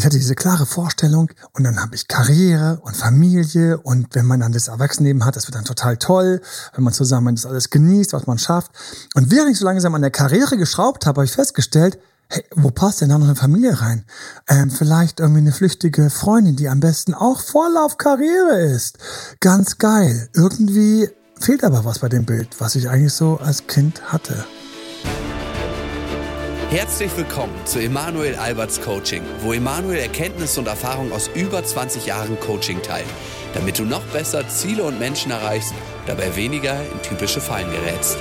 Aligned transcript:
Ich 0.00 0.06
hatte 0.06 0.16
diese 0.16 0.34
klare 0.34 0.64
Vorstellung 0.64 1.30
und 1.52 1.62
dann 1.62 1.78
habe 1.78 1.94
ich 1.94 2.08
Karriere 2.08 2.80
und 2.84 2.96
Familie 2.96 3.76
und 3.76 4.14
wenn 4.14 4.24
man 4.24 4.40
dann 4.40 4.50
das 4.50 4.68
Erwachsenenleben 4.68 5.26
hat, 5.26 5.36
das 5.36 5.46
wird 5.46 5.56
dann 5.56 5.66
total 5.66 5.98
toll, 5.98 6.40
wenn 6.74 6.84
man 6.84 6.94
zusammen 6.94 7.34
das 7.34 7.44
alles 7.44 7.68
genießt, 7.68 8.14
was 8.14 8.26
man 8.26 8.38
schafft. 8.38 8.70
Und 9.12 9.30
während 9.30 9.50
ich 9.50 9.58
so 9.58 9.66
langsam 9.66 9.94
an 9.94 10.00
der 10.00 10.10
Karriere 10.10 10.56
geschraubt 10.56 11.04
habe, 11.04 11.18
habe 11.18 11.26
ich 11.26 11.32
festgestellt, 11.32 11.98
hey, 12.28 12.42
wo 12.54 12.70
passt 12.70 13.02
denn 13.02 13.10
da 13.10 13.18
noch 13.18 13.26
eine 13.26 13.36
Familie 13.36 13.78
rein? 13.78 14.06
Ähm, 14.48 14.70
vielleicht 14.70 15.20
irgendwie 15.20 15.42
eine 15.42 15.52
flüchtige 15.52 16.08
Freundin, 16.08 16.56
die 16.56 16.70
am 16.70 16.80
besten 16.80 17.12
auch 17.12 17.38
voll 17.38 17.76
Karriere 17.98 18.58
ist. 18.58 18.96
Ganz 19.40 19.76
geil. 19.76 20.30
Irgendwie 20.32 21.10
fehlt 21.38 21.62
aber 21.62 21.84
was 21.84 21.98
bei 21.98 22.08
dem 22.08 22.24
Bild, 22.24 22.58
was 22.58 22.74
ich 22.74 22.88
eigentlich 22.88 23.12
so 23.12 23.36
als 23.36 23.66
Kind 23.66 24.10
hatte. 24.10 24.46
Herzlich 26.70 27.10
willkommen 27.16 27.54
zu 27.64 27.80
Emanuel 27.80 28.36
Alberts 28.36 28.80
Coaching, 28.80 29.24
wo 29.40 29.52
Emanuel 29.52 29.98
Erkenntnisse 29.98 30.60
und 30.60 30.68
Erfahrung 30.68 31.10
aus 31.10 31.26
über 31.34 31.64
20 31.64 32.06
Jahren 32.06 32.38
Coaching 32.38 32.80
teilt, 32.80 33.08
damit 33.54 33.80
du 33.80 33.84
noch 33.84 34.04
besser 34.12 34.46
Ziele 34.46 34.84
und 34.84 35.00
Menschen 35.00 35.32
erreichst, 35.32 35.74
dabei 36.06 36.36
weniger 36.36 36.80
in 36.80 37.02
typische 37.02 37.40
Fallen 37.40 37.68
gerätst. 37.72 38.18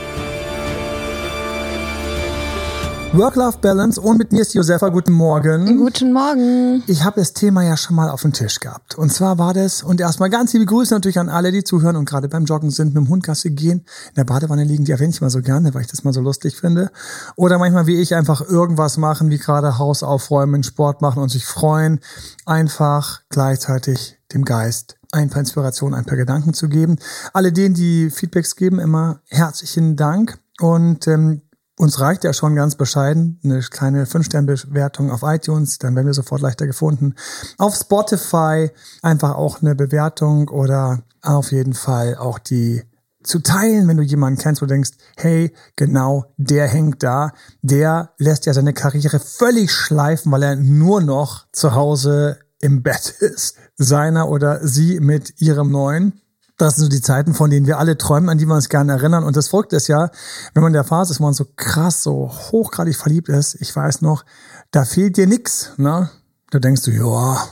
Work-Life-Balance 3.12 4.00
und 4.00 4.20
mit 4.20 4.32
mir 4.32 4.42
ist 4.42 4.54
Josefa. 4.54 4.90
Guten 4.90 5.14
Morgen. 5.14 5.78
Guten 5.78 6.14
Morgen. 6.14 6.84
Ich 6.86 7.04
habe 7.04 7.20
das 7.20 7.34
Thema 7.34 7.64
ja 7.64 7.76
schon 7.76 7.96
mal 7.96 8.08
auf 8.12 8.22
dem 8.22 8.34
Tisch 8.34 8.60
gehabt. 8.60 8.96
Und 9.00 9.12
zwar 9.12 9.40
war 9.40 9.56
das, 9.56 9.82
und 9.82 10.00
erstmal 10.00 10.30
ganz 10.30 10.54
liebe 10.54 10.68
Grüße 10.68 10.94
natürlich 10.94 11.18
an 11.18 11.28
alle, 11.28 11.52
die 11.52 11.64
zuhören 11.64 11.96
und 11.96 12.08
gerade 12.08 12.30
beim 12.30 12.46
Joggen 12.46 12.70
sind, 12.70 12.94
mit 12.94 12.98
dem 12.98 13.10
Hundgasse 13.10 13.50
gehen, 13.50 13.80
in 14.10 14.16
der 14.16 14.26
Badewanne 14.26 14.64
liegen, 14.64 14.86
die 14.86 14.92
erwähne 14.92 15.10
ich 15.10 15.22
mal 15.22 15.32
so 15.32 15.42
gerne, 15.42 15.74
weil 15.74 15.82
ich 15.82 15.88
das 15.88 16.04
mal 16.04 16.14
so 16.14 16.22
lustig 16.22 16.56
finde. 16.58 16.92
Oder 17.36 17.58
manchmal 17.58 17.88
wie 17.88 18.00
ich 18.00 18.14
einfach 18.14 18.48
irgendwas 18.48 18.98
machen, 18.98 19.32
wie 19.32 19.40
gerade 19.40 19.80
Haus 19.80 20.04
aufräumen, 20.04 20.62
Sport 20.62 21.02
machen 21.02 21.24
und 21.24 21.30
sich 21.30 21.46
freuen, 21.46 22.02
einfach 22.46 23.22
gleichzeitig 23.30 24.20
dem 24.34 24.46
Geist 24.46 24.98
ein 25.12 25.32
paar 25.32 25.40
Inspirationen, 25.40 25.98
ein 25.98 26.06
paar 26.06 26.18
Gedanken 26.18 26.54
zu 26.54 26.70
geben. 26.70 26.98
Alle 27.34 27.52
denen, 27.52 27.74
die 27.74 28.12
Feedbacks 28.12 28.56
geben, 28.56 28.78
immer 28.78 29.22
herzlichen 29.30 29.96
Dank. 29.96 30.38
Und 30.60 31.08
ähm, 31.08 31.42
uns 31.80 32.02
reicht 32.02 32.26
ja 32.26 32.34
schon 32.34 32.56
ganz 32.56 32.76
bescheiden 32.76 33.40
eine 33.42 33.62
kleine 33.62 34.04
5-Sterne-Bewertung 34.04 35.12
auf 35.12 35.22
iTunes, 35.24 35.78
dann 35.78 35.96
werden 35.96 36.08
wir 36.08 36.14
sofort 36.14 36.42
leichter 36.42 36.68
gefunden. 36.68 37.16
Auf 37.58 37.74
Spotify 37.74 38.70
einfach 39.02 39.36
auch 39.36 39.62
eine 39.62 39.76
Bewertung 39.76 40.50
oder 40.50 41.04
auf 41.22 41.54
jeden 41.54 41.74
Fall 41.74 42.18
auch 42.18 42.38
die 42.38 42.84
zu 43.24 43.40
teilen, 43.40 43.88
wenn 43.88 43.96
du 43.96 44.04
jemanden 44.04 44.42
kennst, 44.42 44.62
wo 44.62 44.66
du 44.66 44.74
denkst, 44.74 44.92
hey, 45.16 45.54
genau, 45.78 46.26
der 46.36 46.68
hängt 46.68 47.02
da, 47.02 47.32
der 47.62 48.12
lässt 48.18 48.46
ja 48.46 48.54
seine 48.54 48.74
Karriere 48.74 49.20
völlig 49.20 49.72
schleifen, 49.72 50.34
weil 50.34 50.44
er 50.44 50.56
nur 50.58 51.00
noch 51.00 51.48
zu 51.54 51.76
Hause 51.76 52.40
im 52.60 52.84
Bett 52.84 53.10
ist, 53.20 53.56
seiner 53.78 54.28
oder 54.28 54.68
sie 54.68 55.00
mit 55.00 55.40
ihrem 55.42 55.72
neuen. 55.72 56.22
Das 56.60 56.76
sind 56.76 56.84
so 56.84 56.90
die 56.90 57.02
Zeiten, 57.02 57.34
von 57.34 57.50
denen 57.50 57.68
wir 57.68 57.80
alle 57.80 57.98
träumen, 57.98 58.30
an 58.30 58.38
die 58.38 58.46
wir 58.46 58.54
uns 58.54 58.68
gerne 58.68 58.92
erinnern. 58.92 59.24
Und 59.24 59.38
das 59.38 59.48
Folgt 59.48 59.72
ist 59.72 59.88
ja, 59.88 60.12
wenn 60.54 60.62
man 60.62 60.72
in 60.72 60.74
der 60.74 60.84
Phase 60.84 61.14
ist, 61.14 61.22
wo 61.22 61.24
man 61.24 61.34
so 61.34 61.48
krass, 61.56 62.04
so 62.04 62.30
hochgradig 62.30 62.98
verliebt 62.98 63.30
ist, 63.30 63.56
ich 63.62 63.74
weiß 63.74 64.02
noch, 64.02 64.26
da 64.72 64.84
fehlt 64.84 65.16
dir 65.16 65.26
nix, 65.26 65.72
ne? 65.78 66.10
Da 66.52 66.60
denkst 66.60 66.82
du, 66.82 66.92
ja, 66.92 67.48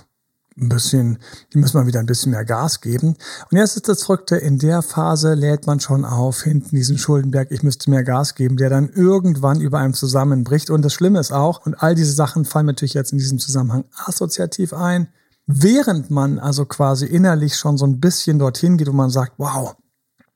ein 0.60 0.70
bisschen, 0.70 1.20
die 1.54 1.58
müssen 1.60 1.80
wir 1.80 1.88
wieder 1.88 2.02
ein 2.02 2.06
bisschen 2.06 2.32
mehr 2.32 2.44
Gas 2.44 2.82
geben. 2.82 3.16
Und 3.50 3.58
jetzt 3.58 3.78
ist 3.78 3.88
das 3.88 4.04
Verrückte, 4.04 4.36
in 4.36 4.60
der 4.60 4.82
Phase 4.82 5.36
lädt 5.36 5.68
man 5.68 5.80
schon 5.80 6.04
auf, 6.04 6.42
hinten 6.42 6.76
diesen 6.76 6.98
Schuldenberg, 6.98 7.52
ich 7.52 7.64
müsste 7.64 7.90
mehr 7.90 8.04
Gas 8.04 8.36
geben, 8.36 8.58
der 8.58 8.70
dann 8.70 8.90
irgendwann 8.90 9.62
über 9.62 9.80
einem 9.80 9.94
zusammenbricht. 9.94 10.70
Und 10.70 10.82
das 10.82 10.94
Schlimme 10.94 11.20
ist 11.20 11.32
auch, 11.32 11.66
und 11.66 11.82
all 11.82 11.96
diese 11.96 12.12
Sachen 12.14 12.44
fallen 12.44 12.66
natürlich 12.66 12.96
jetzt 12.96 13.14
in 13.14 13.20
diesem 13.20 13.40
Zusammenhang 13.40 13.86
assoziativ 14.06 14.74
ein, 14.74 15.08
während 15.48 16.12
man 16.12 16.38
also 16.40 16.66
quasi 16.66 17.06
innerlich 17.06 17.56
schon 17.56 17.78
so 17.78 17.88
ein 17.88 18.00
bisschen 18.00 18.38
dorthin 18.38 18.78
geht 18.78 18.90
und 18.90 18.96
man 18.96 19.10
sagt, 19.10 19.34
wow, 19.38 19.76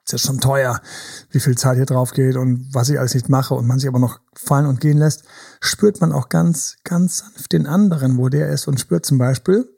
ist 0.05 0.13
ja 0.13 0.17
schon 0.17 0.39
teuer, 0.39 0.81
wie 1.29 1.39
viel 1.39 1.57
Zeit 1.57 1.75
hier 1.75 1.85
drauf 1.85 2.11
geht 2.11 2.35
und 2.35 2.73
was 2.73 2.89
ich 2.89 2.97
alles 2.97 3.13
nicht 3.13 3.29
mache 3.29 3.53
und 3.53 3.67
man 3.67 3.77
sich 3.77 3.87
aber 3.87 3.99
noch 3.99 4.19
fallen 4.33 4.65
und 4.65 4.81
gehen 4.81 4.97
lässt, 4.97 5.25
spürt 5.59 6.01
man 6.01 6.11
auch 6.11 6.29
ganz, 6.29 6.77
ganz 6.83 7.19
sanft 7.19 7.51
den 7.51 7.67
anderen, 7.67 8.17
wo 8.17 8.29
der 8.29 8.49
ist 8.49 8.67
und 8.67 8.79
spürt 8.79 9.05
zum 9.05 9.17
Beispiel, 9.17 9.69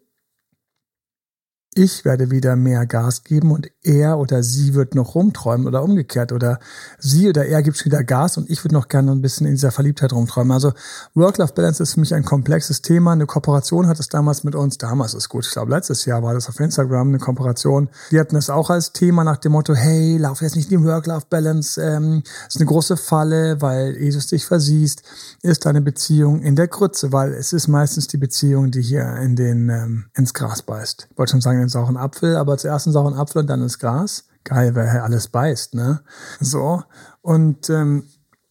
ich 1.76 2.06
werde 2.06 2.32
wieder 2.32 2.56
mehr 2.56 2.86
Gas 2.86 3.24
geben 3.24 3.52
und 3.52 3.70
er 3.84 4.18
oder 4.18 4.44
sie 4.44 4.74
wird 4.74 4.96
noch 4.96 5.16
rumträumen 5.16 5.68
oder 5.68 5.84
umgekehrt 5.84 6.32
oder 6.32 6.60
sie 7.00 7.30
oder 7.30 7.46
er 7.46 7.62
gibt 7.64 7.84
wieder 7.86 8.04
Gas 8.04 8.38
und 8.38 8.50
ich 8.50 8.64
würde 8.64 8.76
noch 8.76 8.88
gerne 8.88 9.12
ein 9.12 9.22
bisschen 9.22 9.48
in 9.48 9.54
dieser 9.54 9.72
Verliebtheit 9.72 10.14
rumträumen. 10.14 10.52
Also 10.52 10.74
Work-Life-Balance 11.14 11.84
ist 11.84 11.94
für 11.94 12.00
mich 12.00 12.14
ein 12.14 12.24
komplexes 12.24 12.82
Thema. 12.82 13.14
Eine 13.14 13.26
Kooperation 13.26 13.88
hat 13.88 14.00
es 14.00 14.10
damals 14.10 14.44
mit 14.44 14.56
uns, 14.56 14.78
damals 14.78 15.14
ist 15.14 15.30
gut, 15.30 15.46
ich 15.46 15.52
glaube 15.52 15.72
letztes 15.72 16.06
Jahr 16.06 16.24
war 16.24 16.34
das 16.34 16.50
auf 16.50 16.60
Instagram 16.60 17.10
eine 17.10 17.20
Kooperation. 17.20 17.90
Die 18.12 18.20
hatten 18.20 18.36
es 18.36 18.50
auch 18.50 18.70
als 18.70 18.94
Thema 18.94 19.24
nach 19.24 19.38
dem 19.38 19.54
Motto, 19.54 19.74
hey, 19.74 20.18
lauf 20.18 20.42
jetzt 20.42 20.56
nicht 20.56 20.72
in 20.72 20.82
die 20.82 20.88
Work-Life-Balance, 20.88 21.82
ähm, 21.82 22.24
ist 22.48 22.58
eine 22.58 22.66
große 22.66 22.98
Falle, 22.98 23.62
weil 23.62 23.98
Jesus 23.98 24.28
dich 24.28 24.46
versiehst, 24.46 25.04
ist 25.42 25.66
deine 25.66 25.82
Beziehung 25.82 26.42
in 26.42 26.56
der 26.56 26.68
Krütze, 26.68 27.12
weil 27.12 27.34
es 27.34 27.54
ist 27.54 27.68
meistens 27.68 28.08
die 28.08 28.18
Beziehung, 28.18 28.72
die 28.72 28.82
hier 28.82 29.16
in 29.18 29.36
den 29.36 29.70
ähm, 29.70 30.06
ins 30.14 30.34
Gras 30.34 30.62
beißt. 30.62 31.08
Ich 31.12 31.18
wollte 31.18 31.32
schon 31.32 31.42
sagen, 31.42 31.62
den 31.63 31.69
sauren 31.69 31.97
Apfel, 31.97 32.35
aber 32.35 32.57
zuerst 32.57 32.88
einen 32.88 32.94
sauren 32.94 33.16
Apfel 33.16 33.41
und 33.41 33.47
dann 33.47 33.62
ins 33.62 33.79
Gras. 33.79 34.25
Geil, 34.44 34.74
hier 34.74 35.03
alles 35.03 35.29
beißt, 35.29 35.74
ne? 35.74 36.01
So. 36.40 36.84
Und 37.22 37.69
ähm, 37.69 38.03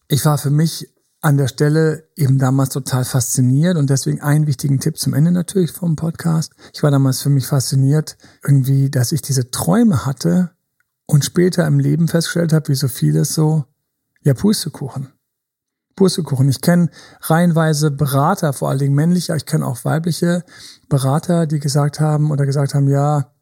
ich 0.07 0.25
war 0.25 0.37
für 0.37 0.49
mich 0.49 0.89
an 1.21 1.37
der 1.37 1.47
Stelle 1.47 2.09
eben 2.17 2.37
damals 2.37 2.69
total 2.69 3.05
fasziniert 3.05 3.77
und 3.77 3.89
deswegen 3.89 4.21
einen 4.21 4.45
wichtigen 4.45 4.79
Tipp 4.79 4.97
zum 4.97 5.13
Ende 5.13 5.31
natürlich 5.31 5.71
vom 5.71 5.95
Podcast. 5.95 6.51
Ich 6.73 6.83
war 6.83 6.91
damals 6.91 7.21
für 7.21 7.29
mich 7.29 7.47
fasziniert, 7.47 8.17
irgendwie, 8.43 8.89
dass 8.89 9.13
ich 9.13 9.21
diese 9.21 9.49
Träume 9.49 10.05
hatte 10.05 10.51
und 11.05 11.23
später 11.23 11.65
im 11.65 11.79
Leben 11.79 12.09
festgestellt 12.09 12.51
habe, 12.51 12.67
wie 12.67 12.75
so 12.75 12.89
vieles 12.89 13.33
so, 13.33 13.63
ja, 14.23 14.33
Pustekuchen. 14.33 15.13
Pustekuchen. 15.95 16.49
Ich 16.49 16.61
kenne 16.61 16.89
reihenweise 17.21 17.91
Berater, 17.91 18.53
vor 18.53 18.69
allen 18.69 18.79
Dingen 18.79 18.95
männliche, 18.95 19.35
ich 19.35 19.45
kenne 19.45 19.65
auch 19.65 19.85
weibliche 19.85 20.43
Berater, 20.89 21.45
die 21.45 21.59
gesagt 21.59 21.99
haben 21.99 22.31
oder 22.31 22.45
gesagt 22.45 22.73
haben, 22.73 22.87
ja, 22.87 23.33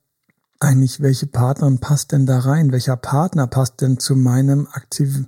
eigentlich, 0.62 1.02
welche 1.02 1.26
Partnerin 1.26 1.80
passt 1.80 2.12
denn 2.12 2.28
da 2.28 2.38
rein? 2.38 2.72
Welcher 2.72 2.96
Partner 2.96 3.48
passt 3.48 3.82
denn 3.82 3.98
zu 3.98 4.16
meinem 4.16 4.68
Aktiv 4.72 5.26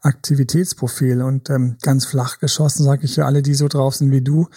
Aktivitätsprofil? 0.00 1.22
Und 1.22 1.48
ähm, 1.48 1.76
ganz 1.80 2.06
flach 2.06 2.40
geschossen 2.40 2.82
sage 2.82 3.04
ich 3.04 3.14
ja 3.14 3.24
alle, 3.24 3.42
die 3.42 3.54
so 3.54 3.68
drauf 3.68 3.94
sind 3.94 4.10
wie 4.10 4.20
du. 4.20 4.48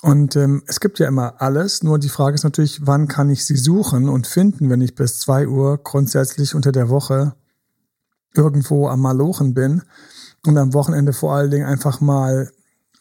Und 0.00 0.34
ähm, 0.34 0.62
es 0.66 0.80
gibt 0.80 0.98
ja 0.98 1.06
immer 1.06 1.42
alles, 1.42 1.82
nur 1.82 1.98
die 1.98 2.08
Frage 2.08 2.36
ist 2.36 2.44
natürlich, 2.44 2.86
wann 2.86 3.06
kann 3.06 3.28
ich 3.28 3.44
sie 3.44 3.56
suchen 3.56 4.08
und 4.08 4.26
finden, 4.26 4.70
wenn 4.70 4.80
ich 4.80 4.94
bis 4.94 5.18
zwei 5.18 5.46
Uhr 5.46 5.76
grundsätzlich 5.76 6.54
unter 6.54 6.72
der 6.72 6.88
Woche 6.88 7.34
irgendwo 8.34 8.88
am 8.88 9.00
Malochen 9.00 9.52
bin 9.52 9.82
und 10.46 10.56
am 10.56 10.72
Wochenende 10.74 11.12
vor 11.12 11.34
allen 11.34 11.50
Dingen 11.50 11.66
einfach 11.66 12.00
mal 12.00 12.50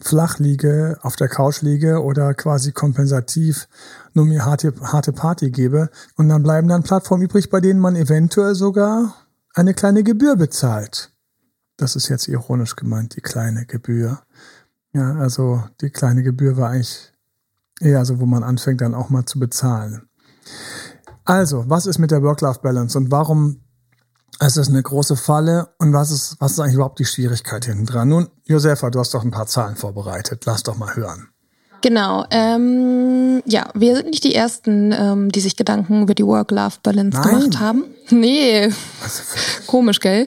flach 0.02 0.40
liege, 0.40 0.98
auf 1.02 1.16
der 1.16 1.28
Couch 1.28 1.62
liege 1.62 2.02
oder 2.02 2.34
quasi 2.34 2.72
kompensativ 2.72 3.68
nur 4.14 4.26
mir 4.26 4.46
harte, 4.46 4.74
harte 4.82 5.12
Party 5.12 5.52
gebe. 5.52 5.90
Und 6.16 6.30
dann 6.30 6.44
bleiben 6.44 6.68
dann 6.68 6.84
Plattformen 6.84 7.24
übrig, 7.24 7.50
bei 7.50 7.60
denen 7.60 7.80
man 7.80 7.96
eventuell 7.96 8.56
sogar 8.56 9.14
eine 9.54 9.74
kleine 9.74 10.04
Gebühr 10.04 10.36
bezahlt. 10.36 11.12
Das 11.78 11.96
ist 11.96 12.10
jetzt 12.10 12.28
ironisch 12.28 12.76
gemeint, 12.76 13.16
die 13.16 13.22
kleine 13.22 13.66
Gebühr. 13.66 14.20
Ja, 14.94 15.16
also 15.16 15.64
die 15.82 15.90
kleine 15.90 16.24
Gebühr 16.24 16.58
war 16.58 16.70
eigentlich 16.70 17.14
eher 17.80 18.04
so, 18.06 18.20
wo 18.20 18.26
man 18.26 18.44
anfängt 18.44 18.82
dann 18.82 18.96
auch 18.96 19.10
mal 19.10 19.26
zu 19.26 19.40
bezahlen. 19.40 20.10
Also, 21.26 21.66
was 21.68 21.86
ist 21.86 22.00
mit 22.00 22.12
der 22.12 22.24
Work-Life-Balance 22.24 22.98
und 22.98 23.12
warum 23.12 23.62
es 24.40 24.58
ist 24.58 24.70
eine 24.70 24.82
große 24.82 25.16
Falle. 25.16 25.70
Und 25.78 25.94
was 25.94 26.12
ist, 26.12 26.38
was 26.40 26.54
ist 26.54 26.60
eigentlich 26.60 26.76
überhaupt 26.76 27.00
die 27.00 27.06
Schwierigkeit 27.06 27.66
hinten 27.66 27.86
dran? 27.86 28.08
Nun, 28.08 28.30
Josefa, 28.46 28.90
du 28.90 29.00
hast 29.00 29.14
doch 29.14 29.24
ein 29.24 29.32
paar 29.32 29.48
Zahlen 29.48 29.76
vorbereitet. 29.76 30.44
Lass 30.46 30.64
doch 30.64 30.78
mal 30.78 30.96
hören. 30.96 31.30
Genau. 31.82 32.26
Ähm, 32.30 33.42
ja, 33.46 33.70
wir 33.74 33.96
sind 33.96 34.08
nicht 34.08 34.24
die 34.24 34.36
Ersten, 34.36 34.92
ähm, 34.92 35.32
die 35.32 35.40
sich 35.40 35.56
Gedanken 35.56 36.04
über 36.04 36.14
die 36.14 36.26
Work-Life-Balance 36.26 37.22
gemacht 37.22 37.60
haben. 37.60 37.86
Nee, 38.12 38.74
komisch, 39.68 40.00
gell? 40.00 40.26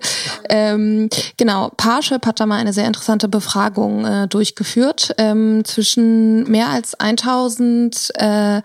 Ähm, 0.48 1.08
genau, 1.36 1.72
Parship 1.76 2.24
hat 2.26 2.38
da 2.38 2.46
mal 2.46 2.60
eine 2.60 2.72
sehr 2.72 2.86
interessante 2.86 3.26
Befragung 3.26 4.04
äh, 4.04 4.28
durchgeführt. 4.28 5.12
Ähm, 5.18 5.64
zwischen 5.64 6.48
mehr 6.48 6.68
als 6.68 6.94
1000 6.94 8.12
äh, 8.14 8.62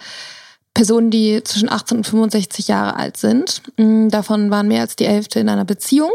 Personen, 0.77 1.09
die 1.09 1.41
zwischen 1.43 1.71
18 1.71 1.97
und 1.97 2.07
65 2.07 2.67
Jahre 2.67 2.97
alt 2.97 3.17
sind. 3.17 3.63
Mm, 3.77 4.09
davon 4.09 4.51
waren 4.51 4.67
mehr 4.67 4.81
als 4.81 4.95
die 4.95 5.07
Hälfte 5.07 5.39
in 5.39 5.49
einer 5.49 5.65
Beziehung. 5.65 6.11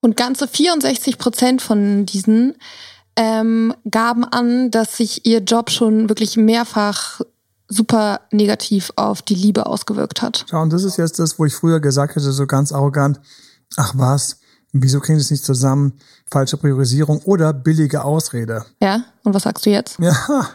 Und 0.00 0.16
ganze 0.16 0.48
64 0.48 1.18
Prozent 1.18 1.60
von 1.60 2.06
diesen 2.06 2.54
ähm, 3.14 3.74
gaben 3.90 4.24
an, 4.24 4.70
dass 4.70 4.96
sich 4.96 5.26
ihr 5.26 5.40
Job 5.40 5.70
schon 5.70 6.08
wirklich 6.08 6.38
mehrfach 6.38 7.20
super 7.68 8.22
negativ 8.32 8.90
auf 8.96 9.20
die 9.20 9.34
Liebe 9.34 9.66
ausgewirkt 9.66 10.22
hat. 10.22 10.46
Ja, 10.50 10.62
und 10.62 10.72
das 10.72 10.84
ist 10.84 10.96
jetzt 10.96 11.18
das, 11.18 11.38
wo 11.38 11.44
ich 11.44 11.54
früher 11.54 11.80
gesagt 11.80 12.16
hätte, 12.16 12.32
so 12.32 12.46
ganz 12.46 12.72
arrogant, 12.72 13.20
ach 13.76 13.92
was, 13.96 14.38
wieso 14.72 15.00
kriegen 15.00 15.18
sie 15.18 15.24
es 15.24 15.30
nicht 15.30 15.44
zusammen? 15.44 15.92
Falsche 16.30 16.56
Priorisierung 16.56 17.20
oder 17.24 17.52
billige 17.52 18.02
Ausrede. 18.02 18.64
Ja, 18.80 19.04
und 19.24 19.34
was 19.34 19.42
sagst 19.42 19.66
du 19.66 19.70
jetzt? 19.70 19.98
Ja, 19.98 20.48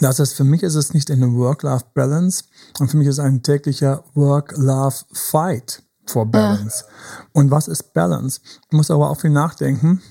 Das 0.00 0.18
heißt, 0.18 0.34
für 0.34 0.44
mich 0.44 0.62
ist 0.62 0.74
es 0.74 0.94
nicht 0.94 1.10
eine 1.10 1.32
Work-Life-Balance 1.34 2.44
und 2.78 2.90
für 2.90 2.96
mich 2.96 3.08
ist 3.08 3.18
es 3.18 3.24
ein 3.24 3.42
täglicher 3.42 4.04
Work-Life-Fight 4.14 5.82
for 6.06 6.26
Balance. 6.26 6.84
Ja. 6.86 7.26
Und 7.32 7.50
was 7.50 7.68
ist 7.68 7.94
Balance? 7.94 8.40
Ich 8.66 8.72
muss 8.72 8.90
aber 8.90 9.10
auch 9.10 9.20
viel 9.20 9.30
nachdenken. 9.30 10.02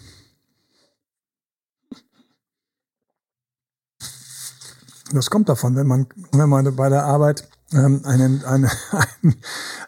Das 5.14 5.30
kommt 5.30 5.48
davon, 5.48 5.76
wenn 5.76 5.88
man, 5.88 6.08
wenn 6.34 6.50
man 6.50 6.76
bei 6.76 6.90
der 6.90 7.06
Arbeit 7.06 7.48
ähm, 7.72 8.02
einen, 8.04 8.44
eine, 8.44 8.70
einen, 8.92 9.36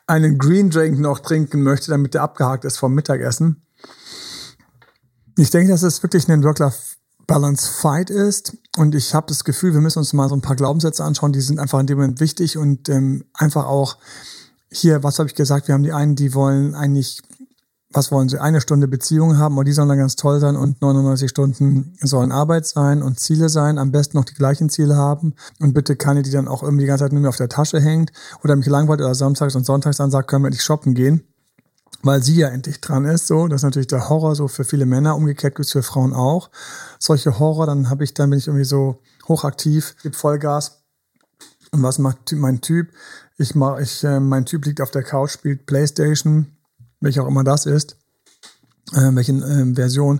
einen 0.07 0.37
Green 0.37 0.69
Drink 0.69 0.99
noch 0.99 1.19
trinken 1.19 1.61
möchte, 1.61 1.91
damit 1.91 2.13
der 2.13 2.23
abgehakt 2.23 2.63
ist 2.63 2.77
vom 2.77 2.93
Mittagessen. 2.93 3.65
Ich 5.37 5.49
denke, 5.49 5.71
dass 5.71 5.83
es 5.83 6.01
wirklich 6.03 6.29
ein 6.29 6.41
Work-Life-Balance-Fight 7.29 8.09
ist. 8.09 8.57
Und 8.77 8.95
ich 8.95 9.13
habe 9.13 9.27
das 9.27 9.43
Gefühl, 9.43 9.73
wir 9.73 9.81
müssen 9.81 9.99
uns 9.99 10.13
mal 10.13 10.29
so 10.29 10.35
ein 10.35 10.41
paar 10.41 10.55
Glaubenssätze 10.55 11.03
anschauen, 11.03 11.33
die 11.33 11.41
sind 11.41 11.59
einfach 11.59 11.79
in 11.79 11.87
dem 11.87 11.97
Moment 11.97 12.19
wichtig 12.19 12.57
und 12.57 12.89
ähm, 12.89 13.25
einfach 13.33 13.65
auch 13.65 13.97
hier, 14.71 15.03
was 15.03 15.19
habe 15.19 15.29
ich 15.29 15.35
gesagt? 15.35 15.67
Wir 15.67 15.73
haben 15.73 15.83
die 15.83 15.93
einen, 15.93 16.15
die 16.15 16.33
wollen 16.33 16.75
eigentlich, 16.75 17.21
was 17.91 18.11
wollen 18.11 18.29
sie? 18.29 18.39
Eine 18.39 18.61
Stunde 18.61 18.87
Beziehung 18.87 19.37
haben 19.37 19.57
und 19.57 19.67
die 19.67 19.71
sollen 19.71 19.89
dann 19.89 19.97
ganz 19.97 20.15
toll 20.15 20.39
sein 20.39 20.55
und 20.55 20.81
99 20.81 21.29
Stunden 21.29 21.95
sollen 22.01 22.31
Arbeit 22.31 22.67
sein 22.67 23.01
und 23.01 23.19
Ziele 23.19 23.49
sein. 23.49 23.79
Am 23.79 23.91
besten 23.91 24.17
noch 24.17 24.25
die 24.25 24.35
gleichen 24.35 24.69
Ziele 24.69 24.95
haben 24.95 25.33
und 25.59 25.73
bitte 25.73 25.95
keine, 25.95 26.21
die 26.21 26.31
dann 26.31 26.47
auch 26.47 26.61
irgendwie 26.61 26.83
die 26.83 26.87
ganze 26.87 27.05
Zeit 27.05 27.13
nur 27.13 27.21
mehr 27.21 27.29
auf 27.29 27.37
der 27.37 27.49
Tasche 27.49 27.81
hängt 27.81 28.11
oder 28.43 28.55
mich 28.55 28.67
langweilt 28.67 29.01
oder 29.01 29.15
samstags 29.15 29.55
und 29.55 29.65
sonntags 29.65 29.97
dann 29.97 30.11
sagt, 30.11 30.29
können 30.29 30.43
wir 30.43 30.51
nicht 30.51 30.63
shoppen 30.63 30.93
gehen 30.93 31.23
weil 32.01 32.23
sie 32.23 32.35
ja 32.37 32.47
endlich 32.47 32.79
dran 32.79 33.03
ist. 33.03 33.27
So, 33.27 33.49
das 33.49 33.57
ist 33.57 33.63
natürlich 33.63 33.87
der 33.87 34.07
Horror 34.07 34.33
so 34.33 34.47
für 34.47 34.63
viele 34.63 34.85
Männer. 34.85 35.17
Umgekehrt 35.17 35.55
gibt's 35.55 35.73
für 35.73 35.83
Frauen 35.83 36.13
auch 36.13 36.49
solche 36.99 37.39
Horror. 37.39 37.65
Dann 37.65 37.89
habe 37.89 38.03
ich, 38.03 38.13
dann 38.13 38.29
bin 38.29 38.37
ich 38.37 38.47
irgendwie 38.47 38.65
so 38.65 39.01
hochaktiv, 39.27 39.95
gebe 40.03 40.15
Vollgas. 40.15 40.83
Und 41.71 41.83
was 41.83 41.97
macht 41.99 42.31
mein 42.33 42.61
Typ? 42.61 42.89
Ich 43.37 43.55
mach, 43.55 43.79
ich, 43.79 44.03
äh, 44.03 44.19
mein 44.19 44.45
Typ 44.45 44.65
liegt 44.65 44.81
auf 44.81 44.91
der 44.91 45.03
Couch, 45.03 45.31
spielt 45.31 45.65
Playstation, 45.65 46.57
welche 46.99 47.23
auch 47.23 47.27
immer 47.27 47.43
das 47.43 47.65
ist, 47.65 47.95
äh, 48.93 49.11
welche 49.13 49.33
äh, 49.33 49.75
Version. 49.75 50.19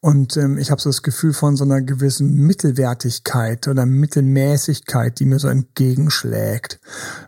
Und 0.00 0.36
ähm, 0.36 0.58
ich 0.58 0.70
habe 0.70 0.80
so 0.80 0.90
das 0.90 1.02
Gefühl 1.02 1.32
von 1.32 1.56
so 1.56 1.64
einer 1.64 1.80
gewissen 1.80 2.34
Mittelwertigkeit 2.34 3.66
oder 3.66 3.86
Mittelmäßigkeit, 3.86 5.18
die 5.18 5.24
mir 5.24 5.38
so 5.38 5.48
entgegenschlägt 5.48 6.80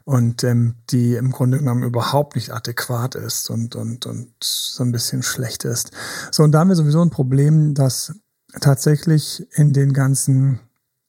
und 0.04 0.44
ähm, 0.44 0.76
die 0.90 1.14
im 1.14 1.32
Grunde 1.32 1.58
genommen 1.58 1.82
überhaupt 1.82 2.36
nicht 2.36 2.52
adäquat 2.52 3.14
ist 3.14 3.50
und, 3.50 3.74
und, 3.74 4.06
und 4.06 4.32
so 4.42 4.84
ein 4.84 4.92
bisschen 4.92 5.22
schlecht 5.22 5.64
ist. 5.64 5.92
So, 6.30 6.42
und 6.42 6.52
da 6.52 6.60
haben 6.60 6.68
wir 6.68 6.76
sowieso 6.76 7.02
ein 7.02 7.10
Problem, 7.10 7.74
dass 7.74 8.12
tatsächlich 8.60 9.46
in 9.52 9.72
den 9.72 9.92
ganzen 9.92 10.60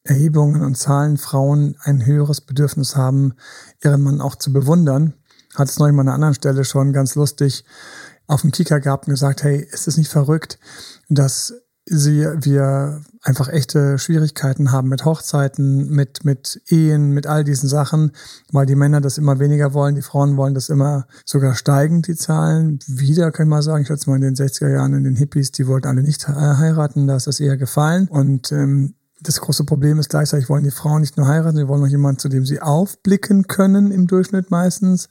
Erhebungen 0.04 0.62
und 0.62 0.76
Zahlen 0.76 1.18
Frauen 1.18 1.76
ein 1.82 2.06
höheres 2.06 2.42
Bedürfnis 2.42 2.96
haben, 2.96 3.34
ihren 3.84 4.02
Mann 4.02 4.22
auch 4.22 4.36
zu 4.36 4.52
bewundern. 4.52 5.14
Hat 5.56 5.70
es 5.70 5.80
neulich 5.80 5.96
mal 5.96 6.02
an 6.02 6.08
einer 6.08 6.16
anderen 6.16 6.34
Stelle 6.34 6.66
schon 6.66 6.94
ganz 6.94 7.16
lustig 7.16 7.64
auf 8.28 8.42
dem 8.42 8.52
Kicker 8.52 8.80
gehabt 8.80 9.08
und 9.08 9.14
gesagt, 9.14 9.44
hey, 9.44 9.58
ist 9.72 9.88
es 9.88 9.98
nicht 9.98 10.12
verrückt, 10.12 10.60
dass 11.10 11.54
sie, 11.86 12.26
wir 12.42 13.02
einfach 13.22 13.50
echte 13.50 13.98
Schwierigkeiten 13.98 14.72
haben 14.72 14.90
mit 14.90 15.06
Hochzeiten, 15.06 15.90
mit, 15.90 16.24
mit 16.24 16.62
Ehen, 16.68 17.12
mit 17.12 17.28
all 17.28 17.44
diesen 17.44 17.70
Sachen, 17.70 18.12
weil 18.52 18.66
die 18.66 18.76
Männer 18.76 19.02
das 19.02 19.18
immer 19.18 19.40
weniger 19.40 19.74
wollen, 19.74 19.96
die 19.96 20.02
Frauen 20.02 20.38
wollen 20.38 20.54
das 20.54 20.70
immer 20.70 21.08
sogar 21.26 21.56
steigen, 21.56 22.02
die 22.02 22.16
Zahlen. 22.16 22.80
Wieder 22.88 23.32
kann 23.32 23.48
man 23.48 23.62
sagen, 23.62 23.84
ich 23.84 23.90
hatte 23.90 24.10
mal 24.10 24.16
in 24.16 24.22
den 24.22 24.36
60er 24.36 24.70
Jahren 24.70 24.94
in 24.94 25.04
den 25.04 25.16
Hippies, 25.16 25.52
die 25.52 25.68
wollten 25.68 25.88
alle 25.88 26.04
nicht 26.04 26.28
heiraten, 26.28 27.08
da 27.08 27.16
ist 27.16 27.28
das 27.28 27.40
eher 27.40 27.58
gefallen. 27.58 28.08
Und 28.08 28.52
ähm, 28.52 28.96
das 29.22 29.40
große 29.40 29.64
Problem 29.64 30.00
ist 30.00 30.10
gleichzeitig, 30.10 30.50
wollen 30.50 30.64
die 30.64 30.72
Frauen 30.72 31.02
nicht 31.02 31.18
nur 31.18 31.28
heiraten, 31.28 31.58
sie 31.58 31.68
wollen 31.68 31.82
noch 31.82 31.88
jemanden, 31.88 32.20
zu 32.20 32.30
dem 32.30 32.46
sie 32.46 32.62
aufblicken 32.62 33.48
können 33.48 33.92
im 33.92 34.08
Durchschnitt 34.08 34.52
meistens. 34.52 35.10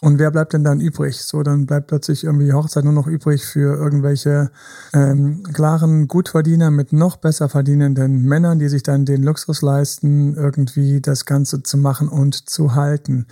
Und 0.00 0.20
wer 0.20 0.30
bleibt 0.30 0.52
denn 0.52 0.62
dann 0.62 0.80
übrig? 0.80 1.22
So, 1.22 1.42
dann 1.42 1.66
bleibt 1.66 1.88
plötzlich 1.88 2.22
irgendwie 2.22 2.52
Hochzeit 2.52 2.84
nur 2.84 2.92
noch 2.92 3.08
übrig 3.08 3.44
für 3.44 3.76
irgendwelche 3.76 4.52
ähm, 4.92 5.42
klaren 5.42 6.06
Gutverdiener 6.06 6.70
mit 6.70 6.92
noch 6.92 7.16
besser 7.16 7.48
verdienenden 7.48 8.22
Männern, 8.22 8.60
die 8.60 8.68
sich 8.68 8.84
dann 8.84 9.04
den 9.04 9.24
Luxus 9.24 9.60
leisten, 9.60 10.36
irgendwie 10.36 11.00
das 11.00 11.24
Ganze 11.24 11.64
zu 11.64 11.78
machen 11.78 12.08
und 12.08 12.48
zu 12.48 12.76
halten. 12.76 13.26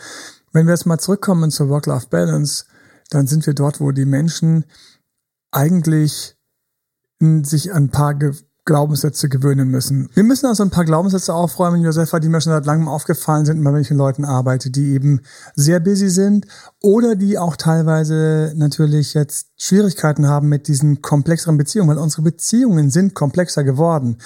Wenn 0.52 0.66
wir 0.66 0.72
jetzt 0.74 0.86
mal 0.86 0.98
zurückkommen 0.98 1.52
zur 1.52 1.68
Work-Life-Balance, 1.68 2.64
dann 3.10 3.28
sind 3.28 3.46
wir 3.46 3.54
dort, 3.54 3.80
wo 3.80 3.92
die 3.92 4.04
Menschen 4.04 4.64
eigentlich 5.52 6.36
sich 7.20 7.72
ein 7.72 7.90
paar 7.90 8.14
Glaubenssätze 8.66 9.28
gewöhnen 9.28 9.68
müssen. 9.68 10.10
Wir 10.12 10.24
müssen 10.24 10.46
also 10.46 10.64
ein 10.64 10.70
paar 10.70 10.84
Glaubenssätze 10.84 11.32
aufräumen, 11.32 11.82
Josefa, 11.82 12.18
die 12.18 12.28
mir 12.28 12.40
schon 12.40 12.52
seit 12.52 12.66
langem 12.66 12.88
aufgefallen 12.88 13.46
sind, 13.46 13.60
ich 13.60 13.90
mit 13.90 13.98
Leuten 13.98 14.24
arbeite, 14.24 14.70
die 14.70 14.92
eben 14.92 15.20
sehr 15.54 15.78
busy 15.78 16.10
sind 16.10 16.46
oder 16.82 17.14
die 17.14 17.38
auch 17.38 17.54
teilweise 17.54 18.52
natürlich 18.56 19.14
jetzt 19.14 19.46
Schwierigkeiten 19.56 20.26
haben 20.26 20.48
mit 20.48 20.66
diesen 20.66 21.00
komplexeren 21.00 21.56
Beziehungen, 21.56 21.90
weil 21.90 21.98
unsere 21.98 22.22
Beziehungen 22.22 22.90
sind 22.90 23.14
komplexer 23.14 23.62
geworden. 23.62 24.18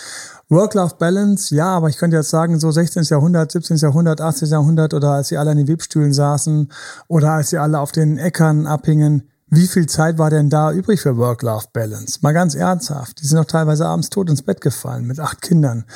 Work-Life-Balance, 0.49 1.55
ja, 1.55 1.67
aber 1.67 1.91
ich 1.91 1.99
könnte 1.99 2.17
jetzt 2.17 2.31
sagen, 2.31 2.59
so 2.59 2.71
16. 2.71 3.03
Jahrhundert, 3.05 3.53
17. 3.53 3.77
Jahrhundert, 3.77 4.23
18. 4.23 4.49
Jahrhundert 4.49 4.95
oder 4.95 5.11
als 5.11 5.29
sie 5.29 5.37
alle 5.37 5.51
an 5.51 5.59
den 5.59 5.69
Webstühlen 5.69 6.15
saßen 6.15 6.73
oder 7.09 7.33
als 7.33 7.51
sie 7.51 7.59
alle 7.59 7.79
auf 7.79 7.93
den 7.93 8.17
Äckern 8.17 8.67
abhingen, 8.67 9.29
wie 9.53 9.67
viel 9.67 9.87
Zeit 9.87 10.17
war 10.17 10.31
denn 10.31 10.49
da 10.49 10.73
übrig 10.73 11.01
für 11.01 11.17
Work-Life-Balance? 11.17 12.21
Mal 12.23 12.33
ganz 12.33 12.55
ernsthaft. 12.55 13.21
Die 13.21 13.27
sind 13.27 13.37
doch 13.37 13.45
teilweise 13.45 13.85
abends 13.85 14.09
tot 14.09 14.31
ins 14.31 14.43
Bett 14.43 14.61
gefallen 14.61 15.07
mit 15.07 15.19
acht 15.19 15.43
Kindern 15.43 15.87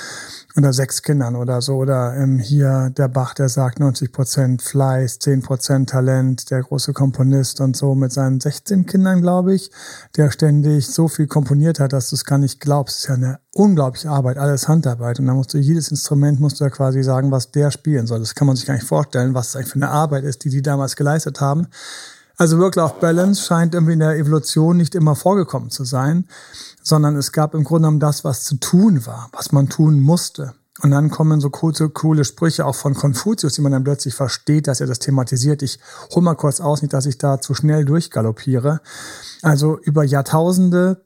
oder 0.56 0.72
sechs 0.72 1.02
Kindern 1.02 1.36
oder 1.36 1.62
so. 1.62 1.76
Oder 1.76 2.16
ähm, 2.16 2.40
hier 2.40 2.90
der 2.90 3.06
Bach, 3.06 3.32
der 3.32 3.48
sagt 3.48 3.78
90 3.78 4.12
Prozent 4.12 4.62
Fleiß, 4.62 5.20
10 5.20 5.42
Prozent 5.42 5.90
Talent, 5.90 6.50
der 6.50 6.62
große 6.62 6.92
Komponist 6.92 7.60
und 7.60 7.76
so 7.76 7.94
mit 7.94 8.12
seinen 8.12 8.40
16 8.40 8.86
Kindern, 8.86 9.22
glaube 9.22 9.54
ich, 9.54 9.70
der 10.16 10.32
ständig 10.32 10.88
so 10.88 11.06
viel 11.06 11.28
komponiert 11.28 11.78
hat, 11.78 11.92
dass 11.92 12.10
du 12.10 12.16
es 12.16 12.24
gar 12.24 12.38
nicht 12.38 12.58
glaubst. 12.58 12.98
Ist 12.98 13.08
ja 13.08 13.14
eine 13.14 13.38
unglaubliche 13.52 14.10
Arbeit, 14.10 14.36
alles 14.36 14.66
Handarbeit. 14.66 15.20
Und 15.20 15.26
da 15.26 15.34
musst 15.34 15.54
du 15.54 15.58
jedes 15.58 15.92
Instrument, 15.92 16.40
musst 16.40 16.58
du 16.58 16.64
ja 16.64 16.70
quasi 16.70 17.04
sagen, 17.04 17.30
was 17.30 17.52
der 17.52 17.70
spielen 17.70 18.08
soll. 18.08 18.18
Das 18.18 18.34
kann 18.34 18.48
man 18.48 18.56
sich 18.56 18.66
gar 18.66 18.74
nicht 18.74 18.86
vorstellen, 18.86 19.34
was 19.34 19.52
das 19.52 19.56
eigentlich 19.56 19.72
für 19.72 19.76
eine 19.76 19.90
Arbeit 19.90 20.24
ist, 20.24 20.44
die 20.44 20.50
die 20.50 20.62
damals 20.62 20.96
geleistet 20.96 21.40
haben. 21.40 21.68
Also 22.36 22.58
Work-Life-Balance 22.58 23.42
scheint 23.42 23.74
irgendwie 23.74 23.92
in 23.92 24.00
der 24.00 24.16
Evolution 24.16 24.76
nicht 24.76 24.96
immer 24.96 25.14
vorgekommen 25.14 25.70
zu 25.70 25.84
sein, 25.84 26.26
sondern 26.82 27.16
es 27.16 27.30
gab 27.30 27.54
im 27.54 27.62
Grunde 27.62 27.82
genommen 27.82 28.00
das, 28.00 28.24
was 28.24 28.42
zu 28.42 28.56
tun 28.56 29.06
war, 29.06 29.28
was 29.32 29.52
man 29.52 29.68
tun 29.68 30.00
musste. 30.00 30.54
Und 30.82 30.90
dann 30.90 31.10
kommen 31.10 31.40
so 31.40 31.50
coole, 31.50 31.88
coole 31.90 32.24
Sprüche 32.24 32.66
auch 32.66 32.74
von 32.74 32.94
Konfuzius, 32.94 33.54
die 33.54 33.60
man 33.60 33.70
dann 33.70 33.84
plötzlich 33.84 34.14
versteht, 34.14 34.66
dass 34.66 34.80
er 34.80 34.88
das 34.88 34.98
thematisiert. 34.98 35.62
Ich 35.62 35.78
hol 36.12 36.22
mal 36.22 36.34
kurz 36.34 36.60
aus, 36.60 36.82
nicht, 36.82 36.92
dass 36.92 37.06
ich 37.06 37.18
da 37.18 37.40
zu 37.40 37.54
schnell 37.54 37.84
durchgaloppiere. 37.84 38.80
Also 39.42 39.78
über 39.78 40.02
Jahrtausende 40.02 41.04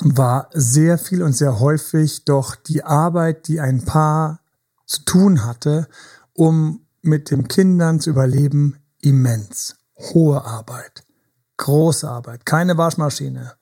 war 0.00 0.50
sehr 0.52 0.98
viel 0.98 1.22
und 1.22 1.34
sehr 1.34 1.60
häufig 1.60 2.24
doch 2.24 2.56
die 2.56 2.82
Arbeit, 2.82 3.46
die 3.46 3.60
ein 3.60 3.84
Paar 3.84 4.40
zu 4.86 5.04
tun 5.04 5.44
hatte, 5.46 5.86
um 6.32 6.80
mit 7.00 7.30
den 7.30 7.46
Kindern 7.46 8.00
zu 8.00 8.10
überleben, 8.10 8.78
immens 9.00 9.77
hohe 9.98 10.44
Arbeit, 10.44 11.04
große 11.56 12.08
Arbeit, 12.08 12.46
keine 12.46 12.76
Waschmaschine, 12.78 13.54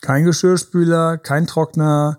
kein 0.00 0.24
Geschirrspüler, 0.24 1.18
kein 1.18 1.46
Trockner, 1.46 2.18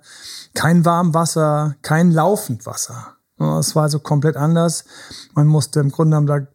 kein 0.53 0.85
Warmwasser, 0.85 1.75
kein 1.81 2.11
Laufendwasser. 2.11 3.15
Es 3.59 3.75
war 3.75 3.89
so 3.89 3.99
komplett 3.99 4.37
anders. 4.37 4.85
Man 5.33 5.47
musste 5.47 5.81
im 5.81 5.91
Grunde 5.91 6.17
genommen 6.17 6.27
da 6.27 6.47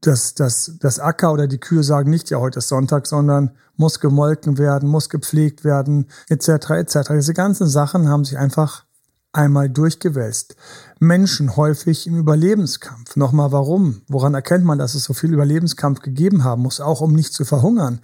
das, 0.00 0.34
das, 0.34 0.76
das 0.80 1.00
Acker 1.00 1.32
oder 1.32 1.48
die 1.48 1.58
Kühe 1.58 1.82
sagen 1.82 2.10
nicht, 2.10 2.30
ja, 2.30 2.38
heute 2.38 2.60
ist 2.60 2.68
Sonntag, 2.68 3.06
sondern 3.06 3.50
muss 3.76 4.00
gemolken 4.00 4.58
werden, 4.58 4.88
muss 4.88 5.08
gepflegt 5.08 5.64
werden, 5.64 6.06
etc., 6.28 6.70
etc. 6.70 6.98
Diese 7.12 7.34
ganzen 7.34 7.66
Sachen 7.66 8.08
haben 8.08 8.24
sich 8.24 8.38
einfach 8.38 8.84
einmal 9.32 9.68
durchgewälzt. 9.68 10.56
Menschen 10.98 11.56
häufig 11.56 12.06
im 12.06 12.16
Überlebenskampf. 12.16 13.16
Nochmal 13.16 13.52
warum? 13.52 14.02
Woran 14.08 14.34
erkennt 14.34 14.64
man, 14.64 14.78
dass 14.78 14.94
es 14.94 15.04
so 15.04 15.14
viel 15.14 15.32
Überlebenskampf 15.32 16.00
gegeben 16.00 16.44
haben 16.44 16.62
muss, 16.62 16.80
auch 16.80 17.00
um 17.00 17.14
nicht 17.14 17.32
zu 17.32 17.44
verhungern? 17.44 18.00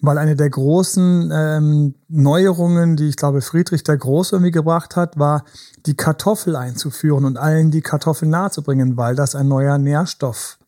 Weil 0.00 0.18
eine 0.18 0.34
der 0.34 0.50
großen 0.50 1.30
ähm, 1.32 1.94
Neuerungen, 2.08 2.96
die 2.96 3.08
ich 3.08 3.16
glaube 3.16 3.40
Friedrich 3.40 3.84
der 3.84 3.96
Große 3.96 4.36
irgendwie 4.36 4.50
gebracht 4.50 4.96
hat, 4.96 5.18
war 5.18 5.44
die 5.86 5.94
Kartoffel 5.94 6.56
einzuführen 6.56 7.24
und 7.24 7.36
allen 7.36 7.70
die 7.70 7.82
Kartoffel 7.82 8.28
nahezubringen, 8.28 8.96
weil 8.96 9.14
das 9.14 9.34
ein 9.34 9.48
neuer 9.48 9.78
Nährstoff 9.78 10.58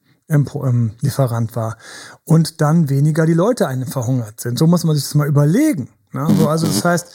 Lieferant 1.01 1.55
war. 1.55 1.77
Und 2.25 2.61
dann 2.61 2.89
weniger 2.89 3.27
die 3.27 3.35
Leute 3.35 3.69
einem 3.69 3.87
verhungert 3.87 4.41
sind. 4.41 4.59
So 4.59 4.67
muss 4.67 4.85
man 4.85 4.97
sich 4.97 5.05
das 5.05 5.15
mal 5.15 5.29
überlegen. 5.29 5.91
Ne? 6.13 6.27
also 6.49 6.67
das 6.67 6.85
heißt, 6.85 7.15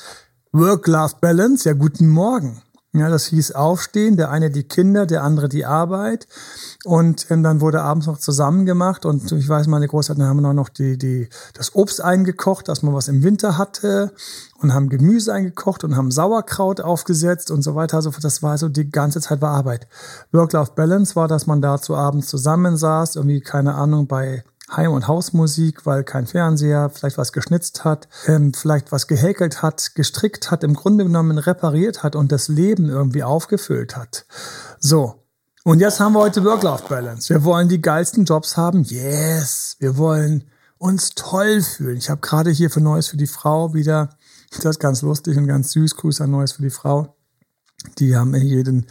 Work-Life-Balance, 0.51 1.69
ja 1.69 1.74
guten 1.74 2.07
Morgen. 2.07 2.62
Ja, 2.91 3.08
das 3.08 3.27
hieß 3.27 3.51
Aufstehen, 3.51 4.17
der 4.17 4.31
eine 4.31 4.50
die 4.50 4.63
Kinder, 4.63 5.05
der 5.05 5.24
andere 5.24 5.48
die 5.48 5.63
Arbeit. 5.63 6.27
Und 6.86 7.27
ähm, 7.29 7.43
dann 7.43 7.62
wurde 7.62 7.84
abends 7.84 8.08
noch 8.08 8.17
zusammen 8.17 8.65
gemacht. 8.65 9.05
Und 9.05 9.31
ich 9.31 9.48
weiß, 9.48 9.67
meine 9.67 9.88
Großeltern 9.88 10.25
haben 10.25 10.41
noch 10.55 10.69
die, 10.69 10.98
die, 10.98 11.29
das 11.53 11.75
Obst 11.75 12.01
eingekocht, 12.01 12.67
dass 12.67 12.81
man 12.81 12.96
was 12.96 13.08
im 13.08 13.22
Winter 13.22 13.60
hatte. 13.60 14.12
Und 14.60 14.74
haben 14.74 14.89
Gemüse 14.89 15.31
eingekocht 15.31 15.84
und 15.84 15.96
haben 15.96 16.10
Sauerkraut 16.10 16.81
aufgesetzt 16.81 17.51
und 17.51 17.62
so 17.62 17.75
weiter. 17.75 17.98
Also 17.98 18.12
das 18.22 18.41
war 18.41 18.58
so 18.58 18.69
die 18.69 18.89
ganze 18.89 19.22
Zeit 19.22 19.39
war 19.39 19.51
Arbeit. 19.51 19.88
Work-Life-Balance 20.31 21.15
war, 21.15 21.27
dass 21.27 21.46
man 21.46 21.62
dazu 21.62 21.96
abends 21.96 22.27
zusammensaß, 22.27 23.17
irgendwie, 23.17 23.41
keine 23.41 23.75
Ahnung, 23.75 24.08
bei 24.08 24.43
Heim- 24.76 24.94
und 24.94 25.08
Hausmusik, 25.08 25.86
weil 25.86 26.04
kein 26.04 26.28
Fernseher, 26.28 26.90
vielleicht 26.90 27.18
was 27.18 27.34
geschnitzt 27.34 27.84
hat, 27.84 28.08
ähm, 28.28 28.54
vielleicht 28.54 28.92
was 28.92 29.08
gehäkelt 29.08 29.62
hat, 29.62 29.96
gestrickt 29.96 30.52
hat, 30.52 30.64
im 30.64 30.74
Grunde 30.74 31.04
genommen 31.04 31.38
repariert 31.38 32.04
hat 32.04 32.16
und 32.16 32.32
das 32.32 32.48
Leben 32.48 32.90
irgendwie 32.90 33.24
aufgefüllt 33.24 33.96
hat. 33.96 34.26
So. 34.80 35.16
Und 35.64 35.80
jetzt 35.80 36.00
haben 36.00 36.14
wir 36.14 36.20
heute 36.20 36.44
Work-Life-Balance. 36.44 37.34
Wir 37.34 37.44
wollen 37.44 37.68
die 37.68 37.82
geilsten 37.82 38.26
Jobs 38.26 38.58
haben. 38.58 38.84
Yes. 38.84 39.76
Wir 39.80 39.98
wollen 39.98 40.46
uns 40.78 41.12
toll 41.16 41.62
fühlen. 41.62 41.98
Ich 41.98 42.10
habe 42.10 42.22
gerade 42.22 42.50
hier 42.50 42.70
für 42.70 42.82
Neues 42.82 43.08
für 43.08 43.18
die 43.18 43.28
Frau 43.28 43.74
wieder, 43.74 44.10
das 44.52 44.66
ist 44.66 44.80
ganz 44.80 45.02
lustig 45.02 45.38
und 45.38 45.48
ganz 45.48 45.72
süß, 45.74 45.96
Grüße 45.98 46.24
an 46.24 46.32
Neues 46.32 46.54
für 46.54 46.62
die 46.62 46.70
Frau. 46.70 47.19
Die 47.98 48.15
haben 48.15 48.36
jeden 48.36 48.88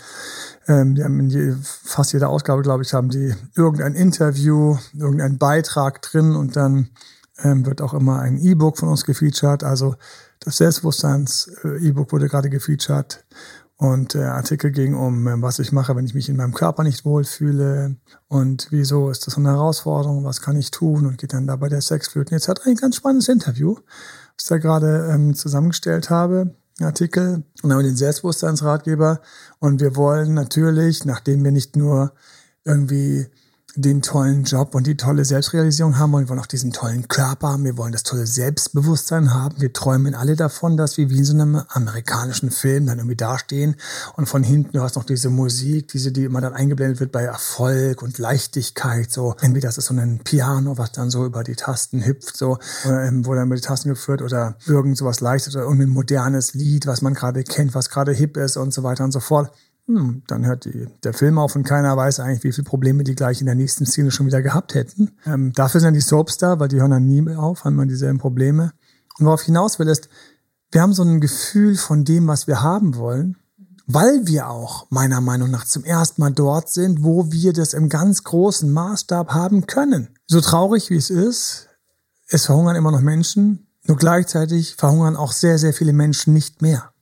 ähm, 0.68 0.94
die 0.94 1.02
haben 1.02 1.18
in 1.18 1.30
je, 1.30 1.54
fast 1.62 2.12
jeder 2.12 2.28
Ausgabe, 2.28 2.62
glaube 2.62 2.82
ich, 2.82 2.92
haben 2.92 3.08
die 3.08 3.34
irgendein 3.56 3.94
Interview, 3.94 4.76
irgendein 4.94 5.38
Beitrag 5.38 6.02
drin 6.02 6.36
und 6.36 6.56
dann 6.56 6.90
ähm, 7.42 7.64
wird 7.64 7.80
auch 7.80 7.94
immer 7.94 8.20
ein 8.20 8.38
E-Book 8.38 8.78
von 8.78 8.90
uns 8.90 9.04
gefeatured. 9.04 9.64
Also 9.64 9.96
das 10.40 10.58
Selbstbewusstseins-E-Book 10.58 12.12
wurde 12.12 12.28
gerade 12.28 12.50
gefeatured. 12.50 13.24
Und 13.76 14.14
der 14.14 14.34
Artikel 14.34 14.72
ging 14.72 14.94
um, 14.94 15.26
ähm, 15.28 15.40
was 15.40 15.60
ich 15.60 15.72
mache, 15.72 15.94
wenn 15.96 16.04
ich 16.04 16.14
mich 16.14 16.28
in 16.28 16.36
meinem 16.36 16.52
Körper 16.52 16.82
nicht 16.82 17.04
wohlfühle 17.04 17.96
und 18.26 18.66
wieso 18.70 19.08
ist 19.08 19.26
das 19.26 19.36
eine 19.36 19.50
Herausforderung, 19.50 20.24
was 20.24 20.42
kann 20.42 20.56
ich 20.56 20.72
tun 20.72 21.06
und 21.06 21.16
geht 21.16 21.32
dann 21.32 21.46
dabei 21.46 21.68
der 21.68 21.80
Sexflöten. 21.80 22.36
Jetzt 22.36 22.48
hat 22.48 22.66
ein 22.66 22.74
ganz 22.74 22.96
spannendes 22.96 23.28
Interview, 23.28 23.76
was 23.76 24.44
ich 24.44 24.48
da 24.48 24.58
gerade 24.58 25.08
ähm, 25.12 25.34
zusammengestellt 25.34 26.10
habe. 26.10 26.56
Artikel 26.86 27.44
und 27.62 27.72
haben 27.72 27.82
den 27.82 27.96
Selbstbewusstseinsratgeber. 27.96 29.20
Und 29.58 29.80
wir 29.80 29.96
wollen 29.96 30.34
natürlich, 30.34 31.04
nachdem 31.04 31.44
wir 31.44 31.52
nicht 31.52 31.76
nur 31.76 32.12
irgendwie 32.64 33.26
den 33.80 34.02
tollen 34.02 34.42
Job 34.42 34.74
und 34.74 34.86
die 34.86 34.96
tolle 34.96 35.24
Selbstrealisierung 35.24 35.98
haben 35.98 36.12
wollen. 36.12 36.24
Wir 36.24 36.30
wollen 36.30 36.40
auch 36.40 36.46
diesen 36.46 36.72
tollen 36.72 37.06
Körper 37.06 37.48
haben. 37.48 37.64
Wir 37.64 37.76
wollen 37.76 37.92
das 37.92 38.02
tolle 38.02 38.26
Selbstbewusstsein 38.26 39.32
haben. 39.32 39.60
Wir 39.60 39.72
träumen 39.72 40.14
alle 40.16 40.34
davon, 40.34 40.76
dass 40.76 40.96
wir 40.96 41.10
wie 41.10 41.18
in 41.18 41.24
so 41.24 41.32
einem 41.32 41.62
amerikanischen 41.68 42.50
Film 42.50 42.86
dann 42.86 42.98
irgendwie 42.98 43.16
dastehen 43.16 43.76
und 44.16 44.26
von 44.28 44.42
hinten 44.42 44.72
du 44.72 44.82
hast 44.82 44.96
noch 44.96 45.04
diese 45.04 45.30
Musik, 45.30 45.88
diese, 45.88 46.10
die 46.10 46.24
immer 46.24 46.40
dann 46.40 46.54
eingeblendet 46.54 46.98
wird 46.98 47.12
bei 47.12 47.22
Erfolg 47.22 48.02
und 48.02 48.18
Leichtigkeit. 48.18 49.10
So 49.12 49.36
entweder 49.40 49.68
das 49.68 49.78
ist 49.78 49.86
so 49.86 49.94
ein 49.94 50.20
Piano, 50.24 50.76
was 50.76 50.92
dann 50.92 51.10
so 51.10 51.24
über 51.24 51.44
die 51.44 51.54
Tasten 51.54 52.04
hüpft, 52.04 52.36
so 52.36 52.58
ähm, 52.84 53.24
wo 53.26 53.34
dann 53.34 53.46
über 53.46 53.56
die 53.56 53.62
Tasten 53.62 53.90
geführt 53.90 54.22
oder 54.22 54.56
irgend 54.66 54.96
sowas 54.96 55.20
Leichtes 55.20 55.54
oder 55.54 55.64
irgendein 55.64 55.90
modernes 55.90 56.54
Lied, 56.54 56.86
was 56.86 57.00
man 57.00 57.14
gerade 57.14 57.44
kennt, 57.44 57.74
was 57.74 57.90
gerade 57.90 58.12
hip 58.12 58.36
ist 58.36 58.56
und 58.56 58.74
so 58.74 58.82
weiter 58.82 59.04
und 59.04 59.12
so 59.12 59.20
fort 59.20 59.52
hm, 59.88 60.22
dann 60.26 60.44
hört 60.44 60.66
die, 60.66 60.86
der 61.02 61.14
Film 61.14 61.38
auf 61.38 61.56
und 61.56 61.62
keiner 61.62 61.96
weiß 61.96 62.20
eigentlich, 62.20 62.44
wie 62.44 62.52
viele 62.52 62.66
Probleme 62.66 63.04
die 63.04 63.14
gleich 63.14 63.40
in 63.40 63.46
der 63.46 63.54
nächsten 63.54 63.86
Szene 63.86 64.10
schon 64.10 64.26
wieder 64.26 64.42
gehabt 64.42 64.74
hätten. 64.74 65.12
Ähm, 65.24 65.52
dafür 65.54 65.80
sind 65.80 65.94
die 65.94 66.02
Soaps 66.02 66.36
da, 66.36 66.60
weil 66.60 66.68
die 66.68 66.76
hören 66.76 66.90
dann 66.90 67.06
nie 67.06 67.22
mehr 67.22 67.40
auf, 67.40 67.64
haben 67.64 67.72
immer 67.72 67.86
dieselben 67.86 68.18
Probleme. 68.18 68.74
Und 69.18 69.24
worauf 69.24 69.40
ich 69.40 69.46
hinaus 69.46 69.78
will, 69.78 69.88
ist, 69.88 70.10
wir 70.70 70.82
haben 70.82 70.92
so 70.92 71.02
ein 71.02 71.22
Gefühl 71.22 71.76
von 71.76 72.04
dem, 72.04 72.26
was 72.26 72.46
wir 72.46 72.62
haben 72.62 72.96
wollen, 72.96 73.38
weil 73.86 74.26
wir 74.26 74.50
auch 74.50 74.86
meiner 74.90 75.22
Meinung 75.22 75.50
nach 75.50 75.64
zum 75.64 75.84
ersten 75.84 76.20
Mal 76.20 76.32
dort 76.32 76.68
sind, 76.68 77.02
wo 77.02 77.32
wir 77.32 77.54
das 77.54 77.72
im 77.72 77.88
ganz 77.88 78.22
großen 78.24 78.70
Maßstab 78.70 79.30
haben 79.30 79.66
können. 79.66 80.10
So 80.26 80.42
traurig 80.42 80.90
wie 80.90 80.96
es 80.96 81.08
ist, 81.08 81.68
es 82.28 82.44
verhungern 82.44 82.76
immer 82.76 82.90
noch 82.90 83.00
Menschen, 83.00 83.66
nur 83.86 83.96
gleichzeitig 83.96 84.76
verhungern 84.76 85.16
auch 85.16 85.32
sehr, 85.32 85.56
sehr 85.56 85.72
viele 85.72 85.94
Menschen 85.94 86.34
nicht 86.34 86.60
mehr. 86.60 86.92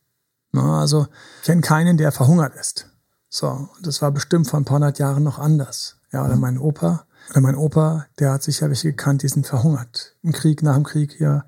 Also 0.62 1.06
ich 1.40 1.46
kenne 1.46 1.60
keinen, 1.60 1.96
der 1.96 2.12
verhungert 2.12 2.54
ist. 2.54 2.86
So, 3.28 3.68
das 3.82 4.02
war 4.02 4.10
bestimmt 4.12 4.48
vor 4.48 4.60
ein 4.60 4.64
paar 4.64 4.76
hundert 4.76 4.98
Jahren 4.98 5.22
noch 5.22 5.38
anders. 5.38 5.96
Ja, 6.12 6.24
oder 6.24 6.36
mein 6.36 6.58
Opa, 6.58 7.06
oder 7.30 7.40
mein 7.40 7.56
Opa, 7.56 8.06
der 8.18 8.32
hat 8.32 8.42
sicher 8.42 8.68
welche 8.68 8.90
gekannt, 8.90 9.22
die 9.22 9.28
sind 9.28 9.46
verhungert. 9.46 10.14
Im 10.22 10.32
Krieg, 10.32 10.62
nach 10.62 10.74
dem 10.74 10.84
Krieg 10.84 11.12
hier. 11.12 11.44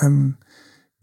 Ähm, 0.00 0.38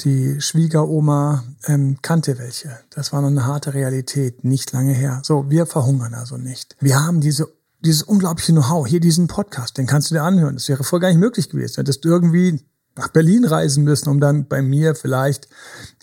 die 0.02 0.40
Schwiegeroma 0.40 1.44
ähm, 1.66 1.98
kannte 2.02 2.38
welche. 2.40 2.80
Das 2.90 3.12
war 3.12 3.22
noch 3.22 3.28
eine 3.28 3.46
harte 3.46 3.74
Realität, 3.74 4.46
nicht 4.46 4.72
lange 4.72 4.94
her. 4.94 5.22
So, 5.26 5.50
wir 5.50 5.66
verhungern 5.66 6.14
also 6.14 6.38
nicht. 6.38 6.78
Wir 6.80 7.04
haben 7.04 7.20
diese 7.20 7.50
dieses 7.82 8.04
unglaubliche 8.04 8.52
Know-how, 8.52 8.88
hier 8.88 9.00
diesen 9.00 9.28
Podcast, 9.28 9.78
den 9.78 9.88
kannst 9.88 10.12
du 10.12 10.16
dir 10.16 10.24
anhören. 10.24 10.56
Das 10.56 10.68
wäre 10.68 10.84
vorher 10.84 11.08
gar 11.08 11.10
nicht 11.10 11.20
möglich 11.20 11.50
gewesen. 11.50 11.76
Hättest 11.78 12.04
du 12.04 12.10
irgendwie 12.10 12.62
nach 13.00 13.08
Berlin 13.08 13.46
reisen 13.46 13.84
müssen, 13.84 14.10
um 14.10 14.20
dann 14.20 14.48
bei 14.48 14.62
mir 14.62 14.94
vielleicht 14.94 15.48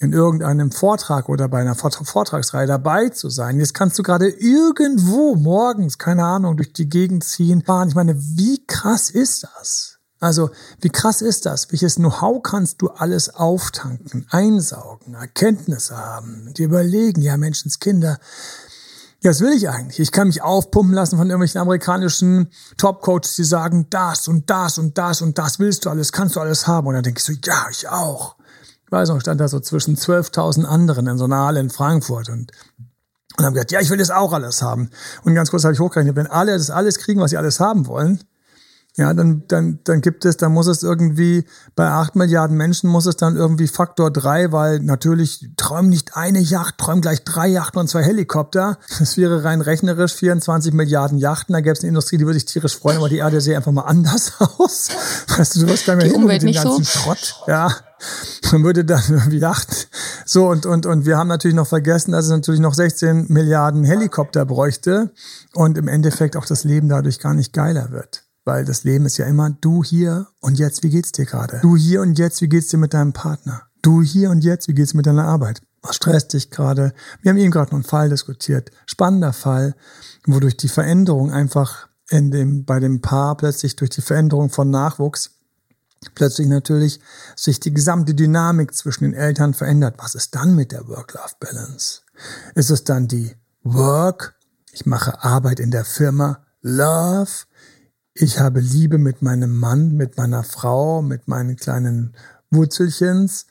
in 0.00 0.12
irgendeinem 0.12 0.72
Vortrag 0.72 1.28
oder 1.28 1.48
bei 1.48 1.60
einer 1.60 1.74
Vortragsreihe 1.74 2.66
dabei 2.66 3.10
zu 3.10 3.28
sein. 3.28 3.58
Jetzt 3.58 3.74
kannst 3.74 3.98
du 3.98 4.02
gerade 4.02 4.28
irgendwo 4.28 5.34
morgens, 5.36 5.98
keine 5.98 6.24
Ahnung, 6.24 6.56
durch 6.56 6.72
die 6.72 6.88
Gegend 6.88 7.24
ziehen, 7.24 7.62
fahren. 7.62 7.88
Ich 7.88 7.94
meine, 7.94 8.16
wie 8.18 8.64
krass 8.66 9.10
ist 9.10 9.46
das? 9.56 9.98
Also, 10.18 10.50
wie 10.80 10.88
krass 10.88 11.20
ist 11.20 11.44
das? 11.44 11.70
Welches 11.70 11.96
Know-how 11.96 12.42
kannst 12.42 12.80
du 12.80 12.88
alles 12.88 13.34
auftanken, 13.34 14.26
einsaugen, 14.30 15.12
Erkenntnisse 15.12 15.96
haben, 15.98 16.54
dir 16.54 16.66
überlegen, 16.66 17.20
ja, 17.20 17.36
Menschenskinder, 17.36 18.18
ja, 19.22 19.30
was 19.30 19.40
will 19.40 19.52
ich 19.52 19.68
eigentlich? 19.68 19.98
Ich 19.98 20.12
kann 20.12 20.28
mich 20.28 20.42
aufpumpen 20.42 20.94
lassen 20.94 21.16
von 21.16 21.28
irgendwelchen 21.28 21.60
amerikanischen 21.60 22.50
Top-Coaches, 22.76 23.36
die 23.36 23.44
sagen, 23.44 23.86
das 23.90 24.28
und 24.28 24.50
das 24.50 24.78
und 24.78 24.98
das 24.98 25.22
und 25.22 25.38
das 25.38 25.58
willst 25.58 25.84
du 25.84 25.90
alles, 25.90 26.12
kannst 26.12 26.36
du 26.36 26.40
alles 26.40 26.66
haben. 26.66 26.86
Und 26.86 26.94
dann 26.94 27.02
denke 27.02 27.18
ich 27.18 27.24
so, 27.24 27.32
ja, 27.44 27.66
ich 27.70 27.88
auch. 27.88 28.36
Ich 28.84 28.92
weiß 28.92 29.08
noch, 29.08 29.20
stand 29.20 29.40
da 29.40 29.48
so 29.48 29.58
zwischen 29.58 29.96
12.000 29.96 30.64
anderen 30.64 31.06
in 31.08 31.18
so 31.18 31.24
einer 31.24 31.44
Halle 31.44 31.60
in 31.60 31.70
Frankfurt 31.70 32.28
und 32.28 32.52
und 33.38 33.44
haben 33.44 33.54
gesagt, 33.54 33.72
ja, 33.72 33.80
ich 33.80 33.90
will 33.90 33.98
das 33.98 34.10
auch 34.10 34.32
alles 34.32 34.62
haben. 34.62 34.90
Und 35.24 35.34
ganz 35.34 35.50
kurz 35.50 35.64
habe 35.64 35.74
ich 35.74 35.80
hochgerechnet, 35.80 36.16
wenn 36.16 36.26
alle 36.26 36.52
das 36.52 36.70
alles 36.70 36.98
kriegen, 36.98 37.20
was 37.20 37.30
sie 37.30 37.36
alles 37.36 37.60
haben 37.60 37.86
wollen, 37.86 38.20
ja, 38.98 39.12
dann, 39.12 39.42
dann, 39.46 39.80
dann 39.84 40.00
gibt 40.00 40.24
es, 40.24 40.38
dann 40.38 40.52
muss 40.52 40.66
es 40.66 40.82
irgendwie, 40.82 41.44
bei 41.74 41.86
acht 41.86 42.16
Milliarden 42.16 42.56
Menschen 42.56 42.88
muss 42.88 43.04
es 43.04 43.16
dann 43.16 43.36
irgendwie 43.36 43.68
Faktor 43.68 44.10
drei, 44.10 44.52
weil 44.52 44.80
natürlich 44.80 45.50
träumen 45.58 45.90
nicht 45.90 46.16
eine 46.16 46.40
Yacht, 46.40 46.78
träumen 46.78 47.02
gleich 47.02 47.22
drei 47.22 47.46
Yachten 47.46 47.78
und 47.78 47.88
zwei 47.88 48.02
Helikopter. 48.02 48.78
Das 48.98 49.18
wäre 49.18 49.44
rein 49.44 49.60
rechnerisch 49.60 50.14
24 50.14 50.72
Milliarden 50.72 51.18
Yachten. 51.18 51.52
Da 51.52 51.60
gäbe 51.60 51.74
es 51.74 51.80
eine 51.80 51.88
Industrie, 51.88 52.16
die 52.16 52.24
würde 52.24 52.38
sich 52.38 52.46
tierisch 52.46 52.78
freuen, 52.78 52.96
aber 52.96 53.10
die 53.10 53.18
Erde 53.18 53.42
sähe 53.42 53.58
einfach 53.58 53.70
mal 53.70 53.82
anders 53.82 54.32
aus. 54.38 54.88
Weißt 55.36 55.56
du, 55.56 55.60
du 55.60 55.68
wirst 55.68 55.84
gar 55.84 55.96
nicht 55.96 56.16
mit 56.16 56.42
dem 56.42 56.52
ganzen 56.52 56.84
so. 56.84 56.84
Schrott. 56.84 57.42
Ja. 57.46 57.70
Man 58.50 58.64
würde 58.64 58.86
dann 58.86 59.02
irgendwie 59.08 59.38
Yachten. 59.38 59.76
So, 60.24 60.48
und, 60.48 60.64
und, 60.64 60.86
und 60.86 61.04
wir 61.04 61.18
haben 61.18 61.28
natürlich 61.28 61.54
noch 61.54 61.66
vergessen, 61.66 62.12
dass 62.12 62.24
es 62.24 62.30
natürlich 62.30 62.60
noch 62.60 62.74
16 62.74 63.26
Milliarden 63.28 63.84
Helikopter 63.84 64.46
bräuchte 64.46 65.12
und 65.52 65.76
im 65.76 65.88
Endeffekt 65.88 66.36
auch 66.36 66.46
das 66.46 66.64
Leben 66.64 66.88
dadurch 66.88 67.20
gar 67.20 67.34
nicht 67.34 67.52
geiler 67.52 67.90
wird. 67.90 68.25
Weil 68.46 68.64
das 68.64 68.84
Leben 68.84 69.06
ist 69.06 69.18
ja 69.18 69.26
immer 69.26 69.50
du 69.50 69.82
hier 69.82 70.28
und 70.40 70.56
jetzt, 70.56 70.84
wie 70.84 70.88
geht's 70.88 71.10
dir 71.10 71.26
gerade? 71.26 71.58
Du 71.62 71.76
hier 71.76 72.00
und 72.00 72.16
jetzt, 72.16 72.40
wie 72.40 72.48
geht's 72.48 72.68
dir 72.68 72.78
mit 72.78 72.94
deinem 72.94 73.12
Partner? 73.12 73.64
Du 73.82 74.02
hier 74.02 74.30
und 74.30 74.44
jetzt, 74.44 74.68
wie 74.68 74.74
geht's 74.74 74.94
mit 74.94 75.06
deiner 75.06 75.24
Arbeit? 75.24 75.62
Was 75.82 75.96
stresst 75.96 76.32
dich 76.32 76.52
gerade? 76.52 76.94
Wir 77.20 77.30
haben 77.30 77.38
eben 77.38 77.50
gerade 77.50 77.70
noch 77.70 77.78
einen 77.78 77.84
Fall 77.84 78.08
diskutiert. 78.08 78.70
Spannender 78.86 79.32
Fall, 79.32 79.74
wodurch 80.26 80.56
die 80.56 80.68
Veränderung 80.68 81.32
einfach 81.32 81.88
in 82.08 82.30
dem, 82.30 82.64
bei 82.64 82.78
dem 82.78 83.00
Paar 83.00 83.36
plötzlich 83.36 83.74
durch 83.74 83.90
die 83.90 84.00
Veränderung 84.00 84.48
von 84.48 84.70
Nachwuchs 84.70 85.32
plötzlich 86.14 86.46
natürlich 86.46 87.00
sich 87.34 87.58
die 87.58 87.74
gesamte 87.74 88.14
Dynamik 88.14 88.74
zwischen 88.74 89.04
den 89.04 89.14
Eltern 89.14 89.54
verändert. 89.54 89.96
Was 89.98 90.14
ist 90.14 90.36
dann 90.36 90.54
mit 90.54 90.70
der 90.70 90.86
Work-Life-Balance? 90.86 92.02
Ist 92.54 92.70
es 92.70 92.84
dann 92.84 93.08
die 93.08 93.34
Work? 93.64 94.36
Ich 94.70 94.86
mache 94.86 95.24
Arbeit 95.24 95.58
in 95.58 95.72
der 95.72 95.84
Firma. 95.84 96.46
Love? 96.62 97.46
Ich 98.18 98.40
habe 98.40 98.60
Liebe 98.60 98.96
mit 98.96 99.20
meinem 99.20 99.58
Mann, 99.58 99.92
mit 99.92 100.16
meiner 100.16 100.42
Frau, 100.42 101.02
mit 101.02 101.28
meinen 101.28 101.56
kleinen 101.56 102.14
Wurzelchens. 102.50 103.44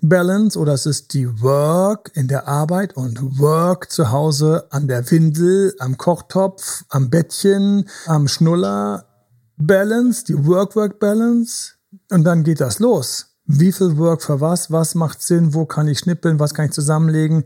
Balance 0.00 0.58
oder 0.58 0.72
es 0.72 0.86
ist 0.86 1.14
die 1.14 1.40
Work 1.40 2.10
in 2.14 2.26
der 2.26 2.48
Arbeit 2.48 2.96
und 2.96 3.38
Work 3.38 3.92
zu 3.92 4.10
Hause 4.10 4.66
an 4.70 4.88
der 4.88 5.08
Windel, 5.08 5.72
am 5.78 5.98
Kochtopf, 5.98 6.84
am 6.88 7.10
Bettchen, 7.10 7.88
am 8.06 8.26
Schnuller. 8.26 9.04
Balance, 9.56 10.24
die 10.24 10.46
Work-Work-Balance. 10.46 11.74
Und 12.10 12.24
dann 12.24 12.42
geht 12.42 12.60
das 12.60 12.80
los. 12.80 13.26
Wie 13.44 13.70
viel 13.70 13.98
Work 13.98 14.22
für 14.22 14.40
was? 14.40 14.72
Was 14.72 14.96
macht 14.96 15.22
Sinn? 15.22 15.54
Wo 15.54 15.64
kann 15.64 15.86
ich 15.86 16.00
schnippeln? 16.00 16.40
Was 16.40 16.54
kann 16.54 16.66
ich 16.66 16.72
zusammenlegen? 16.72 17.44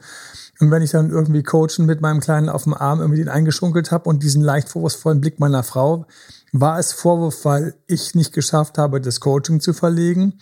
Und 0.59 0.71
wenn 0.71 0.83
ich 0.83 0.93
dann 0.93 1.11
irgendwie 1.11 1.43
coachen 1.43 1.85
mit 1.85 2.01
meinem 2.01 2.21
Kleinen 2.21 2.49
auf 2.49 2.65
dem 2.65 2.73
Arm 2.75 3.01
irgendwie 3.01 3.21
den 3.21 3.29
eingeschunkelt 3.29 3.91
habe 3.91 4.09
und 4.09 4.23
diesen 4.23 4.43
leicht 4.43 4.71
vorwurfsvollen 4.71 5.21
Blick 5.21 5.39
meiner 5.39 5.63
Frau, 5.63 6.07
war 6.53 6.79
es 6.79 6.93
Vorwurf, 6.93 7.45
weil 7.45 7.75
ich 7.87 8.15
nicht 8.15 8.33
geschafft 8.33 8.79
habe, 8.79 9.01
das 9.01 9.21
Coaching 9.21 9.61
zu 9.61 9.73
verlegen? 9.73 10.39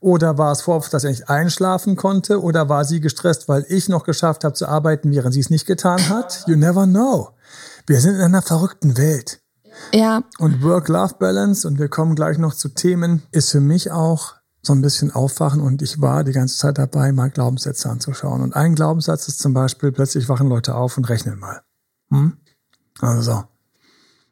Oder 0.00 0.38
war 0.38 0.52
es 0.52 0.62
Vorwurf, 0.62 0.88
dass 0.88 1.04
er 1.04 1.10
nicht 1.10 1.28
einschlafen 1.28 1.94
konnte? 1.94 2.42
Oder 2.42 2.70
war 2.70 2.86
sie 2.86 3.00
gestresst, 3.00 3.48
weil 3.48 3.66
ich 3.68 3.88
noch 3.90 4.04
geschafft 4.04 4.44
habe 4.44 4.54
zu 4.54 4.66
arbeiten, 4.66 5.10
während 5.12 5.34
sie 5.34 5.40
es 5.40 5.50
nicht 5.50 5.66
getan 5.66 6.08
hat? 6.08 6.44
You 6.46 6.56
never 6.56 6.86
know. 6.86 7.30
Wir 7.86 8.00
sind 8.00 8.14
in 8.14 8.22
einer 8.22 8.42
verrückten 8.42 8.96
Welt. 8.96 9.40
Ja. 9.92 10.22
Und 10.38 10.62
Work-Life-Balance, 10.62 11.68
und 11.68 11.78
wir 11.78 11.88
kommen 11.88 12.14
gleich 12.14 12.38
noch 12.38 12.54
zu 12.54 12.70
Themen, 12.70 13.22
ist 13.30 13.50
für 13.50 13.60
mich 13.60 13.90
auch 13.90 14.34
so 14.62 14.74
ein 14.74 14.82
bisschen 14.82 15.10
aufwachen 15.10 15.60
und 15.60 15.80
ich 15.80 16.00
war 16.00 16.22
die 16.22 16.32
ganze 16.32 16.58
Zeit 16.58 16.78
dabei, 16.78 17.12
mal 17.12 17.30
Glaubenssätze 17.30 17.88
anzuschauen. 17.88 18.42
Und 18.42 18.54
ein 18.54 18.74
Glaubenssatz 18.74 19.28
ist 19.28 19.38
zum 19.38 19.54
Beispiel, 19.54 19.90
plötzlich 19.92 20.28
wachen 20.28 20.48
Leute 20.48 20.74
auf 20.74 20.96
und 20.96 21.08
rechnen 21.08 21.38
mal. 21.38 21.62
Hm? 22.10 22.36
Also 23.00 23.22
so. 23.22 23.44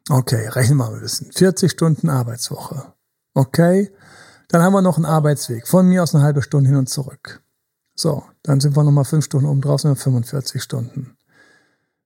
Okay, 0.09 0.47
rechnen 0.47 0.77
wir 0.77 0.85
mal 0.85 0.95
ein 0.95 1.01
bisschen. 1.01 1.31
40 1.31 1.71
Stunden 1.71 2.09
Arbeitswoche. 2.09 2.93
Okay, 3.35 3.91
dann 4.47 4.63
haben 4.63 4.73
wir 4.73 4.81
noch 4.81 4.97
einen 4.97 5.05
Arbeitsweg. 5.05 5.67
Von 5.67 5.87
mir 5.87 6.01
aus 6.01 6.15
eine 6.15 6.23
halbe 6.23 6.41
Stunde 6.41 6.69
hin 6.69 6.79
und 6.79 6.89
zurück. 6.89 7.43
So, 7.95 8.23
dann 8.41 8.59
sind 8.59 8.75
wir 8.75 8.83
nochmal 8.83 9.05
fünf 9.05 9.25
Stunden 9.25 9.47
oben 9.47 9.61
drauf, 9.61 9.81
sind 9.81 9.91
wir 9.91 9.95
45 9.95 10.63
Stunden. 10.63 11.15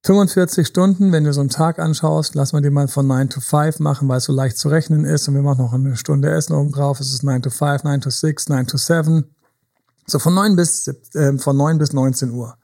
45 0.05 0.67
Stunden, 0.67 1.13
wenn 1.13 1.23
du 1.23 1.31
so 1.31 1.39
einen 1.39 1.49
Tag 1.49 1.79
anschaust, 1.79 2.35
lass 2.35 2.51
mal 2.51 2.61
den 2.61 2.73
mal 2.73 2.89
von 2.89 3.07
9 3.07 3.29
to 3.29 3.39
5 3.39 3.79
machen, 3.79 4.09
weil 4.09 4.17
es 4.17 4.25
so 4.25 4.33
leicht 4.33 4.57
zu 4.57 4.67
rechnen 4.67 5.05
ist 5.05 5.29
und 5.29 5.35
wir 5.35 5.41
machen 5.41 5.63
noch 5.63 5.71
eine 5.71 5.95
Stunde 5.95 6.29
Essen 6.29 6.53
oben 6.53 6.73
drauf. 6.73 6.99
Es 6.99 7.13
ist 7.13 7.23
9 7.23 7.41
to 7.41 7.49
5, 7.49 7.85
9 7.85 8.01
to 8.01 8.09
6, 8.09 8.49
9 8.49 8.67
to 8.67 8.77
7. 8.77 9.33
So 10.05 10.19
von 10.19 10.33
9 10.33 10.57
bis, 10.57 10.89
äh, 11.13 11.37
von 11.37 11.55
9 11.55 11.77
bis 11.77 11.93
19 11.93 12.31
Uhr. 12.31 12.57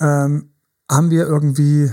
Ähm, 0.00 0.54
haben 0.90 1.10
wir 1.10 1.26
irgendwie, 1.26 1.92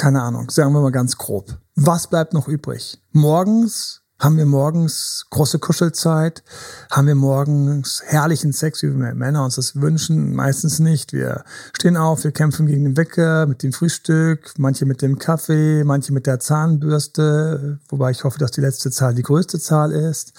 keine 0.00 0.22
Ahnung, 0.22 0.48
sagen 0.48 0.72
wir 0.72 0.80
mal 0.80 0.92
ganz 0.92 1.18
grob. 1.18 1.58
Was 1.76 2.06
bleibt 2.06 2.32
noch 2.32 2.48
übrig? 2.48 2.98
Morgens 3.12 4.00
haben 4.18 4.38
wir 4.38 4.46
morgens 4.46 5.26
große 5.28 5.58
Kuschelzeit? 5.58 6.42
Haben 6.90 7.06
wir 7.06 7.14
morgens 7.14 8.02
herrlichen 8.06 8.54
Sex, 8.54 8.82
wie 8.82 8.86
wir 8.86 9.14
Männer 9.14 9.44
uns 9.44 9.56
das 9.56 9.76
wünschen? 9.76 10.34
Meistens 10.34 10.78
nicht. 10.78 11.12
Wir 11.12 11.44
stehen 11.76 11.98
auf, 11.98 12.24
wir 12.24 12.32
kämpfen 12.32 12.66
gegen 12.66 12.84
den 12.84 12.96
Wecker, 12.96 13.46
mit 13.46 13.62
dem 13.62 13.74
Frühstück, 13.74 14.54
manche 14.56 14.86
mit 14.86 15.02
dem 15.02 15.18
Kaffee, 15.18 15.84
manche 15.84 16.14
mit 16.14 16.26
der 16.26 16.40
Zahnbürste, 16.40 17.78
wobei 17.90 18.10
ich 18.10 18.24
hoffe, 18.24 18.38
dass 18.38 18.52
die 18.52 18.62
letzte 18.62 18.90
Zahl 18.90 19.14
die 19.14 19.22
größte 19.22 19.60
Zahl 19.60 19.92
ist. 19.92 20.32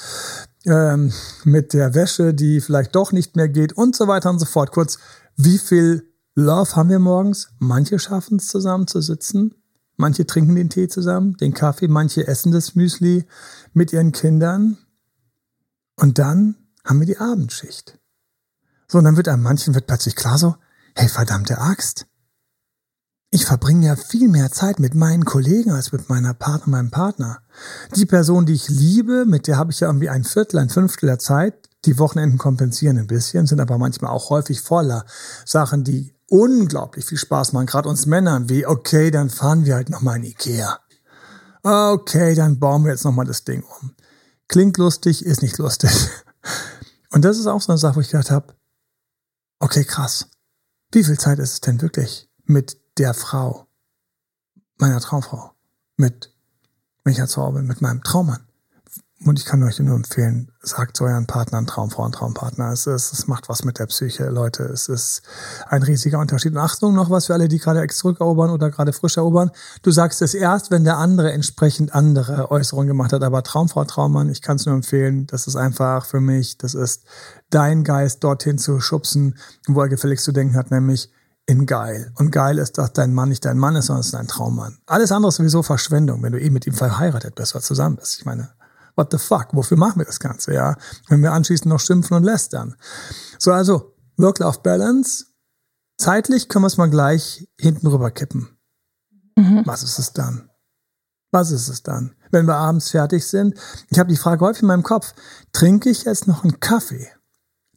Ähm, 0.65 1.13
mit 1.43 1.73
der 1.73 1.93
Wäsche, 1.93 2.33
die 2.33 2.61
vielleicht 2.61 2.95
doch 2.95 3.11
nicht 3.11 3.35
mehr 3.35 3.49
geht 3.49 3.73
und 3.73 3.95
so 3.95 4.07
weiter 4.07 4.31
und 4.31 4.39
so 4.39 4.45
fort. 4.45 4.71
Kurz, 4.71 4.97
wie 5.37 5.59
viel 5.59 6.10
Love 6.35 6.75
haben 6.75 6.89
wir 6.89 6.99
morgens? 6.99 7.49
Manche 7.59 7.99
schaffen 7.99 8.37
es 8.37 8.47
zusammen 8.47 8.87
zu 8.87 9.01
sitzen, 9.01 9.55
Manche 10.01 10.25
trinken 10.25 10.55
den 10.55 10.71
Tee 10.71 10.87
zusammen, 10.87 11.37
den 11.37 11.53
Kaffee, 11.53 11.87
manche 11.87 12.27
essen 12.27 12.51
das 12.51 12.73
Müsli 12.73 13.27
mit 13.73 13.93
ihren 13.93 14.11
Kindern. 14.11 14.79
Und 15.95 16.17
dann 16.17 16.55
haben 16.83 16.99
wir 16.99 17.05
die 17.05 17.19
Abendschicht. 17.19 17.99
So, 18.87 18.97
und 18.97 19.03
dann 19.03 19.15
wird 19.15 19.27
einem 19.27 19.43
manchen 19.43 19.75
wird 19.75 19.85
plötzlich 19.85 20.15
klar 20.15 20.39
so, 20.39 20.55
hey, 20.95 21.07
verdammte 21.07 21.59
Axt. 21.59 22.07
Ich 23.29 23.45
verbringe 23.45 23.85
ja 23.85 23.95
viel 23.95 24.27
mehr 24.27 24.51
Zeit 24.51 24.79
mit 24.79 24.95
meinen 24.95 25.23
Kollegen 25.23 25.69
als 25.69 25.91
mit 25.91 26.09
meiner 26.09 26.33
Partner, 26.33 26.71
meinem 26.71 26.89
Partner. 26.89 27.43
Die 27.95 28.07
Person, 28.07 28.47
die 28.47 28.53
ich 28.53 28.69
liebe, 28.69 29.25
mit 29.25 29.45
der 29.45 29.57
habe 29.57 29.71
ich 29.71 29.81
ja 29.81 29.87
irgendwie 29.87 30.09
ein 30.09 30.23
Viertel, 30.23 30.57
ein 30.57 30.69
Fünftel 30.69 31.05
der 31.05 31.19
Zeit. 31.19 31.69
Die 31.85 31.99
Wochenenden 31.99 32.39
kompensieren 32.39 32.97
ein 32.97 33.05
bisschen, 33.05 33.45
sind 33.45 33.59
aber 33.59 33.77
manchmal 33.77 34.09
auch 34.09 34.31
häufig 34.31 34.61
voller 34.61 35.05
Sachen, 35.45 35.83
die 35.83 36.15
unglaublich 36.31 37.05
viel 37.05 37.17
Spaß 37.17 37.51
machen, 37.51 37.65
gerade 37.65 37.89
uns 37.89 38.05
Männern, 38.05 38.47
wie, 38.47 38.65
okay, 38.65 39.11
dann 39.11 39.29
fahren 39.29 39.65
wir 39.65 39.75
halt 39.75 39.89
nochmal 39.89 40.15
in 40.17 40.23
Ikea. 40.23 40.79
Okay, 41.61 42.35
dann 42.35 42.57
bauen 42.57 42.85
wir 42.85 42.91
jetzt 42.91 43.03
nochmal 43.03 43.25
das 43.25 43.43
Ding 43.43 43.63
um. 43.63 43.93
Klingt 44.47 44.77
lustig, 44.77 45.25
ist 45.25 45.41
nicht 45.41 45.57
lustig. 45.57 45.91
Und 47.11 47.25
das 47.25 47.37
ist 47.37 47.47
auch 47.47 47.61
so 47.61 47.73
eine 47.73 47.77
Sache, 47.77 47.97
wo 47.97 47.99
ich 47.99 48.09
gedacht 48.09 48.31
habe, 48.31 48.55
okay, 49.59 49.83
krass. 49.83 50.27
Wie 50.93 51.03
viel 51.03 51.19
Zeit 51.19 51.39
ist 51.39 51.53
es 51.53 51.61
denn 51.61 51.81
wirklich 51.81 52.29
mit 52.45 52.77
der 52.97 53.13
Frau, 53.13 53.67
meiner 54.77 55.01
Traumfrau, 55.01 55.51
mit, 55.97 56.33
wenn 57.03 57.13
ich 57.13 57.31
Frau 57.31 57.51
bin, 57.51 57.67
mit 57.67 57.81
meinem 57.81 58.03
Traummann? 58.03 58.47
Und 59.23 59.37
ich 59.37 59.45
kann 59.45 59.61
euch 59.61 59.77
nur 59.77 59.95
empfehlen, 59.95 60.51
sagt 60.63 60.97
zu 60.97 61.03
euren 61.03 61.27
Partnern 61.27 61.67
Traumfrau 61.67 62.05
und 62.05 62.13
Traumpartner. 62.13 62.71
Es, 62.71 62.87
ist, 62.87 63.13
es 63.13 63.27
macht 63.27 63.49
was 63.49 63.63
mit 63.63 63.77
der 63.77 63.85
Psyche, 63.85 64.25
Leute. 64.29 64.63
Es 64.63 64.87
ist 64.87 65.21
ein 65.67 65.83
riesiger 65.83 66.17
Unterschied. 66.17 66.53
Und 66.53 66.57
Achtung, 66.57 66.95
noch 66.95 67.11
was 67.11 67.27
für 67.27 67.35
alle, 67.35 67.47
die 67.47 67.59
gerade 67.59 67.81
ex 67.81 67.97
zurückerobern 67.97 68.49
oder 68.49 68.71
gerade 68.71 68.93
frisch 68.93 69.17
erobern. 69.17 69.51
Du 69.83 69.91
sagst 69.91 70.23
es 70.23 70.33
erst, 70.33 70.71
wenn 70.71 70.85
der 70.85 70.97
andere 70.97 71.33
entsprechend 71.33 71.93
andere 71.93 72.49
Äußerungen 72.49 72.87
gemacht 72.87 73.13
hat. 73.13 73.21
Aber 73.21 73.43
Traumfrau, 73.43 73.83
Traummann, 73.85 74.29
ich 74.29 74.41
kann 74.41 74.55
es 74.55 74.65
nur 74.65 74.73
empfehlen. 74.73 75.27
Das 75.27 75.45
ist 75.45 75.55
einfach 75.55 76.07
für 76.07 76.19
mich, 76.19 76.57
das 76.57 76.73
ist 76.73 77.03
dein 77.51 77.83
Geist 77.83 78.23
dorthin 78.23 78.57
zu 78.57 78.79
schubsen, 78.79 79.37
wo 79.67 79.81
er 79.81 79.89
gefälligst 79.89 80.25
zu 80.25 80.31
denken 80.31 80.55
hat, 80.55 80.71
nämlich 80.71 81.11
in 81.45 81.67
geil. 81.67 82.11
Und 82.15 82.31
geil 82.31 82.57
ist, 82.57 82.79
dass 82.79 82.93
dein 82.93 83.13
Mann 83.13 83.29
nicht 83.29 83.45
dein 83.45 83.59
Mann 83.59 83.75
ist, 83.75 83.85
sondern 83.85 83.99
es 83.99 84.07
ist 84.07 84.15
dein 84.15 84.27
Traummann. 84.27 84.79
Alles 84.87 85.11
andere 85.11 85.29
ist 85.29 85.35
sowieso 85.35 85.61
Verschwendung, 85.61 86.23
wenn 86.23 86.31
du 86.31 86.41
eh 86.41 86.49
mit 86.49 86.65
ihm 86.65 86.73
verheiratet 86.73 87.35
bist 87.35 87.53
oder 87.53 87.63
zusammen 87.63 87.97
bist. 87.97 88.17
Ich 88.17 88.25
meine, 88.25 88.49
what 88.95 89.11
the 89.11 89.17
fuck, 89.17 89.49
wofür 89.53 89.77
machen 89.77 89.99
wir 89.99 90.05
das 90.05 90.19
Ganze, 90.19 90.53
ja? 90.53 90.75
Wenn 91.07 91.21
wir 91.21 91.33
anschließend 91.33 91.67
noch 91.67 91.79
schimpfen 91.79 92.17
und 92.17 92.23
lästern. 92.23 92.75
So, 93.39 93.51
also, 93.51 93.95
Work-Life-Balance. 94.17 95.25
Zeitlich 95.97 96.49
können 96.49 96.63
wir 96.63 96.67
es 96.67 96.77
mal 96.77 96.89
gleich 96.89 97.47
hinten 97.59 97.87
rüber 97.87 98.11
kippen. 98.11 98.57
Mhm. 99.35 99.63
Was 99.65 99.83
ist 99.83 99.99
es 99.99 100.13
dann? 100.13 100.49
Was 101.31 101.51
ist 101.51 101.69
es 101.69 101.83
dann? 101.83 102.15
Wenn 102.31 102.45
wir 102.45 102.55
abends 102.55 102.89
fertig 102.89 103.25
sind, 103.25 103.55
ich 103.89 103.99
habe 103.99 104.09
die 104.09 104.17
Frage 104.17 104.45
häufig 104.45 104.63
in 104.63 104.67
meinem 104.67 104.83
Kopf, 104.83 105.13
trinke 105.53 105.89
ich 105.89 106.03
jetzt 106.03 106.27
noch 106.27 106.43
einen 106.43 106.59
Kaffee, 106.59 107.09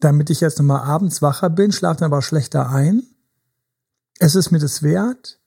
damit 0.00 0.30
ich 0.30 0.40
jetzt 0.40 0.58
nochmal 0.58 0.82
abends 0.82 1.22
wacher 1.22 1.50
bin, 1.50 1.72
schlafe 1.72 2.00
dann 2.00 2.12
aber 2.12 2.22
schlechter 2.22 2.68
ein? 2.68 3.02
Es 4.18 4.34
ist 4.34 4.50
mir 4.50 4.58
das 4.58 4.82
wert? 4.82 5.40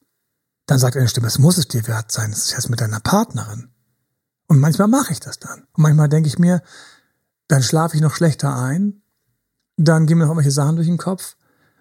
Dann 0.65 0.79
sagt 0.79 0.97
eine 0.97 1.07
Stimme, 1.07 1.27
es 1.27 1.39
muss 1.39 1.57
es 1.57 1.67
dir 1.67 1.87
wert 1.87 2.11
sein, 2.11 2.31
es 2.31 2.45
ist 2.45 2.51
jetzt 2.51 2.69
mit 2.69 2.81
deiner 2.81 2.99
Partnerin. 2.99 3.73
Und 4.47 4.59
manchmal 4.59 4.87
mache 4.87 5.11
ich 5.13 5.19
das 5.19 5.39
dann. 5.39 5.67
Und 5.73 5.83
manchmal 5.83 6.09
denke 6.09 6.27
ich 6.27 6.39
mir, 6.39 6.61
dann 7.47 7.63
schlafe 7.63 7.95
ich 7.95 8.01
noch 8.01 8.15
schlechter 8.15 8.55
ein, 8.55 9.01
dann 9.77 10.05
gehen 10.05 10.17
mir 10.17 10.25
noch 10.25 10.31
irgendwelche 10.31 10.51
Sachen 10.51 10.75
durch 10.75 10.87
den 10.87 10.97
Kopf 10.97 11.35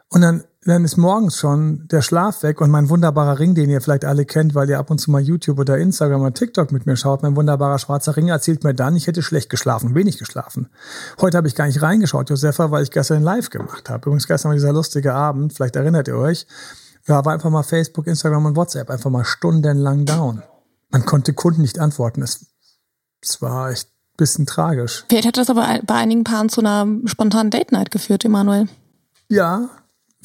und 0.08 0.20
dann, 0.20 0.44
dann 0.64 0.84
ist 0.84 0.96
morgens 0.96 1.36
schon 1.36 1.88
der 1.88 2.02
Schlaf 2.02 2.42
weg 2.42 2.60
und 2.60 2.70
mein 2.70 2.88
wunderbarer 2.88 3.38
Ring, 3.38 3.54
den 3.54 3.70
ihr 3.70 3.80
vielleicht 3.80 4.04
alle 4.04 4.24
kennt, 4.24 4.54
weil 4.54 4.68
ihr 4.70 4.78
ab 4.78 4.90
und 4.90 5.00
zu 5.00 5.10
mal 5.10 5.20
YouTube 5.20 5.58
oder 5.58 5.78
Instagram 5.78 6.20
oder 6.20 6.34
TikTok 6.34 6.70
mit 6.70 6.86
mir 6.86 6.96
schaut, 6.96 7.22
mein 7.22 7.34
wunderbarer 7.34 7.78
schwarzer 7.78 8.16
Ring 8.16 8.28
erzählt 8.28 8.62
mir 8.62 8.74
dann, 8.74 8.94
ich 8.94 9.06
hätte 9.06 9.22
schlecht 9.22 9.50
geschlafen, 9.50 9.94
wenig 9.94 10.18
geschlafen. 10.18 10.68
Heute 11.20 11.36
habe 11.36 11.48
ich 11.48 11.56
gar 11.56 11.66
nicht 11.66 11.82
reingeschaut, 11.82 12.30
Josefa, 12.30 12.70
weil 12.70 12.84
ich 12.84 12.90
gestern 12.90 13.22
live 13.22 13.50
gemacht 13.50 13.90
habe. 13.90 14.08
Übrigens 14.08 14.28
gestern 14.28 14.50
war 14.50 14.54
dieser 14.54 14.72
lustige 14.72 15.12
Abend, 15.14 15.52
vielleicht 15.54 15.76
erinnert 15.76 16.08
ihr 16.08 16.16
euch. 16.16 16.46
Ja, 17.06 17.24
war 17.24 17.32
einfach 17.32 17.50
mal 17.50 17.62
Facebook, 17.62 18.06
Instagram 18.06 18.46
und 18.46 18.56
WhatsApp 18.56 18.90
einfach 18.90 19.10
mal 19.10 19.24
stundenlang 19.24 20.04
down. 20.04 20.42
Man 20.90 21.04
konnte 21.04 21.34
Kunden 21.34 21.62
nicht 21.62 21.78
antworten. 21.78 22.22
Es 22.22 22.46
es 23.28 23.42
war 23.42 23.70
echt 23.70 23.88
ein 23.88 24.16
bisschen 24.16 24.46
tragisch. 24.46 25.04
Vielleicht 25.08 25.26
hat 25.26 25.36
das 25.36 25.50
aber 25.50 25.80
bei 25.84 25.94
einigen 25.94 26.24
Paaren 26.24 26.48
zu 26.48 26.60
einer 26.60 26.86
spontanen 27.06 27.50
Date 27.50 27.72
Night 27.72 27.90
geführt, 27.90 28.24
Emanuel. 28.24 28.68
Ja, 29.28 29.68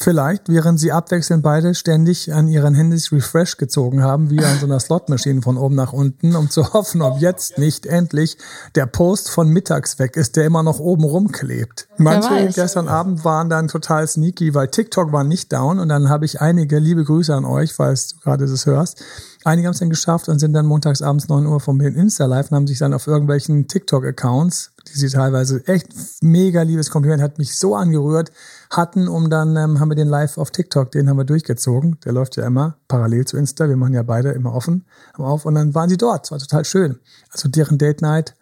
Vielleicht, 0.01 0.49
während 0.49 0.79
sie 0.79 0.91
abwechselnd 0.91 1.43
beide 1.43 1.75
ständig 1.75 2.33
an 2.33 2.47
ihren 2.47 2.73
Handys 2.73 3.11
Refresh 3.11 3.57
gezogen 3.57 4.01
haben, 4.01 4.31
wie 4.31 4.43
an 4.43 4.57
so 4.59 4.65
einer 4.65 4.79
Slotmaschine 4.79 5.43
von 5.43 5.57
oben 5.57 5.75
nach 5.75 5.93
unten, 5.93 6.35
um 6.35 6.49
zu 6.49 6.73
hoffen, 6.73 7.03
ob 7.03 7.19
jetzt 7.19 7.59
nicht 7.59 7.85
endlich 7.85 8.35
der 8.73 8.87
Post 8.87 9.29
von 9.29 9.49
mittags 9.49 9.99
weg 9.99 10.17
ist, 10.17 10.37
der 10.37 10.45
immer 10.45 10.63
noch 10.63 10.79
oben 10.79 11.03
rumklebt. 11.03 11.87
Manche 11.97 12.49
gestern 12.51 12.87
Abend 12.87 13.23
waren 13.23 13.49
dann 13.49 13.67
total 13.67 14.07
sneaky, 14.07 14.55
weil 14.55 14.69
TikTok 14.69 15.11
war 15.11 15.23
nicht 15.23 15.53
down 15.53 15.77
und 15.77 15.89
dann 15.89 16.09
habe 16.09 16.25
ich 16.25 16.41
einige 16.41 16.79
liebe 16.79 17.03
Grüße 17.03 17.35
an 17.35 17.45
euch, 17.45 17.71
falls 17.71 18.07
du 18.07 18.19
gerade 18.21 18.47
das 18.47 18.65
hörst. 18.65 19.03
Einige 19.43 19.67
haben 19.67 19.73
es 19.73 19.79
dann 19.79 19.89
geschafft 19.89 20.29
und 20.29 20.39
sind 20.39 20.53
dann 20.53 20.67
montags 20.67 21.01
abends 21.01 21.27
9 21.27 21.47
Uhr 21.47 21.59
vom 21.59 21.81
Insta-Live 21.81 22.51
und 22.51 22.57
haben 22.57 22.67
sich 22.67 22.77
dann 22.77 22.93
auf 22.93 23.07
irgendwelchen 23.07 23.67
TikTok-Accounts, 23.67 24.71
die 24.87 24.99
sie 24.99 25.09
teilweise 25.09 25.65
echt 25.67 25.87
mega 26.21 26.61
liebes 26.61 26.91
Kompliment, 26.91 27.23
hat 27.23 27.39
mich 27.39 27.57
so 27.57 27.75
angerührt, 27.75 28.31
hatten, 28.69 29.07
um 29.07 29.31
dann 29.31 29.55
ähm, 29.55 29.79
haben 29.79 29.89
wir 29.89 29.95
den 29.95 30.07
live 30.07 30.37
auf 30.37 30.51
TikTok, 30.51 30.91
den 30.91 31.09
haben 31.09 31.17
wir 31.17 31.23
durchgezogen. 31.23 31.97
Der 32.05 32.13
läuft 32.13 32.35
ja 32.35 32.45
immer 32.45 32.77
parallel 32.87 33.25
zu 33.25 33.37
Insta. 33.37 33.67
Wir 33.67 33.77
machen 33.77 33.93
ja 33.93 34.03
beide 34.03 34.31
immer 34.31 34.53
offen, 34.53 34.85
auf 35.13 35.45
und 35.45 35.55
dann 35.55 35.73
waren 35.73 35.89
sie 35.89 35.97
dort. 35.97 36.25
Es 36.25 36.31
war 36.31 36.37
total 36.37 36.65
schön. 36.65 36.99
Also 37.31 37.49
deren 37.49 37.79
Date 37.79 38.01
Night 38.01 38.35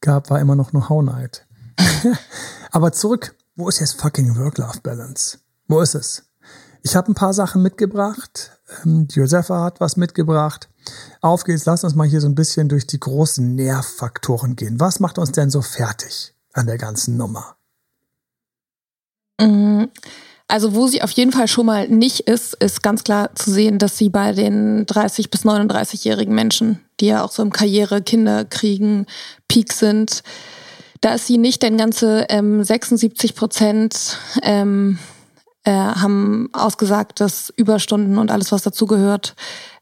gab, 0.00 0.30
war 0.30 0.40
immer 0.40 0.54
noch 0.54 0.72
nur 0.72 0.88
How 0.88 1.02
Night. 1.02 1.46
Aber 2.70 2.92
zurück, 2.92 3.34
wo 3.56 3.68
ist 3.68 3.80
jetzt 3.80 4.00
fucking 4.00 4.36
Work-Life-Balance? 4.36 5.38
Wo 5.66 5.80
ist 5.80 5.94
es? 5.94 6.24
Ich 6.82 6.94
habe 6.94 7.10
ein 7.10 7.14
paar 7.14 7.32
Sachen 7.32 7.62
mitgebracht. 7.62 8.52
Ähm, 8.84 9.08
Josefa 9.10 9.62
hat 9.64 9.80
was 9.80 9.96
mitgebracht. 9.96 10.68
Auf 11.20 11.44
geht's, 11.44 11.64
lass 11.64 11.84
uns 11.84 11.94
mal 11.94 12.06
hier 12.06 12.20
so 12.20 12.28
ein 12.28 12.34
bisschen 12.34 12.68
durch 12.68 12.86
die 12.86 13.00
großen 13.00 13.54
Nervfaktoren 13.54 14.56
gehen. 14.56 14.80
Was 14.80 15.00
macht 15.00 15.18
uns 15.18 15.32
denn 15.32 15.50
so 15.50 15.62
fertig 15.62 16.34
an 16.52 16.66
der 16.66 16.78
ganzen 16.78 17.16
Nummer? 17.16 17.56
Mm, 19.40 19.84
also 20.46 20.74
wo 20.74 20.86
sie 20.86 21.02
auf 21.02 21.10
jeden 21.12 21.32
Fall 21.32 21.48
schon 21.48 21.66
mal 21.66 21.88
nicht 21.88 22.20
ist, 22.20 22.54
ist 22.54 22.82
ganz 22.82 23.02
klar 23.02 23.34
zu 23.34 23.50
sehen, 23.50 23.78
dass 23.78 23.96
sie 23.96 24.10
bei 24.10 24.32
den 24.32 24.86
30 24.86 25.30
bis 25.30 25.44
39-jährigen 25.44 26.34
Menschen, 26.34 26.80
die 27.00 27.06
ja 27.06 27.24
auch 27.24 27.32
so 27.32 27.42
im 27.42 27.52
Karriere, 27.52 28.02
Kinder 28.02 28.44
kriegen, 28.44 29.06
Peak 29.48 29.72
sind, 29.72 30.22
Da 31.00 31.14
ist 31.14 31.26
sie 31.26 31.36
nicht, 31.36 31.62
denn 31.62 31.76
ganze 31.76 32.26
ähm, 32.30 32.64
76 32.64 33.34
Prozent 33.34 34.18
ähm, 34.42 34.98
äh, 35.64 35.70
haben 35.72 36.50
ausgesagt, 36.52 37.20
dass 37.20 37.52
Überstunden 37.56 38.18
und 38.18 38.30
alles, 38.30 38.52
was 38.52 38.62
dazugehört, 38.62 39.34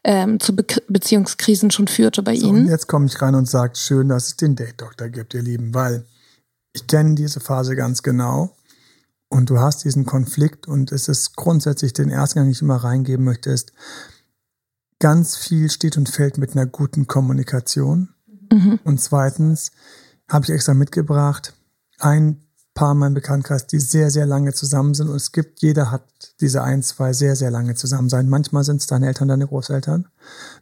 ähm, 0.04 0.40
zu 0.40 0.54
Be 0.54 0.64
Beziehungskrisen 0.88 1.70
schon 1.70 1.88
führte 1.88 2.22
bei 2.22 2.36
so, 2.36 2.46
ihnen. 2.46 2.62
Und 2.62 2.68
jetzt 2.68 2.88
komme 2.88 3.06
ich 3.06 3.20
rein 3.20 3.34
und 3.34 3.48
sage, 3.48 3.76
schön, 3.76 4.08
dass 4.08 4.28
es 4.28 4.36
den 4.36 4.56
Date-Doktor 4.56 5.08
gibt, 5.08 5.34
ihr 5.34 5.42
Lieben, 5.42 5.74
weil 5.74 6.04
ich 6.72 6.86
kenne 6.86 7.14
diese 7.14 7.40
Phase 7.40 7.76
ganz 7.76 8.02
genau. 8.02 8.56
Und 9.28 9.50
du 9.50 9.58
hast 9.58 9.84
diesen 9.84 10.04
Konflikt 10.04 10.68
und 10.68 10.92
es 10.92 11.08
ist 11.08 11.36
grundsätzlich 11.36 11.92
den 11.92 12.10
ersten 12.10 12.38
Gang, 12.38 12.46
den 12.48 12.52
ich 12.52 12.62
immer 12.62 12.76
reingeben 12.76 13.24
möchte, 13.24 13.50
ist, 13.50 13.72
ganz 14.98 15.36
viel 15.36 15.70
steht 15.70 15.96
und 15.96 16.08
fällt 16.08 16.38
mit 16.38 16.52
einer 16.52 16.66
guten 16.66 17.06
Kommunikation. 17.06 18.10
Mhm. 18.52 18.78
Und 18.84 19.00
zweitens 19.00 19.72
habe 20.28 20.44
ich 20.44 20.50
extra 20.50 20.74
mitgebracht, 20.74 21.54
ein 21.98 22.41
paar 22.74 22.92
in 22.92 22.98
meinem 22.98 23.14
Bekanntenkreis, 23.14 23.66
die 23.66 23.80
sehr, 23.80 24.10
sehr 24.10 24.26
lange 24.26 24.52
zusammen 24.52 24.94
sind. 24.94 25.08
Und 25.08 25.16
es 25.16 25.32
gibt, 25.32 25.60
jeder 25.60 25.90
hat 25.90 26.04
diese 26.40 26.62
ein, 26.62 26.82
zwei 26.82 27.12
sehr, 27.12 27.36
sehr 27.36 27.50
lange 27.50 27.74
zusammen 27.74 28.08
sein. 28.08 28.28
Manchmal 28.28 28.64
sind 28.64 28.80
es 28.80 28.86
deine 28.86 29.06
Eltern, 29.06 29.28
deine 29.28 29.46
Großeltern. 29.46 30.08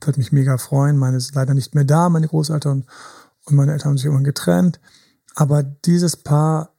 Würde 0.02 0.18
mich 0.18 0.32
mega 0.32 0.58
freuen. 0.58 0.96
Meine 0.96 1.20
sind 1.20 1.34
leider 1.34 1.54
nicht 1.54 1.74
mehr 1.74 1.84
da, 1.84 2.08
meine 2.08 2.28
Großeltern 2.28 2.84
und 3.46 3.56
meine 3.56 3.72
Eltern 3.72 3.90
haben 3.90 3.96
sich 3.96 4.06
irgendwann 4.06 4.24
getrennt. 4.24 4.80
Aber 5.34 5.62
dieses 5.62 6.16
Paar, 6.16 6.74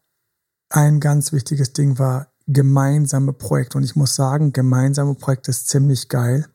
ein 0.69 0.99
ganz 0.99 1.31
wichtiges 1.31 1.73
Ding 1.73 1.99
war 1.99 2.27
gemeinsame 2.47 3.33
Projekte. 3.33 3.77
Und 3.77 3.83
ich 3.83 3.95
muss 3.95 4.15
sagen, 4.15 4.53
gemeinsame 4.53 5.15
Projekte 5.15 5.51
ist 5.51 5.67
ziemlich 5.67 6.09
geil, 6.09 6.47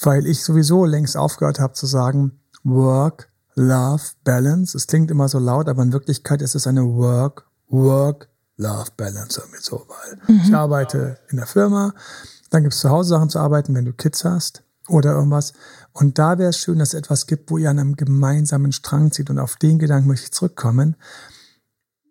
weil 0.00 0.26
ich 0.26 0.42
sowieso 0.42 0.84
längst 0.84 1.16
aufgehört 1.16 1.60
habe 1.60 1.74
zu 1.74 1.86
sagen, 1.86 2.40
Work, 2.64 3.30
Love, 3.54 4.02
Balance. 4.24 4.76
Es 4.76 4.86
klingt 4.86 5.10
immer 5.10 5.28
so 5.28 5.38
laut, 5.38 5.68
aber 5.68 5.82
in 5.82 5.92
Wirklichkeit 5.92 6.42
ist 6.42 6.54
es 6.54 6.66
eine 6.66 6.84
Work, 6.84 7.45
Work, 7.68 8.28
Love, 8.56 8.90
Balance 8.96 9.42
mit 9.50 9.62
so, 9.62 9.86
weil 9.88 10.18
mhm. 10.28 10.42
ich 10.44 10.54
arbeite 10.54 11.18
in 11.28 11.36
der 11.36 11.46
Firma, 11.46 11.94
dann 12.50 12.62
gibt 12.62 12.74
es 12.74 12.80
zu 12.80 12.90
Hause 12.90 13.10
Sachen 13.10 13.28
zu 13.28 13.38
arbeiten, 13.38 13.74
wenn 13.74 13.84
du 13.84 13.92
Kids 13.92 14.24
hast 14.24 14.62
oder 14.88 15.12
irgendwas. 15.12 15.52
Und 15.92 16.18
da 16.18 16.38
wäre 16.38 16.50
es 16.50 16.58
schön, 16.58 16.78
dass 16.78 16.88
es 16.88 16.94
etwas 16.94 17.26
gibt, 17.26 17.50
wo 17.50 17.58
ihr 17.58 17.70
an 17.70 17.78
einem 17.78 17.96
gemeinsamen 17.96 18.72
Strang 18.72 19.12
zieht. 19.12 19.30
Und 19.30 19.38
auf 19.38 19.56
den 19.56 19.78
Gedanken 19.78 20.08
möchte 20.08 20.26
ich 20.26 20.32
zurückkommen. 20.32 20.96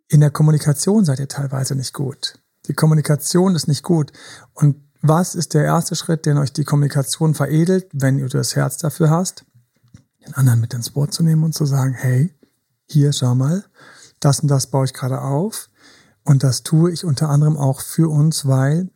In 0.08 0.20
der 0.20 0.32
Kommunikation 0.32 1.06
seid 1.06 1.20
ihr 1.20 1.28
teilweise 1.28 1.76
nicht 1.76 1.94
gut. 1.94 2.40
Die 2.68 2.74
Kommunikation 2.74 3.56
ist 3.56 3.68
nicht 3.68 3.84
gut. 3.84 4.12
Und 4.54 4.78
was 5.02 5.36
ist 5.36 5.54
der 5.54 5.64
erste 5.64 5.96
Schritt, 5.96 6.26
den 6.26 6.38
euch 6.38 6.52
die 6.52 6.64
Kommunikation 6.64 7.36
veredelt, 7.36 7.88
wenn 7.94 8.18
ihr 8.18 8.28
das 8.28 8.56
Herz 8.56 8.78
dafür 8.78 9.10
hast? 9.10 9.46
Den 10.26 10.34
anderen 10.34 10.62
mit 10.62 10.74
ins 10.74 10.90
Boot 10.90 11.14
zu 11.14 11.24
nehmen 11.24 11.44
und 11.44 11.54
zu 11.54 11.66
sagen, 11.66 11.94
hey, 11.94 12.34
hier, 12.88 13.14
schau 13.14 13.36
mal, 13.36 13.64
das 14.26 14.40
und 14.40 14.50
das 14.50 14.68
baue 14.68 14.86
ich 14.86 14.94
gerade 14.94 15.22
auf. 15.22 15.70
Und 16.24 16.44
das 16.44 16.64
tue 16.64 16.92
ich 16.92 17.06
unter 17.06 17.30
anderem 17.30 17.58
auch 17.58 17.82
für 17.82 18.10
uns, 18.10 18.48
weil 18.48 18.90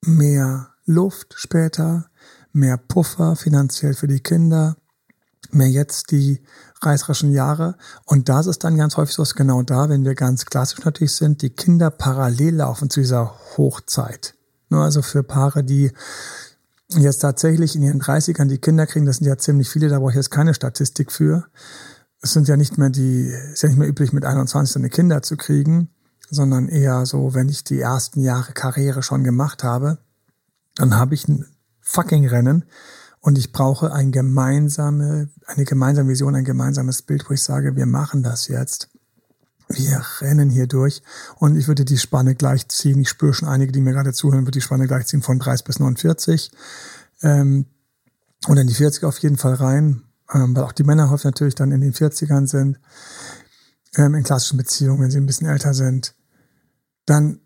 mehr 0.00 0.70
Luft 0.86 1.34
später, 1.36 2.06
mehr 2.52 2.78
Puffer 2.78 3.36
finanziell 3.36 3.92
für 3.92 4.08
die 4.08 4.20
Kinder, 4.20 4.76
mehr 5.50 5.68
jetzt 5.68 6.10
die 6.10 6.42
reißerischen 6.80 7.32
Jahre. 7.32 7.76
Und 8.06 8.30
das 8.30 8.46
ist 8.46 8.64
dann 8.64 8.78
ganz 8.78 8.96
häufig 8.96 9.14
so, 9.14 9.22
dass 9.22 9.34
genau 9.34 9.62
da, 9.62 9.90
wenn 9.90 10.04
wir 10.04 10.14
ganz 10.14 10.46
klassisch 10.46 10.84
natürlich 10.84 11.12
sind, 11.12 11.42
die 11.42 11.50
Kinder 11.50 11.90
parallel 11.90 12.56
laufen 12.56 12.88
zu 12.88 13.00
dieser 13.00 13.34
Hochzeit. 13.56 14.34
Nur 14.70 14.84
also 14.84 15.02
für 15.02 15.22
Paare, 15.22 15.62
die 15.62 15.92
jetzt 16.88 17.18
tatsächlich 17.18 17.76
in 17.76 17.82
ihren 17.82 18.00
30ern 18.00 18.46
die 18.46 18.58
Kinder 18.58 18.86
kriegen, 18.86 19.04
das 19.04 19.18
sind 19.18 19.26
ja 19.26 19.36
ziemlich 19.36 19.68
viele, 19.68 19.88
da 19.88 19.98
brauche 19.98 20.10
ich 20.10 20.16
jetzt 20.16 20.30
keine 20.30 20.54
Statistik 20.54 21.12
für. 21.12 21.44
Es 22.22 22.32
sind 22.32 22.48
ja 22.48 22.56
nicht 22.56 22.78
mehr 22.78 22.90
die, 22.90 23.32
ist 23.52 23.62
ja 23.62 23.68
nicht 23.68 23.78
mehr 23.78 23.88
üblich, 23.88 24.12
mit 24.12 24.24
21 24.24 24.74
seine 24.74 24.90
Kinder 24.90 25.22
zu 25.22 25.36
kriegen, 25.36 25.88
sondern 26.30 26.68
eher 26.68 27.06
so, 27.06 27.34
wenn 27.34 27.48
ich 27.48 27.64
die 27.64 27.80
ersten 27.80 28.20
Jahre 28.20 28.52
Karriere 28.52 29.02
schon 29.02 29.24
gemacht 29.24 29.64
habe, 29.64 29.98
dann 30.76 30.94
habe 30.96 31.14
ich 31.14 31.26
ein 31.28 31.46
fucking 31.80 32.26
Rennen 32.28 32.64
und 33.20 33.36
ich 33.36 33.52
brauche 33.52 33.92
ein 33.92 34.12
gemeinsame, 34.12 35.28
eine 35.46 35.64
gemeinsame 35.64 36.08
Vision, 36.08 36.34
ein 36.34 36.44
gemeinsames 36.44 37.02
Bild, 37.02 37.28
wo 37.28 37.34
ich 37.34 37.42
sage, 37.42 37.76
wir 37.76 37.86
machen 37.86 38.22
das 38.22 38.48
jetzt. 38.48 38.88
Wir 39.68 40.02
rennen 40.20 40.50
hier 40.50 40.66
durch 40.66 41.02
und 41.36 41.56
ich 41.56 41.68
würde 41.68 41.84
die 41.84 41.98
Spanne 41.98 42.34
gleich 42.34 42.66
ziehen. 42.68 42.98
Ich 43.00 43.08
spüre 43.08 43.34
schon 43.34 43.48
einige, 43.48 43.70
die 43.70 43.80
mir 43.80 43.92
gerade 43.92 44.12
zuhören, 44.12 44.42
würde 44.42 44.58
die 44.58 44.62
Spanne 44.62 44.88
gleich 44.88 45.06
ziehen 45.06 45.22
von 45.22 45.38
30 45.38 45.64
bis 45.64 45.78
49 45.78 46.50
ähm, 47.22 47.66
und 48.46 48.56
in 48.56 48.66
die 48.66 48.74
40 48.74 49.04
auf 49.04 49.18
jeden 49.18 49.36
Fall 49.36 49.54
rein, 49.54 50.02
ähm, 50.32 50.54
weil 50.54 50.64
auch 50.64 50.72
die 50.72 50.84
Männer 50.84 51.10
häufig 51.10 51.24
natürlich 51.24 51.54
dann 51.54 51.72
in 51.72 51.80
den 51.80 51.92
40ern 51.92 52.46
sind, 52.46 52.78
ähm, 53.96 54.14
in 54.14 54.24
klassischen 54.24 54.56
Beziehungen, 54.56 55.02
wenn 55.02 55.10
sie 55.10 55.18
ein 55.18 55.26
bisschen 55.26 55.48
älter 55.48 55.74
sind. 55.74 56.14
Dann 57.06 57.40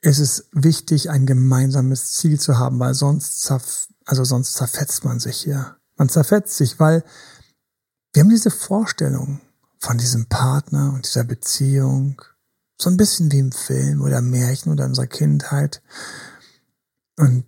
ist 0.00 0.18
es 0.18 0.48
wichtig, 0.52 1.10
ein 1.10 1.26
gemeinsames 1.26 2.12
Ziel 2.12 2.40
zu 2.40 2.58
haben, 2.58 2.78
weil 2.80 2.94
sonst, 2.94 3.42
zerf 3.42 3.88
also 4.04 4.24
sonst 4.24 4.54
zerfetzt 4.54 5.04
man 5.04 5.20
sich 5.20 5.36
hier. 5.36 5.76
Man 5.96 6.08
zerfetzt 6.08 6.56
sich, 6.56 6.80
weil 6.80 7.04
wir 8.12 8.22
haben 8.22 8.30
diese 8.30 8.50
Vorstellung 8.50 9.40
von 9.78 9.98
diesem 9.98 10.26
Partner 10.26 10.92
und 10.92 11.06
dieser 11.06 11.24
Beziehung, 11.24 12.20
so 12.80 12.90
ein 12.90 12.96
bisschen 12.96 13.30
wie 13.30 13.38
im 13.38 13.52
Film 13.52 14.02
oder 14.02 14.20
Märchen 14.20 14.72
oder 14.72 14.84
in 14.84 14.90
unserer 14.90 15.06
Kindheit. 15.06 15.82
Und 17.16 17.44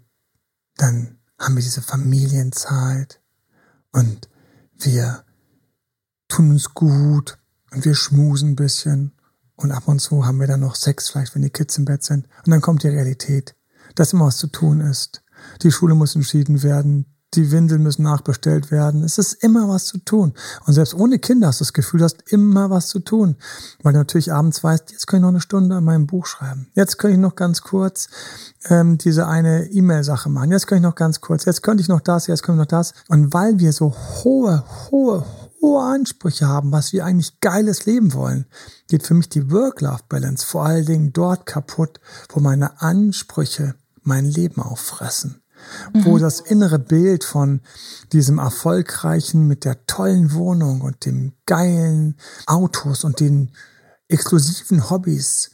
dann 0.76 1.18
haben 1.38 1.56
wir 1.56 1.62
diese 1.62 1.82
Familienzeit 1.82 3.20
und 3.90 4.28
wir 4.84 5.24
tun 6.28 6.50
uns 6.50 6.74
gut 6.74 7.38
und 7.70 7.84
wir 7.84 7.94
schmusen 7.94 8.50
ein 8.50 8.56
bisschen 8.56 9.12
und 9.56 9.72
ab 9.72 9.86
und 9.86 10.00
zu 10.00 10.26
haben 10.26 10.40
wir 10.40 10.46
dann 10.46 10.60
noch 10.60 10.74
Sex, 10.74 11.10
vielleicht 11.10 11.34
wenn 11.34 11.42
die 11.42 11.50
Kids 11.50 11.78
im 11.78 11.84
Bett 11.84 12.02
sind. 12.02 12.26
Und 12.44 12.50
dann 12.50 12.60
kommt 12.60 12.82
die 12.82 12.88
Realität, 12.88 13.54
dass 13.94 14.12
immer 14.12 14.26
was 14.26 14.38
zu 14.38 14.48
tun 14.48 14.80
ist. 14.80 15.22
Die 15.62 15.70
Schule 15.70 15.94
muss 15.94 16.16
entschieden 16.16 16.62
werden, 16.62 17.13
die 17.36 17.50
Windeln 17.50 17.82
müssen 17.82 18.02
nachbestellt 18.02 18.70
werden. 18.70 19.02
Es 19.02 19.18
ist 19.18 19.34
immer 19.34 19.68
was 19.68 19.86
zu 19.86 19.98
tun. 19.98 20.34
Und 20.66 20.74
selbst 20.74 20.94
ohne 20.94 21.18
Kinder 21.18 21.48
hast 21.48 21.60
du 21.60 21.64
das 21.64 21.72
Gefühl, 21.72 21.98
du 21.98 22.04
hast 22.04 22.22
immer 22.30 22.70
was 22.70 22.88
zu 22.88 23.00
tun. 23.00 23.36
Weil 23.82 23.92
du 23.92 23.98
natürlich 23.98 24.32
abends 24.32 24.62
weißt, 24.62 24.90
jetzt 24.92 25.06
kann 25.06 25.18
ich 25.18 25.22
noch 25.22 25.28
eine 25.28 25.40
Stunde 25.40 25.76
an 25.76 25.84
meinem 25.84 26.06
Buch 26.06 26.26
schreiben. 26.26 26.68
Jetzt 26.74 26.98
kann 26.98 27.10
ich 27.10 27.18
noch 27.18 27.36
ganz 27.36 27.62
kurz 27.62 28.08
ähm, 28.68 28.98
diese 28.98 29.26
eine 29.26 29.66
E-Mail-Sache 29.70 30.28
machen. 30.28 30.50
Jetzt 30.50 30.66
kann 30.66 30.78
ich 30.78 30.82
noch 30.82 30.94
ganz 30.94 31.20
kurz. 31.20 31.44
Jetzt 31.44 31.62
könnte 31.62 31.82
ich 31.82 31.88
noch 31.88 32.00
das, 32.00 32.26
jetzt 32.26 32.42
könnte 32.42 32.62
ich 32.62 32.70
noch 32.70 32.78
das. 32.78 32.94
Und 33.08 33.32
weil 33.32 33.58
wir 33.58 33.72
so 33.72 33.94
hohe, 34.24 34.64
hohe, 34.90 35.24
hohe 35.60 35.82
Ansprüche 35.82 36.48
haben, 36.48 36.72
was 36.72 36.92
wir 36.92 37.04
eigentlich 37.04 37.40
geiles 37.40 37.86
Leben 37.86 38.12
wollen, 38.14 38.46
geht 38.88 39.06
für 39.06 39.14
mich 39.14 39.28
die 39.28 39.50
Work-Life-Balance 39.50 40.44
vor 40.46 40.64
allen 40.66 40.86
Dingen 40.86 41.12
dort 41.12 41.46
kaputt, 41.46 42.00
wo 42.28 42.40
meine 42.40 42.80
Ansprüche 42.80 43.74
mein 44.02 44.26
Leben 44.26 44.60
auffressen. 44.60 45.43
Mhm. 45.92 46.04
Wo 46.04 46.18
das 46.18 46.40
innere 46.40 46.78
Bild 46.78 47.24
von 47.24 47.60
diesem 48.12 48.38
erfolgreichen 48.38 49.46
mit 49.46 49.64
der 49.64 49.86
tollen 49.86 50.32
Wohnung 50.32 50.80
und 50.80 51.04
dem 51.04 51.32
geilen 51.46 52.16
Autos 52.46 53.04
und 53.04 53.20
den 53.20 53.50
exklusiven 54.08 54.90
Hobbys 54.90 55.50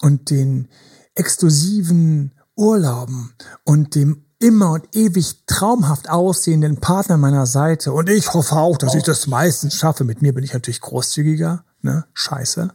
und 0.00 0.30
den 0.30 0.68
exklusiven 1.14 2.32
Urlauben 2.56 3.32
und 3.64 3.94
dem 3.94 4.24
immer 4.38 4.72
und 4.72 4.94
ewig 4.94 5.46
traumhaft 5.46 6.10
aussehenden 6.10 6.76
Partner 6.78 7.16
meiner 7.16 7.46
Seite. 7.46 7.92
Und 7.92 8.10
ich 8.10 8.34
hoffe 8.34 8.56
auch, 8.56 8.76
dass 8.76 8.94
ich 8.94 9.02
das 9.02 9.26
meistens 9.26 9.74
schaffe. 9.74 10.04
Mit 10.04 10.22
mir 10.22 10.34
bin 10.34 10.44
ich 10.44 10.52
natürlich 10.52 10.80
großzügiger. 10.80 11.64
Ne? 11.80 12.04
Scheiße. 12.12 12.70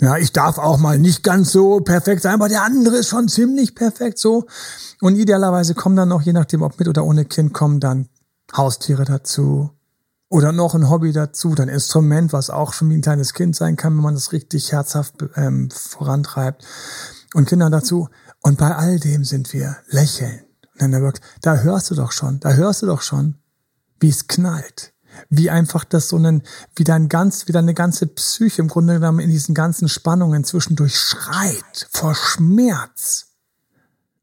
Ja, 0.00 0.16
ich 0.16 0.32
darf 0.32 0.58
auch 0.58 0.78
mal 0.78 0.98
nicht 0.98 1.22
ganz 1.22 1.52
so 1.52 1.80
perfekt 1.80 2.22
sein, 2.22 2.34
aber 2.34 2.48
der 2.48 2.62
andere 2.62 2.96
ist 2.96 3.08
schon 3.08 3.28
ziemlich 3.28 3.74
perfekt 3.74 4.18
so. 4.18 4.46
Und 5.00 5.16
idealerweise 5.16 5.74
kommen 5.74 5.96
dann 5.96 6.08
noch, 6.08 6.22
je 6.22 6.32
nachdem, 6.32 6.62
ob 6.62 6.78
mit 6.78 6.88
oder 6.88 7.04
ohne 7.04 7.24
Kind, 7.24 7.52
kommen 7.52 7.80
dann 7.80 8.08
Haustiere 8.56 9.04
dazu. 9.04 9.70
Oder 10.28 10.52
noch 10.52 10.74
ein 10.74 10.90
Hobby 10.90 11.12
dazu, 11.12 11.54
dann 11.54 11.68
Instrument, 11.68 12.32
was 12.32 12.50
auch 12.50 12.72
schon 12.72 12.90
wie 12.90 12.94
ein 12.96 13.02
kleines 13.02 13.34
Kind 13.34 13.54
sein 13.54 13.76
kann, 13.76 13.96
wenn 13.96 14.02
man 14.02 14.14
das 14.14 14.32
richtig 14.32 14.72
herzhaft 14.72 15.14
ähm, 15.36 15.70
vorantreibt. 15.70 16.64
Und 17.34 17.48
Kinder 17.48 17.70
dazu. 17.70 18.08
Und 18.42 18.58
bei 18.58 18.74
all 18.74 18.98
dem 18.98 19.24
sind 19.24 19.52
wir 19.52 19.76
lächeln 19.88 20.44
da 21.40 21.56
hörst 21.56 21.90
du 21.90 21.94
doch 21.94 22.12
schon, 22.12 22.40
da 22.40 22.52
hörst 22.52 22.82
du 22.82 22.86
doch 22.86 23.02
schon, 23.02 23.36
wie 24.00 24.08
es 24.08 24.26
knallt. 24.26 24.93
Wie 25.30 25.50
einfach 25.50 25.84
das 25.84 26.08
so 26.08 26.16
ein, 26.16 26.42
wie 26.76 26.84
dein 26.84 27.08
ganz, 27.08 27.48
wie 27.48 27.52
deine 27.52 27.74
ganze 27.74 28.06
Psyche 28.06 28.62
im 28.62 28.68
Grunde 28.68 28.94
genommen 28.94 29.20
in 29.20 29.30
diesen 29.30 29.54
ganzen 29.54 29.88
Spannungen 29.88 30.44
zwischendurch 30.44 30.96
schreit 30.96 31.88
vor 31.92 32.14
Schmerz 32.14 33.33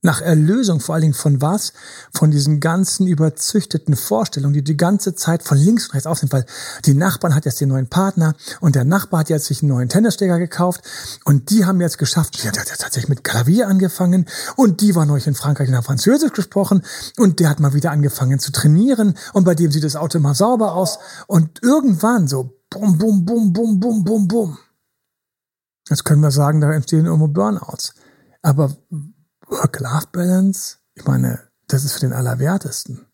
nach 0.02 0.22
Erlösung 0.22 0.80
vor 0.80 0.96
allen 0.96 1.04
Dingen 1.04 1.14
von 1.14 1.42
was? 1.42 1.74
Von 2.14 2.32
diesen 2.32 2.60
ganzen 2.60 3.08
überzüchteten 3.08 3.96
Vorstellungen, 3.96 4.54
die 4.54 4.64
die 4.64 4.78
ganze 4.78 5.16
Zeit 5.16 5.44
von 5.44 5.58
links 5.58 5.88
und 5.88 5.94
rechts 5.94 6.08
aufnehmen, 6.08 6.32
weil 6.32 6.46
die 6.86 6.94
Nachbarn 6.94 7.36
hat 7.36 7.46
jetzt 7.46 7.62
den 7.62 7.70
neuen 7.70 7.88
Partner 7.88 8.36
und 8.60 8.76
der 8.76 8.84
Nachbar 8.84 9.22
hat 9.22 9.30
jetzt 9.30 9.46
sich 9.46 9.62
einen 9.62 9.72
neuen 9.72 9.90
Tennissteger 9.90 10.40
gekauft 10.40 10.82
und 11.26 11.50
die 11.50 11.66
haben 11.66 11.80
jetzt 11.82 11.98
geschafft, 11.98 12.44
der 12.44 12.52
hat 12.52 12.58
ja 12.58 12.64
tatsächlich 12.64 13.10
mit 13.10 13.24
Klavier 13.24 13.68
angefangen 13.68 14.26
und 14.56 14.82
die 14.82 14.96
war 14.96 15.06
neulich 15.06 15.28
in 15.28 15.36
Frankreich 15.36 15.72
haben 15.72 15.84
Französisch 15.84 16.34
gesprochen 16.34 16.82
und 17.18 17.40
der 17.40 17.50
hat 17.50 17.60
mal 17.60 17.74
wieder 17.74 17.92
angefangen 17.92 18.40
zu 18.40 18.52
trainieren 18.52 19.16
und 19.34 19.44
bei 19.44 19.56
dem 19.56 19.72
sieht 19.72 19.84
das 19.84 19.96
Auto 19.96 20.20
mal 20.20 20.36
sauber 20.36 20.74
aus 20.74 21.00
und 21.28 21.62
irgendwann 21.64 22.28
so 22.28 22.58
bum, 22.70 22.98
bum, 22.98 23.26
bum, 23.26 23.54
bum, 23.54 23.80
bum, 23.80 24.04
bum, 24.04 24.28
bum 24.28 24.58
Jetzt 25.90 26.06
können 26.06 26.22
wir 26.22 26.32
sagen, 26.32 26.62
da 26.62 26.72
entstehen 26.72 27.06
irgendwo 27.06 27.28
Burnouts. 27.28 27.94
Aber 28.42 28.78
Work-Life-Balance, 29.52 30.78
ich 30.96 31.06
meine, 31.06 31.40
das 31.68 31.84
ist 31.84 31.94
für 31.94 32.00
den 32.00 32.14
Allerwertesten. 32.14 33.06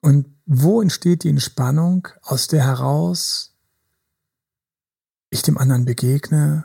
Und 0.00 0.26
wo 0.46 0.80
entsteht 0.80 1.24
die 1.24 1.30
Entspannung, 1.30 2.08
aus 2.22 2.48
der 2.48 2.64
heraus 2.64 3.52
ich 5.30 5.42
dem 5.42 5.58
anderen 5.58 5.84
begegne 5.84 6.64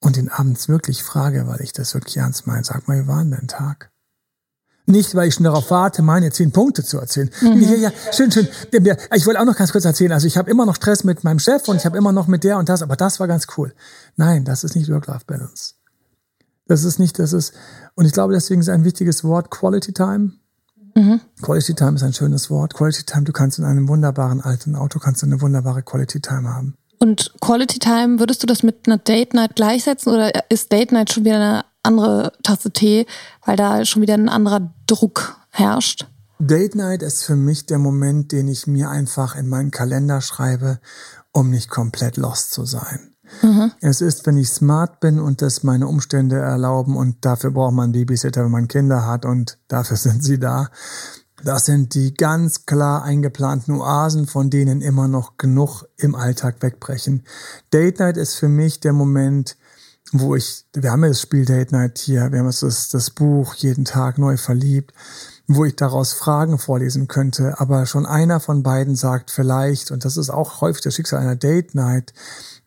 und 0.00 0.16
ihn 0.16 0.28
abends 0.28 0.68
wirklich 0.68 1.02
frage, 1.02 1.46
weil 1.46 1.60
ich 1.60 1.72
das 1.72 1.94
wirklich 1.94 2.16
ernst 2.16 2.46
meine, 2.46 2.64
sag 2.64 2.88
mal, 2.88 3.02
wie 3.02 3.08
war 3.08 3.18
denn 3.18 3.32
dein 3.32 3.48
Tag? 3.48 3.90
Nicht, 4.86 5.14
weil 5.14 5.28
ich 5.28 5.34
schon 5.34 5.44
darauf 5.44 5.70
warte, 5.70 6.02
meine 6.02 6.32
zehn 6.32 6.50
Punkte 6.50 6.82
zu 6.82 6.98
erzählen. 6.98 7.30
Mhm. 7.40 7.62
Ja, 7.62 7.74
ja, 7.74 7.92
schön, 8.12 8.32
schön. 8.32 8.48
Ich 9.14 9.26
wollte 9.26 9.40
auch 9.40 9.44
noch 9.44 9.56
ganz 9.56 9.70
kurz 9.70 9.84
erzählen. 9.84 10.12
Also 10.12 10.26
ich 10.26 10.36
habe 10.36 10.50
immer 10.50 10.66
noch 10.66 10.74
Stress 10.74 11.04
mit 11.04 11.22
meinem 11.22 11.38
Chef 11.38 11.68
und 11.68 11.76
ich 11.76 11.86
habe 11.86 11.96
immer 11.96 12.12
noch 12.12 12.26
mit 12.26 12.42
der 12.42 12.58
und 12.58 12.68
das, 12.68 12.82
aber 12.82 12.96
das 12.96 13.20
war 13.20 13.28
ganz 13.28 13.46
cool. 13.56 13.74
Nein, 14.16 14.44
das 14.44 14.64
ist 14.64 14.74
nicht 14.74 14.90
Work-Life-Balance. 14.90 15.74
Das 16.66 16.84
ist 16.84 16.98
nicht, 16.98 17.18
das 17.18 17.32
ist, 17.32 17.52
und 17.94 18.06
ich 18.06 18.12
glaube, 18.12 18.32
deswegen 18.32 18.60
ist 18.60 18.68
ein 18.68 18.84
wichtiges 18.84 19.24
Wort 19.24 19.50
Quality 19.50 19.92
Time. 19.92 20.32
Mhm. 20.94 21.20
Quality 21.40 21.74
Time 21.74 21.94
ist 21.94 22.02
ein 22.02 22.12
schönes 22.12 22.50
Wort. 22.50 22.74
Quality 22.74 23.04
Time, 23.04 23.24
du 23.24 23.32
kannst 23.32 23.58
in 23.58 23.64
einem 23.64 23.88
wunderbaren 23.88 24.40
alten 24.40 24.76
Auto 24.76 24.98
kannst 24.98 25.22
du 25.22 25.26
eine 25.26 25.40
wunderbare 25.40 25.82
Quality 25.82 26.20
Time 26.20 26.48
haben. 26.48 26.76
Und 26.98 27.34
Quality 27.40 27.78
Time, 27.78 28.20
würdest 28.20 28.42
du 28.42 28.46
das 28.46 28.62
mit 28.62 28.86
einer 28.86 28.98
Date 28.98 29.34
Night 29.34 29.56
gleichsetzen 29.56 30.12
oder 30.12 30.30
ist 30.50 30.70
Date 30.70 30.92
Night 30.92 31.12
schon 31.12 31.24
wieder 31.24 31.36
eine 31.36 31.64
andere 31.82 32.32
Tasse 32.42 32.70
Tee, 32.70 33.06
weil 33.44 33.56
da 33.56 33.84
schon 33.84 34.02
wieder 34.02 34.14
ein 34.14 34.28
anderer 34.28 34.72
Druck 34.86 35.36
herrscht? 35.50 36.06
Date 36.38 36.74
Night 36.74 37.02
ist 37.02 37.24
für 37.24 37.36
mich 37.36 37.66
der 37.66 37.78
Moment, 37.78 38.32
den 38.32 38.48
ich 38.48 38.66
mir 38.66 38.90
einfach 38.90 39.36
in 39.36 39.48
meinen 39.48 39.70
Kalender 39.70 40.20
schreibe, 40.20 40.80
um 41.32 41.50
nicht 41.50 41.70
komplett 41.70 42.16
lost 42.16 42.52
zu 42.52 42.64
sein. 42.64 43.11
Mhm. 43.40 43.72
Es 43.80 44.00
ist, 44.00 44.26
wenn 44.26 44.36
ich 44.36 44.50
smart 44.50 45.00
bin 45.00 45.18
und 45.18 45.42
das 45.42 45.62
meine 45.62 45.86
Umstände 45.86 46.38
erlauben 46.38 46.96
und 46.96 47.24
dafür 47.24 47.50
braucht 47.50 47.74
man 47.74 47.92
Babysitter, 47.92 48.44
wenn 48.44 48.50
man 48.50 48.68
Kinder 48.68 49.06
hat 49.06 49.24
und 49.24 49.58
dafür 49.68 49.96
sind 49.98 50.22
sie 50.22 50.38
da. 50.38 50.68
Das 51.44 51.64
sind 51.64 51.94
die 51.94 52.14
ganz 52.14 52.66
klar 52.66 53.02
eingeplanten 53.02 53.74
Oasen, 53.74 54.26
von 54.26 54.48
denen 54.48 54.80
immer 54.80 55.08
noch 55.08 55.38
genug 55.38 55.84
im 55.96 56.14
Alltag 56.14 56.56
wegbrechen. 56.60 57.24
Date 57.72 57.98
Night 57.98 58.16
ist 58.16 58.36
für 58.36 58.48
mich 58.48 58.78
der 58.78 58.92
Moment, 58.92 59.56
wo 60.12 60.36
ich, 60.36 60.66
wir 60.74 60.90
haben 60.90 61.02
ja 61.02 61.08
das 61.08 61.20
Spiel 61.20 61.44
Date 61.44 61.72
Night 61.72 61.98
hier, 61.98 62.30
wir 62.30 62.38
haben 62.38 62.46
das, 62.46 62.88
das 62.90 63.10
Buch 63.10 63.54
jeden 63.54 63.84
Tag 63.84 64.18
neu 64.18 64.36
verliebt, 64.36 64.92
wo 65.46 65.64
ich 65.64 65.74
daraus 65.74 66.12
Fragen 66.12 66.58
vorlesen 66.58 67.08
könnte, 67.08 67.58
aber 67.58 67.86
schon 67.86 68.06
einer 68.06 68.38
von 68.38 68.62
beiden 68.62 68.94
sagt 68.94 69.30
vielleicht, 69.30 69.90
und 69.90 70.04
das 70.04 70.16
ist 70.16 70.30
auch 70.30 70.60
häufig 70.60 70.82
das 70.82 70.94
Schicksal 70.94 71.20
einer 71.20 71.36
Date 71.36 71.74
Night, 71.74 72.12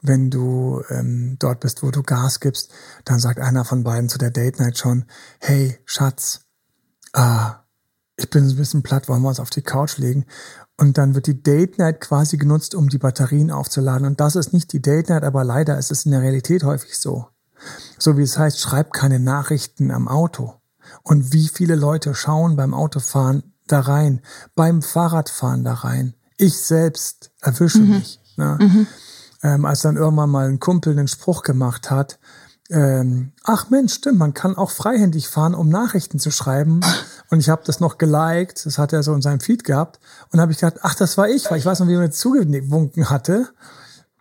wenn 0.01 0.29
du 0.29 0.83
ähm, 0.89 1.37
dort 1.39 1.61
bist, 1.61 1.83
wo 1.83 1.91
du 1.91 2.03
Gas 2.03 2.39
gibst, 2.39 2.71
dann 3.05 3.19
sagt 3.19 3.39
einer 3.39 3.63
von 3.63 3.83
beiden 3.83 4.09
zu 4.09 4.17
der 4.17 4.31
Date 4.31 4.59
Night 4.59 4.77
schon, 4.77 5.05
hey 5.39 5.79
Schatz, 5.85 6.41
ah, 7.13 7.63
ich 8.17 8.29
bin 8.29 8.47
ein 8.47 8.55
bisschen 8.55 8.83
platt, 8.83 9.07
wollen 9.07 9.21
wir 9.21 9.29
uns 9.29 9.39
auf 9.39 9.49
die 9.49 9.61
Couch 9.61 9.97
legen? 9.97 10.25
Und 10.77 10.97
dann 10.97 11.15
wird 11.15 11.27
die 11.27 11.41
Date 11.41 11.77
Night 11.77 12.01
quasi 12.01 12.37
genutzt, 12.37 12.75
um 12.75 12.89
die 12.89 12.97
Batterien 12.97 13.51
aufzuladen. 13.51 14.07
Und 14.07 14.19
das 14.19 14.35
ist 14.35 14.53
nicht 14.53 14.73
die 14.73 14.81
Date 14.81 15.09
Night, 15.09 15.23
aber 15.23 15.43
leider 15.43 15.77
ist 15.77 15.91
es 15.91 16.05
in 16.05 16.11
der 16.11 16.21
Realität 16.21 16.63
häufig 16.63 16.97
so. 16.97 17.27
So 17.97 18.17
wie 18.17 18.23
es 18.23 18.37
heißt, 18.37 18.59
schreib 18.59 18.93
keine 18.93 19.19
Nachrichten 19.19 19.91
am 19.91 20.07
Auto. 20.07 20.55
Und 21.03 21.33
wie 21.33 21.47
viele 21.47 21.75
Leute 21.75 22.13
schauen 22.13 22.55
beim 22.55 22.73
Autofahren 22.73 23.53
da 23.67 23.79
rein, 23.79 24.21
beim 24.55 24.81
Fahrradfahren 24.81 25.63
da 25.63 25.73
rein. 25.73 26.13
Ich 26.37 26.57
selbst 26.57 27.31
erwische 27.41 27.79
mhm. 27.79 27.89
mich. 27.89 28.19
Ne? 28.37 28.57
Mhm. 28.59 28.87
Ähm, 29.43 29.65
als 29.65 29.81
dann 29.81 29.97
irgendwann 29.97 30.29
mal 30.29 30.47
ein 30.47 30.59
Kumpel 30.59 30.93
einen 30.93 31.07
Spruch 31.07 31.43
gemacht 31.43 31.89
hat, 31.91 32.19
ähm, 32.71 33.31
ach 33.43 33.69
Mensch, 33.69 33.93
stimmt, 33.93 34.17
man 34.17 34.33
kann 34.33 34.57
auch 34.57 34.71
freihändig 34.71 35.27
fahren, 35.27 35.53
um 35.53 35.69
Nachrichten 35.69 36.19
zu 36.19 36.31
schreiben. 36.31 36.81
Und 37.29 37.39
ich 37.39 37.49
habe 37.49 37.61
das 37.65 37.79
noch 37.79 37.97
geliked, 37.97 38.65
das 38.65 38.77
hat 38.77 38.91
er 38.91 39.03
so 39.03 39.13
in 39.13 39.21
seinem 39.21 39.39
Feed 39.39 39.63
gehabt. 39.63 39.99
Und 40.31 40.41
habe 40.41 40.51
ich 40.51 40.59
gedacht, 40.59 40.79
ach, 40.81 40.95
das 40.95 41.17
war 41.17 41.29
ich, 41.29 41.49
weil 41.49 41.59
ich 41.59 41.65
weiß 41.65 41.79
noch, 41.79 41.87
wie 41.87 41.95
mir 41.95 42.09
zugewunken 42.09 43.09
hatte. 43.09 43.49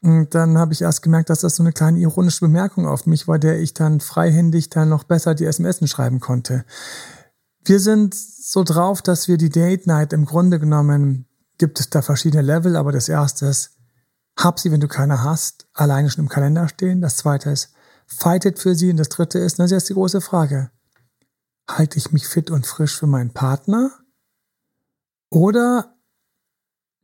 Und 0.05 0.35
dann 0.35 0.59
habe 0.59 0.75
ich 0.75 0.83
erst 0.83 1.01
gemerkt, 1.01 1.31
dass 1.31 1.41
das 1.41 1.57
so 1.57 1.63
eine 1.63 1.73
kleine 1.73 1.99
ironische 1.99 2.41
Bemerkung 2.41 2.87
auf 2.87 3.07
mich 3.07 3.27
war, 3.27 3.39
der 3.39 3.59
ich 3.59 3.73
dann 3.73 4.01
freihändig 4.01 4.69
dann 4.69 4.91
noch 4.91 5.05
besser 5.05 5.35
die 5.35 5.47
SMS 5.47 5.89
schreiben 5.89 6.21
konnte. 6.21 6.67
Wir 7.65 7.81
sind 7.81 8.15
so 8.15 8.65
drauf, 8.65 9.01
dass 9.01 9.29
wir 9.29 9.39
die 9.39 9.49
Date 9.49 9.87
Night 9.87 10.13
im 10.13 10.27
Grunde 10.27 10.61
genommen 10.61 11.27
gibt 11.57 11.81
es 11.81 11.89
da 11.89 12.03
verschiedene 12.03 12.43
Level, 12.43 12.77
aber 12.77 12.93
das 12.93 13.09
erste 13.09 13.47
ist, 13.47 13.79
hab 14.39 14.61
sie, 14.61 14.71
wenn 14.71 14.81
du 14.81 14.89
keine 14.89 15.23
hast, 15.23 15.69
alleine 15.73 16.11
schon 16.11 16.25
im 16.25 16.29
Kalender 16.29 16.69
stehen. 16.69 17.01
Das 17.01 17.17
zweite 17.17 17.49
ist, 17.49 17.73
fightet 18.07 18.59
für 18.59 18.75
sie. 18.75 18.91
Und 18.91 18.99
das 18.99 19.09
dritte 19.09 19.39
ist, 19.39 19.59
das 19.59 19.73
ist 19.73 19.89
die 19.89 19.95
große 19.95 20.21
Frage. 20.21 20.71
Halte 21.67 21.97
ich 21.97 22.13
mich 22.13 22.29
fit 22.29 22.51
und 22.51 22.67
frisch 22.67 22.99
für 22.99 23.07
meinen 23.07 23.33
Partner? 23.33 23.91
Oder 25.31 25.94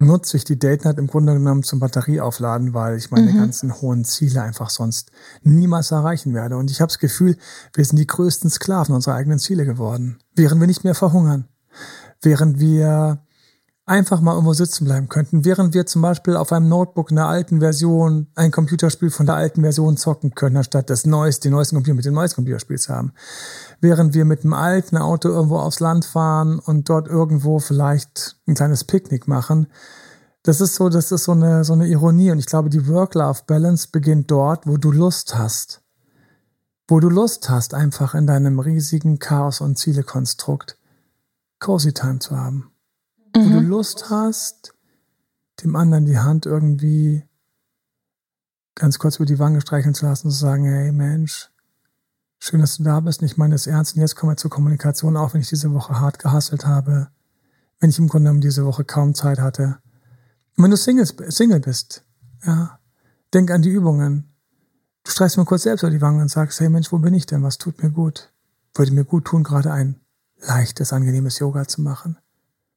nutze 0.00 0.36
ich 0.38 0.44
die 0.44 0.58
Date 0.58 0.84
Night 0.84 0.98
im 0.98 1.06
Grunde 1.06 1.34
genommen 1.34 1.62
zum 1.62 1.78
Batterieaufladen, 1.78 2.74
weil 2.74 2.96
ich 2.96 3.10
meine 3.10 3.30
mhm. 3.30 3.36
ganzen 3.36 3.80
hohen 3.80 4.04
Ziele 4.04 4.42
einfach 4.42 4.70
sonst 4.70 5.12
niemals 5.42 5.90
erreichen 5.90 6.34
werde. 6.34 6.56
Und 6.56 6.70
ich 6.70 6.80
habe 6.80 6.88
das 6.88 6.98
Gefühl, 6.98 7.36
wir 7.74 7.84
sind 7.84 7.98
die 7.98 8.06
größten 8.06 8.50
Sklaven 8.50 8.94
unserer 8.94 9.14
eigenen 9.14 9.38
Ziele 9.38 9.64
geworden. 9.64 10.18
Während 10.34 10.60
wir 10.60 10.66
nicht 10.66 10.84
mehr 10.84 10.94
verhungern. 10.94 11.46
Während 12.22 12.58
wir 12.58 13.22
einfach 13.90 14.20
mal 14.20 14.34
irgendwo 14.34 14.52
sitzen 14.52 14.84
bleiben 14.84 15.08
könnten, 15.08 15.44
während 15.44 15.74
wir 15.74 15.84
zum 15.84 16.00
Beispiel 16.00 16.36
auf 16.36 16.52
einem 16.52 16.68
Notebook 16.68 17.10
in 17.10 17.16
der 17.16 17.26
alten 17.26 17.58
Version 17.58 18.28
ein 18.36 18.52
Computerspiel 18.52 19.10
von 19.10 19.26
der 19.26 19.34
alten 19.34 19.62
Version 19.62 19.96
zocken 19.96 20.36
können, 20.36 20.56
anstatt 20.56 20.88
das 20.88 21.06
neueste, 21.06 21.48
den 21.48 21.52
neuesten 21.52 21.74
Computer 21.74 21.96
mit 21.96 22.04
dem 22.04 22.14
neuesten 22.14 22.36
Computerspiel 22.36 22.78
zu 22.78 22.94
haben. 22.94 23.12
Während 23.80 24.14
wir 24.14 24.24
mit 24.24 24.44
einem 24.44 24.52
alten 24.52 24.96
Auto 24.96 25.28
irgendwo 25.28 25.58
aufs 25.58 25.80
Land 25.80 26.04
fahren 26.04 26.60
und 26.60 26.88
dort 26.88 27.08
irgendwo 27.08 27.58
vielleicht 27.58 28.36
ein 28.46 28.54
kleines 28.54 28.84
Picknick 28.84 29.26
machen. 29.26 29.66
Das 30.44 30.60
ist 30.60 30.76
so, 30.76 30.88
das 30.88 31.10
ist 31.10 31.24
so 31.24 31.32
eine, 31.32 31.64
so 31.64 31.72
eine 31.72 31.88
Ironie. 31.88 32.30
Und 32.30 32.38
ich 32.38 32.46
glaube, 32.46 32.70
die 32.70 32.86
Work-Life-Balance 32.86 33.88
beginnt 33.90 34.30
dort, 34.30 34.68
wo 34.68 34.76
du 34.76 34.92
Lust 34.92 35.36
hast. 35.36 35.82
Wo 36.86 37.00
du 37.00 37.08
Lust 37.08 37.50
hast, 37.50 37.74
einfach 37.74 38.14
in 38.14 38.28
deinem 38.28 38.60
riesigen 38.60 39.18
Chaos- 39.18 39.60
und 39.60 39.78
Zielekonstrukt 39.78 40.78
Cozy 41.58 41.92
Time 41.92 42.20
zu 42.20 42.36
haben 42.36 42.70
wo 43.34 43.40
du 43.40 43.60
mhm. 43.60 43.68
Lust 43.68 44.10
hast, 44.10 44.74
dem 45.62 45.76
anderen 45.76 46.06
die 46.06 46.18
Hand 46.18 46.46
irgendwie 46.46 47.24
ganz 48.74 48.98
kurz 48.98 49.16
über 49.16 49.26
die 49.26 49.38
Wange 49.38 49.60
streicheln 49.60 49.94
zu 49.94 50.06
lassen 50.06 50.28
und 50.28 50.32
zu 50.32 50.38
sagen, 50.38 50.64
hey 50.64 50.92
Mensch, 50.92 51.50
schön, 52.38 52.60
dass 52.60 52.78
du 52.78 52.82
da 52.82 53.00
bist. 53.00 53.22
Ich 53.22 53.36
meine 53.36 53.54
es 53.54 53.66
ernst. 53.66 53.94
Und 53.94 54.00
jetzt 54.00 54.16
kommen 54.16 54.32
wir 54.32 54.36
zur 54.36 54.50
Kommunikation, 54.50 55.16
auch 55.16 55.34
wenn 55.34 55.40
ich 55.40 55.48
diese 55.48 55.72
Woche 55.72 56.00
hart 56.00 56.18
gehasselt 56.18 56.66
habe, 56.66 57.08
wenn 57.78 57.90
ich 57.90 57.98
im 57.98 58.08
Grunde 58.08 58.28
genommen 58.28 58.40
diese 58.40 58.64
Woche 58.64 58.84
kaum 58.84 59.14
Zeit 59.14 59.38
hatte. 59.38 59.78
Und 60.56 60.64
wenn 60.64 60.70
du 60.70 60.76
Single, 60.76 61.06
Single 61.06 61.60
bist, 61.60 62.04
ja, 62.44 62.78
denk 63.32 63.50
an 63.50 63.62
die 63.62 63.70
Übungen. 63.70 64.34
Du 65.04 65.10
streichst 65.10 65.38
mir 65.38 65.44
kurz 65.44 65.62
selbst 65.62 65.82
über 65.82 65.90
die 65.90 66.00
Wange 66.00 66.22
und 66.22 66.30
sagst, 66.30 66.60
hey 66.60 66.68
Mensch, 66.68 66.92
wo 66.92 66.98
bin 66.98 67.14
ich 67.14 67.26
denn? 67.26 67.42
Was 67.42 67.58
tut 67.58 67.82
mir 67.82 67.90
gut? 67.90 68.32
Würde 68.74 68.92
mir 68.92 69.04
gut 69.04 69.26
tun, 69.26 69.42
gerade 69.42 69.72
ein 69.72 70.00
leichtes, 70.40 70.92
angenehmes 70.92 71.38
Yoga 71.38 71.66
zu 71.66 71.82
machen. 71.82 72.18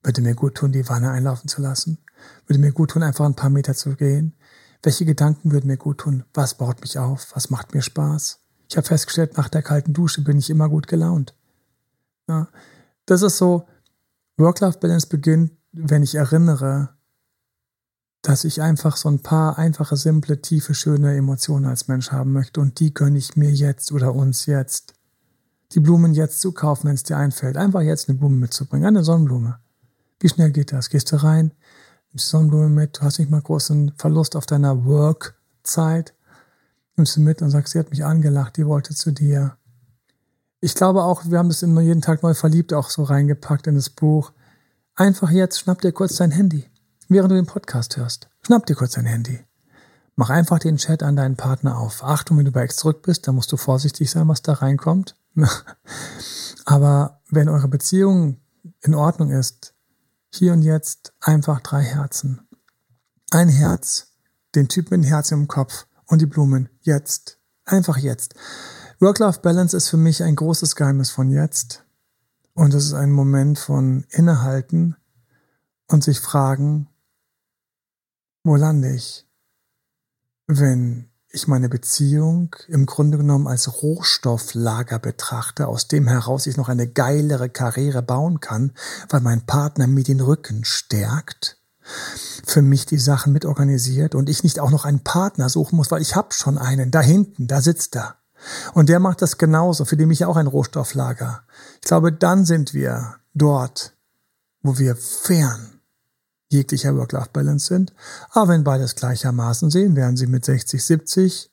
Würde 0.04 0.22
mir 0.22 0.36
gut 0.36 0.56
tun, 0.56 0.72
die 0.72 0.88
Wanne 0.90 1.12
einlaufen 1.12 1.48
zu 1.48 1.62
lassen? 1.62 1.98
Würde 2.46 2.60
mir 2.60 2.72
gut 2.72 2.92
tun, 2.92 3.04
einfach 3.04 3.26
ein 3.26 3.36
paar 3.36 3.50
Meter 3.50 3.74
zu 3.74 3.96
gehen? 3.96 4.34
Welche 4.82 5.06
Gedanken 5.06 5.52
würden 5.52 5.68
mir 5.68 5.78
gut 5.78 6.00
tun? 6.00 6.26
Was 6.34 6.56
baut 6.56 6.82
mich 6.82 7.00
auf? 7.00 7.32
Was 7.34 7.50
macht 7.50 7.74
mir 7.74 7.82
Spaß? 7.82 8.40
Ich 8.70 8.78
habe 8.78 8.88
festgestellt, 8.88 9.38
nach 9.38 9.50
der 9.50 9.62
kalten 9.62 9.94
Dusche 9.94 10.22
bin 10.24 10.38
ich 10.38 10.50
immer 10.50 10.68
gut 10.68 10.88
gelaunt. 10.88 11.34
Ja, 12.28 12.48
das 13.06 13.22
ist 13.22 13.38
so, 13.38 13.68
Work-Life-Balance 14.38 15.08
beginnt, 15.08 15.52
wenn 15.72 16.04
ich 16.04 16.16
erinnere, 16.16 16.90
dass 18.22 18.46
ich 18.46 18.62
einfach 18.62 18.98
so 18.98 19.10
ein 19.10 19.20
paar 19.20 19.58
einfache, 19.58 19.98
simple, 19.98 20.42
tiefe, 20.42 20.74
schöne 20.74 21.16
Emotionen 21.16 21.66
als 21.66 21.88
Mensch 21.88 22.12
haben 22.12 22.32
möchte 22.32 22.62
und 22.62 22.80
die 22.80 22.94
gönne 22.94 23.18
ich 23.18 23.36
mir 23.36 23.52
jetzt 23.52 23.92
oder 23.92 24.16
uns 24.16 24.46
jetzt. 24.46 24.94
Die 25.74 25.80
Blumen 25.80 26.14
jetzt 26.14 26.40
zu 26.40 26.52
kaufen, 26.52 26.88
wenn 26.88 26.96
es 26.96 27.04
dir 27.04 27.18
einfällt. 27.18 27.58
Einfach 27.58 27.82
jetzt 27.82 28.08
eine 28.08 28.18
Blume 28.18 28.38
mitzubringen, 28.38 28.88
eine 28.88 29.04
Sonnenblume. 29.04 29.60
Wie 30.24 30.30
schnell 30.30 30.52
geht 30.52 30.72
das? 30.72 30.90
Gehst 30.90 31.12
du 31.12 31.22
rein, 31.22 31.52
nimmst 32.10 32.30
Sonnenblume 32.30 32.70
mit, 32.70 32.98
du 32.98 33.02
hast 33.02 33.20
nicht 33.20 33.30
mal 33.30 33.42
großen 33.42 33.92
Verlust 33.98 34.38
auf 34.38 34.46
deiner 34.46 34.86
Work-Zeit, 34.86 36.14
nimmst 36.96 37.18
du 37.18 37.20
mit 37.20 37.42
und 37.42 37.50
sagst, 37.50 37.74
sie 37.74 37.80
hat 37.80 37.90
mich 37.90 38.06
angelacht, 38.06 38.56
die 38.56 38.66
wollte 38.66 38.96
zu 38.96 39.12
dir. 39.12 39.58
Ich 40.62 40.76
glaube 40.76 41.04
auch, 41.04 41.26
wir 41.26 41.40
haben 41.40 41.50
das 41.50 41.62
immer 41.62 41.82
jeden 41.82 42.02
Tag 42.02 42.24
neu 42.24 42.34
verliebt 42.34 42.72
auch 42.72 42.90
so 42.90 43.04
reingepackt 43.04 43.68
in 43.68 43.76
das 43.76 43.90
Buch. 43.90 44.32
Einfach 44.96 45.30
jetzt, 45.30 45.60
schnapp 45.60 45.82
dir 45.82 45.92
kurz 45.92 46.16
dein 46.16 46.32
Handy, 46.32 46.70
während 47.10 47.32
du 47.32 47.36
den 47.36 47.46
Podcast 47.46 47.98
hörst. 47.98 48.30
Schnapp 48.44 48.66
dir 48.66 48.76
kurz 48.76 48.94
dein 48.94 49.06
Handy. 49.06 49.44
Mach 50.16 50.30
einfach 50.30 50.60
den 50.60 50.78
Chat 50.78 51.04
an 51.04 51.18
deinen 51.18 51.36
Partner 51.36 51.78
auf. 51.78 52.02
Achtung, 52.02 52.38
wenn 52.38 52.46
du 52.46 52.52
bei 52.54 52.62
Ex 52.62 52.78
zurück 52.78 53.02
bist, 53.02 53.28
dann 53.28 53.36
musst 53.36 53.52
du 53.52 53.58
vorsichtig 53.58 54.10
sein, 54.10 54.30
was 54.30 54.42
da 54.42 54.54
reinkommt. 54.54 55.18
Aber 56.64 57.20
wenn 57.30 57.50
eure 57.50 57.68
Beziehung 57.68 58.40
in 58.84 58.96
Ordnung 58.96 59.30
ist, 59.30 59.73
hier 60.34 60.54
und 60.54 60.62
jetzt 60.62 61.14
einfach 61.20 61.62
drei 61.62 61.82
Herzen. 61.82 62.48
Ein 63.32 63.50
Herz, 63.50 64.14
den 64.56 64.68
Typ 64.68 64.92
mit 64.92 65.02
dem 65.02 65.04
Herz 65.04 65.32
im 65.32 65.48
Kopf 65.48 65.86
und 66.06 66.22
die 66.22 66.28
Blumen 66.28 66.70
jetzt 66.82 67.40
Einfach 67.66 67.98
jetzt. 67.98 68.36
Work-Life-Balance 69.00 69.76
ist 69.76 69.90
für 69.90 69.98
mich 69.98 70.22
ein 70.22 70.36
großes 70.36 70.76
Geheimnis 70.76 71.12
von 71.12 71.30
jetzt. 71.30 71.86
Und 72.54 72.74
es 72.74 72.86
ist 72.86 72.94
ein 72.94 73.12
Moment 73.12 73.58
von 73.58 74.06
Innehalten 74.10 74.96
und 75.88 76.04
sich 76.04 76.20
fragen, 76.20 76.90
wo 78.44 78.56
lande 78.56 78.94
ich, 78.94 79.28
wenn 80.48 81.10
ich 81.36 81.48
meine 81.48 81.68
Beziehung 81.68 82.56
im 82.68 82.86
Grunde 82.86 83.18
genommen 83.18 83.48
als 83.48 83.82
Rohstofflager 83.82 85.00
betrachte, 85.00 85.68
aus 85.68 85.88
dem 85.88 86.08
heraus 86.08 86.46
ich 86.46 86.58
noch 86.58 86.70
eine 86.70 86.88
geilere 86.88 87.50
Karriere 87.50 88.04
bauen 88.04 88.40
kann, 88.40 88.72
weil 89.10 89.22
mein 89.22 89.42
Partner 89.42 89.88
mir 89.88 90.04
den 90.04 90.22
Rücken 90.22 90.64
stärkt, 90.64 91.58
für 92.46 92.62
mich 92.62 92.86
die 92.86 93.00
Sachen 93.00 93.34
mitorganisiert 93.34 94.14
und 94.14 94.30
ich 94.30 94.44
nicht 94.44 94.60
auch 94.60 94.70
noch 94.70 94.86
einen 94.86 95.04
Partner 95.04 95.50
suchen 95.50 95.76
muss, 95.76 95.90
weil 95.90 96.04
ich 96.04 96.16
habe 96.16 96.34
schon 96.34 96.60
einen, 96.60 96.92
da 96.92 97.02
hinten, 97.02 97.48
da 97.48 97.62
sitzt 97.62 97.96
er. 97.96 98.18
Und 98.76 98.90
der 98.90 99.00
macht 99.00 99.24
das 99.24 99.40
genauso, 99.40 99.86
für 99.86 99.98
den 99.98 100.12
ich 100.12 100.26
auch 100.26 100.38
ein 100.38 100.48
Rohstofflager. 100.48 101.44
Ich 101.82 101.88
glaube, 101.88 102.12
dann 102.12 102.46
sind 102.46 102.76
wir 102.76 103.16
dort, 103.34 103.96
wo 104.62 104.78
wir 104.78 104.96
fern 104.96 105.73
jeglicher 106.54 106.96
Work-Life-Balance 106.96 107.66
sind. 107.66 107.94
Aber 108.30 108.50
wenn 108.50 108.64
beides 108.64 108.96
gleichermaßen 108.96 109.70
sehen, 109.70 109.96
werden 109.96 110.16
sie 110.16 110.28
mit 110.28 110.46
60, 110.46 110.84
70 110.84 111.52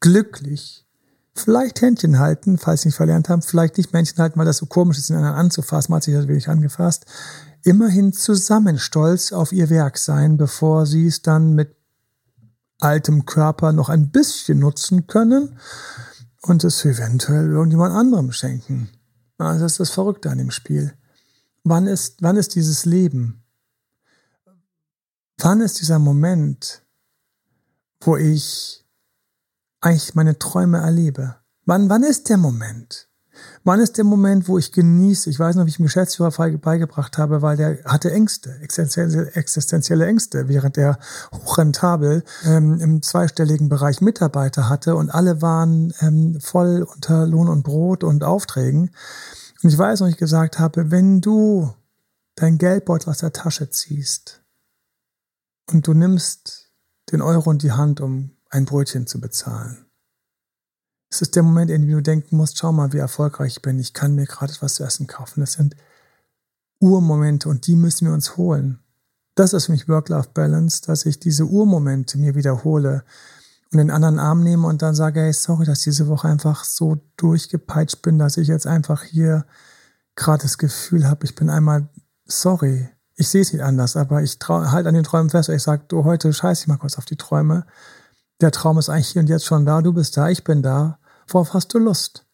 glücklich. 0.00 0.86
Vielleicht 1.34 1.80
Händchen 1.82 2.18
halten, 2.18 2.58
falls 2.58 2.82
sie 2.82 2.88
nicht 2.88 2.96
verlernt 2.96 3.28
haben, 3.28 3.42
vielleicht 3.42 3.76
nicht 3.76 3.92
Männchen 3.92 4.18
halten, 4.18 4.38
weil 4.38 4.46
das 4.46 4.56
so 4.56 4.66
komisch 4.66 4.98
ist, 4.98 5.10
den 5.10 5.16
anderen 5.16 5.36
anzufassen, 5.36 5.92
man 5.92 5.98
hat 5.98 6.04
sich 6.04 6.14
das 6.14 6.26
wirklich 6.26 6.48
angefasst. 6.48 7.06
Immerhin 7.62 8.12
zusammen 8.12 8.78
stolz 8.78 9.32
auf 9.32 9.52
ihr 9.52 9.70
Werk 9.70 9.98
sein, 9.98 10.36
bevor 10.36 10.86
sie 10.86 11.06
es 11.06 11.22
dann 11.22 11.54
mit 11.54 11.76
altem 12.80 13.26
Körper 13.26 13.72
noch 13.72 13.88
ein 13.88 14.10
bisschen 14.10 14.60
nutzen 14.60 15.06
können 15.06 15.58
und 16.42 16.64
es 16.64 16.84
eventuell 16.84 17.50
irgendjemand 17.50 17.94
anderem 17.94 18.32
schenken. 18.32 18.88
Also 19.38 19.64
das 19.64 19.72
ist 19.72 19.80
das 19.80 19.90
Verrückte 19.90 20.30
an 20.30 20.38
dem 20.38 20.50
Spiel. 20.50 20.92
Wann 21.64 21.86
ist, 21.86 22.22
wann 22.22 22.36
ist 22.36 22.54
dieses 22.54 22.84
Leben? 22.84 23.42
Wann 25.40 25.60
ist 25.60 25.80
dieser 25.80 26.00
Moment, 26.00 26.82
wo 28.00 28.16
ich 28.16 28.84
eigentlich 29.80 30.16
meine 30.16 30.38
Träume 30.38 30.78
erlebe? 30.78 31.36
Wann, 31.64 31.88
wann 31.88 32.02
ist 32.02 32.28
der 32.28 32.38
Moment? 32.38 33.08
Wann 33.62 33.78
ist 33.78 33.98
der 33.98 34.04
Moment, 34.04 34.48
wo 34.48 34.58
ich 34.58 34.72
genieße? 34.72 35.30
Ich 35.30 35.38
weiß 35.38 35.54
noch, 35.54 35.64
wie 35.64 35.68
ich 35.68 35.76
dem 35.76 35.84
Geschäftsführer 35.84 36.32
beigebracht 36.58 37.18
habe, 37.18 37.40
weil 37.40 37.56
der 37.56 37.84
hatte 37.84 38.10
Ängste, 38.10 38.58
existenzielle, 38.60 40.06
Ängste, 40.06 40.48
während 40.48 40.76
er 40.76 40.98
hochrentabel 41.32 42.24
ähm, 42.44 42.80
im 42.80 43.00
zweistelligen 43.02 43.68
Bereich 43.68 44.00
Mitarbeiter 44.00 44.68
hatte 44.68 44.96
und 44.96 45.10
alle 45.10 45.40
waren 45.40 45.94
ähm, 46.00 46.40
voll 46.40 46.82
unter 46.82 47.26
Lohn 47.28 47.48
und 47.48 47.62
Brot 47.62 48.02
und 48.02 48.24
Aufträgen. 48.24 48.90
Und 49.62 49.70
ich 49.70 49.78
weiß 49.78 50.00
noch, 50.00 50.08
ich 50.08 50.16
gesagt 50.16 50.58
habe, 50.58 50.90
wenn 50.90 51.20
du 51.20 51.72
dein 52.34 52.58
Geldbeutel 52.58 53.10
aus 53.10 53.18
der 53.18 53.32
Tasche 53.32 53.70
ziehst 53.70 54.42
und 55.70 55.86
du 55.86 55.94
nimmst 55.94 56.70
den 57.12 57.22
Euro 57.22 57.50
in 57.50 57.58
die 57.58 57.72
Hand, 57.72 58.00
um 58.00 58.36
ein 58.50 58.64
Brötchen 58.64 59.06
zu 59.06 59.20
bezahlen. 59.20 59.86
Es 61.10 61.22
ist 61.22 61.36
der 61.36 61.42
Moment, 61.42 61.70
in 61.70 61.82
dem 61.82 61.90
du 61.90 62.02
denken 62.02 62.36
musst, 62.36 62.58
schau 62.58 62.72
mal, 62.72 62.92
wie 62.92 62.98
erfolgreich 62.98 63.56
ich 63.56 63.62
bin, 63.62 63.78
ich 63.78 63.94
kann 63.94 64.14
mir 64.14 64.26
gerade 64.26 64.52
etwas 64.52 64.74
zu 64.74 64.84
essen 64.84 65.06
kaufen. 65.06 65.40
Das 65.40 65.54
sind 65.54 65.74
Urmomente 66.80 67.48
und 67.48 67.66
die 67.66 67.76
müssen 67.76 68.06
wir 68.06 68.14
uns 68.14 68.36
holen. 68.36 68.80
Das 69.34 69.52
ist 69.52 69.66
für 69.66 69.72
mich 69.72 69.88
Work-Life-Balance, 69.88 70.82
dass 70.86 71.06
ich 71.06 71.18
diese 71.18 71.46
Urmomente 71.46 72.18
mir 72.18 72.34
wiederhole 72.34 73.04
und 73.72 73.78
den 73.78 73.90
anderen 73.90 74.18
Arm 74.18 74.42
nehme 74.42 74.66
und 74.66 74.82
dann 74.82 74.94
sage, 74.94 75.20
hey, 75.20 75.32
sorry, 75.32 75.64
dass 75.64 75.80
diese 75.80 76.08
Woche 76.08 76.28
einfach 76.28 76.64
so 76.64 76.98
durchgepeitscht 77.16 78.02
bin, 78.02 78.18
dass 78.18 78.36
ich 78.36 78.48
jetzt 78.48 78.66
einfach 78.66 79.04
hier 79.04 79.46
gerade 80.16 80.42
das 80.42 80.58
Gefühl 80.58 81.06
habe, 81.08 81.24
ich 81.24 81.34
bin 81.34 81.48
einmal 81.48 81.88
sorry 82.24 82.88
ich 83.18 83.28
sehe 83.28 83.42
es 83.42 83.52
nicht 83.52 83.62
anders, 83.62 83.96
aber 83.96 84.22
ich 84.22 84.38
halte 84.48 84.88
an 84.88 84.94
den 84.94 85.02
Träumen 85.02 85.28
fest. 85.28 85.48
Ich 85.48 85.64
sage, 85.64 85.82
du, 85.88 86.04
heute 86.04 86.32
scheiße 86.32 86.62
ich 86.62 86.68
mal 86.68 86.76
kurz 86.76 86.98
auf 86.98 87.04
die 87.04 87.16
Träume. 87.16 87.66
Der 88.40 88.52
Traum 88.52 88.78
ist 88.78 88.88
eigentlich 88.88 89.08
hier 89.08 89.20
und 89.20 89.28
jetzt 89.28 89.44
schon 89.44 89.66
da. 89.66 89.82
Du 89.82 89.92
bist 89.92 90.16
da, 90.16 90.28
ich 90.28 90.44
bin 90.44 90.62
da. 90.62 90.98
Worauf 91.26 91.52
hast 91.52 91.74
du 91.74 91.80
Lust? 91.80 92.24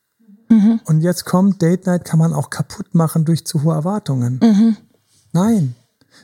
Mhm. 0.51 0.81
Und 0.85 1.01
jetzt 1.01 1.25
kommt, 1.25 1.63
Date 1.63 1.87
Night 1.87 2.05
kann 2.05 2.19
man 2.19 2.35
auch 2.35 2.51
kaputt 2.51 2.95
machen 2.95 3.25
durch 3.25 3.47
zu 3.47 3.63
hohe 3.63 3.75
Erwartungen. 3.75 4.39
Mhm. 4.43 4.77
Nein. 5.33 5.75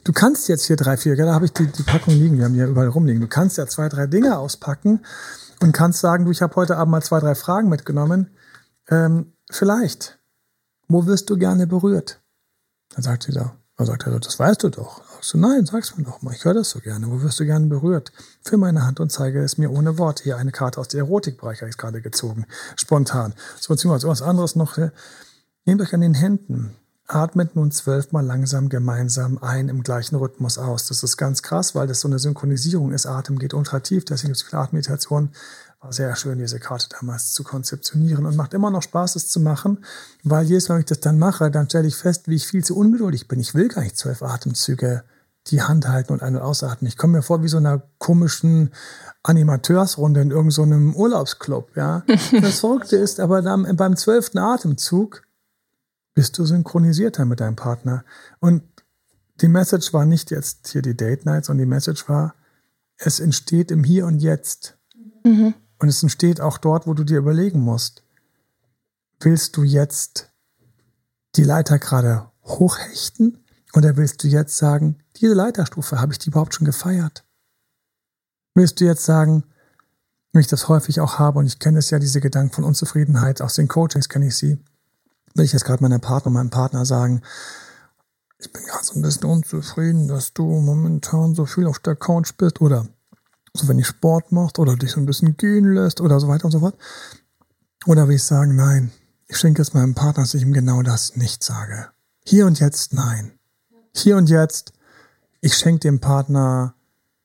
Du 0.05 0.13
kannst 0.13 0.47
jetzt 0.49 0.67
hier 0.67 0.77
drei, 0.77 0.99
vier, 0.99 1.17
da 1.17 1.33
habe 1.33 1.47
ich 1.47 1.55
die, 1.55 1.67
die 1.67 1.83
Packung 1.83 2.15
liegen, 2.15 2.37
wir 2.37 2.45
haben 2.45 2.53
die 2.53 2.61
ja 2.61 2.67
überall 2.67 2.89
rumliegen. 2.89 3.23
Du 3.23 3.29
kannst 3.29 3.57
ja 3.57 3.67
zwei, 3.67 3.89
drei 3.89 4.07
Dinge 4.07 4.39
auspacken 4.39 5.01
und 5.63 5.73
kannst 5.73 6.01
sagen, 6.01 6.27
du, 6.27 6.31
ich 6.31 6.43
habe 6.43 6.55
heute 6.57 6.77
Abend 6.77 6.93
mal 6.93 7.03
zwei, 7.03 7.19
drei 7.19 7.35
Fragen 7.35 7.71
mitgenommen. 7.71 8.29
Ähm, 8.91 9.33
vielleicht. 9.51 10.19
Wo 10.87 11.07
wirst 11.07 11.31
du 11.31 11.39
gerne 11.39 11.67
berührt? 11.67 12.21
Dann 12.95 13.03
sagt 13.03 13.23
sie 13.23 13.33
da, 13.33 13.57
dann 13.81 13.87
sagt 13.87 14.07
er, 14.07 14.21
das 14.21 14.39
weißt 14.39 14.63
du 14.63 14.69
doch. 14.69 15.03
Sagst 15.15 15.35
du, 15.35 15.39
nein, 15.39 15.65
sag's 15.65 15.97
mir 15.97 16.05
doch 16.05 16.21
mal, 16.23 16.35
ich 16.35 16.45
höre 16.45 16.55
das 16.55 16.71
so 16.71 16.81
gerne. 16.81 17.11
Wo 17.11 17.23
wirst 17.23 17.41
du 17.41 17.47
gerne 17.47 17.67
berührt? 17.67 18.13
Für 18.43 18.59
meine 18.59 18.85
Hand 18.85 19.01
und 19.01 19.11
zeige 19.11 19.43
es 19.43 19.59
mir 19.59 19.71
ohne 19.71 19.97
Worte. 19.97 20.25
Hier 20.25 20.37
eine 20.37 20.53
Karte 20.53 20.81
aus 20.81 20.89
dem 20.89 21.01
Erotikbereich 21.01 21.63
habe 21.63 21.71
ich 21.71 21.79
gerade 21.79 22.03
gezogen. 22.03 22.47
Spontan. 22.77 23.35
So, 23.59 23.73
beziehungsweise 23.73 24.09
was 24.09 24.23
anderes 24.23 24.55
noch. 24.55 24.77
Nehmt 25.65 25.81
euch 25.81 25.95
an 25.95 26.03
den 26.03 26.15
Händen. 26.15 26.77
Atmet 27.07 27.57
nun 27.57 27.71
zwölfmal 27.71 28.25
langsam 28.25 28.69
gemeinsam 28.69 29.39
ein 29.39 29.69
im 29.69 29.83
gleichen 29.83 30.17
Rhythmus 30.17 30.59
aus. 30.59 30.85
Das 30.87 31.03
ist 31.03 31.17
ganz 31.17 31.43
krass, 31.43 31.75
weil 31.75 31.87
das 31.87 32.01
so 32.01 32.09
eine 32.09 32.19
Synchronisierung 32.19 32.93
ist. 32.93 33.07
Atem 33.07 33.39
geht 33.39 33.55
ultra 33.55 33.81
tief, 33.81 34.05
deswegen 34.05 34.29
gibt 34.29 34.37
es 34.37 34.43
viele 34.43 34.63
Atemmeditationen. 34.63 35.31
War 35.81 35.93
sehr 35.95 36.15
schön, 36.15 36.39
diese 36.39 36.61
Karte 36.61 36.89
damals 36.91 37.33
zu 37.33 37.43
konzeptionieren 37.43 38.27
und 38.27 38.37
macht 38.37 38.53
immer 38.53 38.71
noch 38.71 38.83
Spaß, 38.83 39.17
es 39.17 39.29
zu 39.29 39.41
machen, 39.41 39.85
weil 40.23 40.45
jedes 40.45 40.69
Mal, 40.69 40.75
wenn 40.75 40.81
ich 40.81 40.89
das 40.89 41.01
dann 41.01 41.19
mache, 41.19 41.51
dann 41.51 41.69
stelle 41.69 41.89
ich 41.89 41.97
fest, 41.97 42.29
wie 42.29 42.35
ich 42.35 42.47
viel 42.47 42.63
zu 42.63 42.77
ungeduldig 42.77 43.29
bin. 43.29 43.41
Ich 43.41 43.55
will 43.55 43.69
gar 43.69 43.83
nicht 43.83 43.97
zwölf 43.97 44.23
Atemzüge 44.23 45.05
die 45.47 45.63
Hand 45.63 45.89
halten 45.89 46.13
und 46.13 46.23
ein- 46.23 46.37
und 46.37 46.43
ausatmen. 46.43 46.87
Ich 46.87 46.99
komme 46.99 47.15
mir 47.15 47.23
vor 47.23 47.43
wie 47.43 47.49
so 47.49 47.57
einer 47.57 47.83
komischen 47.99 48.73
Animateursrunde 49.23 50.21
in 50.21 50.31
irgendeinem 50.31 50.93
so 50.93 50.99
Urlaubsclub, 50.99 51.75
ja. 51.77 52.03
Das 52.41 52.61
Verrückte 52.61 52.97
ist 52.97 53.19
aber 53.19 53.41
dann 53.41 53.77
beim 53.77 53.97
zwölften 53.97 54.39
Atemzug 54.39 55.23
bist 56.15 56.37
du 56.39 56.45
synchronisierter 56.45 57.25
mit 57.25 57.41
deinem 57.41 57.57
Partner. 57.57 58.05
Und 58.41 58.63
die 59.41 59.49
Message 59.49 59.93
war 59.93 60.05
nicht 60.05 60.31
jetzt 60.31 60.69
hier 60.69 60.83
die 60.83 60.97
Date 60.97 61.25
Night, 61.25 61.47
sondern 61.47 61.67
die 61.67 61.71
Message 61.71 62.09
war, 62.09 62.35
es 62.99 63.21
entsteht 63.21 63.71
im 63.71 63.85
Hier 63.85 64.05
und 64.07 64.21
Jetzt. 64.21 64.77
Mhm. 65.25 65.55
Und 65.81 65.89
es 65.89 66.03
entsteht 66.03 66.41
auch 66.41 66.59
dort, 66.59 66.87
wo 66.87 66.95
du 66.95 67.05
dir 67.05 67.19
überlegen 67.19 67.61
musst, 67.61 68.05
willst 69.19 69.57
du 69.57 69.65
jetzt 69.65 70.31
die 71.37 71.45
Leiter 71.45 71.79
gerade 71.79 72.31
hochhechten 72.45 73.43
oder 73.75 73.97
willst 73.97 74.23
du 74.23 74.29
jetzt 74.29 74.57
sagen, 74.57 74.99
diese 75.17 75.35
Leiterstufe, 75.35 76.01
habe 76.01 76.13
ich 76.13 76.19
die 76.19 76.29
überhaupt 76.29 76.55
schon 76.55 76.67
gefeiert? 76.67 77.25
Willst 78.55 78.81
du 78.81 78.85
jetzt 78.85 79.05
sagen, 79.05 79.45
wenn 80.33 80.43
ich 80.43 80.49
das 80.49 80.69
häufig 80.69 81.01
auch 81.01 81.19
habe 81.19 81.39
und 81.39 81.47
ich 81.47 81.59
kenne 81.59 81.79
es 81.79 81.91
ja, 81.91 81.99
diese 81.99 82.21
Gedanken 82.21 82.55
von 82.55 82.65
Unzufriedenheit, 82.65 83.41
aus 83.41 83.55
den 83.55 83.69
Coachings 83.69 84.09
kenne 84.09 84.27
ich 84.27 84.37
sie, 84.37 84.59
will 85.35 85.45
ich 85.45 85.53
jetzt 85.53 85.65
gerade 85.65 85.83
meiner 85.83 85.99
Partner, 85.99 86.31
meinem 86.31 86.51
Partner 86.51 86.85
sagen, 86.85 87.23
ich 88.39 88.53
bin 88.53 88.63
gerade 88.65 88.85
so 88.85 88.95
ein 88.95 89.03
bisschen 89.03 89.25
unzufrieden, 89.25 90.09
dass 90.09 90.35
du 90.35 90.45
momentan 90.45 91.35
so 91.35 91.47
viel 91.47 91.67
auf 91.67 91.79
der 91.79 91.97
Couch 91.97 92.35
bist 92.37 92.61
oder 92.61 92.87
so 93.55 93.69
wenn 93.69 93.79
ich 93.79 93.87
Sport 93.87 94.33
machst 94.33 94.59
oder 94.59 94.77
dich 94.77 94.93
so 94.93 95.01
ein 95.01 95.07
bisschen 95.07 95.37
gehen 95.37 95.73
lässt 95.73 96.01
oder 96.01 96.21
so 96.21 96.29
weiter 96.29 96.47
und 96.47 96.53
so 96.53 96.61
fort. 96.61 96.77
Oder 97.87 98.09
will 98.09 98.17
ich 98.17 98.23
sagen, 98.23 98.57
nein, 98.57 98.93
ich 99.29 99.39
schenke 99.39 99.63
es 99.63 99.75
meinem 99.75 99.95
Partner, 99.95 100.23
dass 100.23 100.35
ich 100.35 100.43
ihm 100.43 100.53
genau 100.53 100.83
das 100.83 101.17
nicht 101.17 101.43
sage. 101.43 101.89
Hier 102.25 102.47
und 102.47 102.61
jetzt 102.61 102.93
nein. 102.93 103.39
Hier 103.95 104.17
und 104.17 104.29
jetzt, 104.29 104.73
ich 105.41 105.55
schenke 105.57 105.81
dem 105.81 106.01
Partner, 106.01 106.75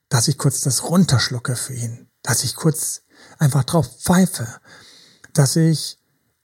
dass 0.09 0.27
ich 0.27 0.37
kurz 0.37 0.61
das 0.61 0.89
runterschlucke 0.89 1.55
für 1.55 1.73
ihn. 1.73 2.07
Dass 2.21 2.43
ich 2.43 2.55
kurz 2.55 3.01
einfach 3.37 3.63
drauf 3.63 3.87
pfeife. 3.99 4.47
Dass 5.33 5.55
ich 5.55 5.99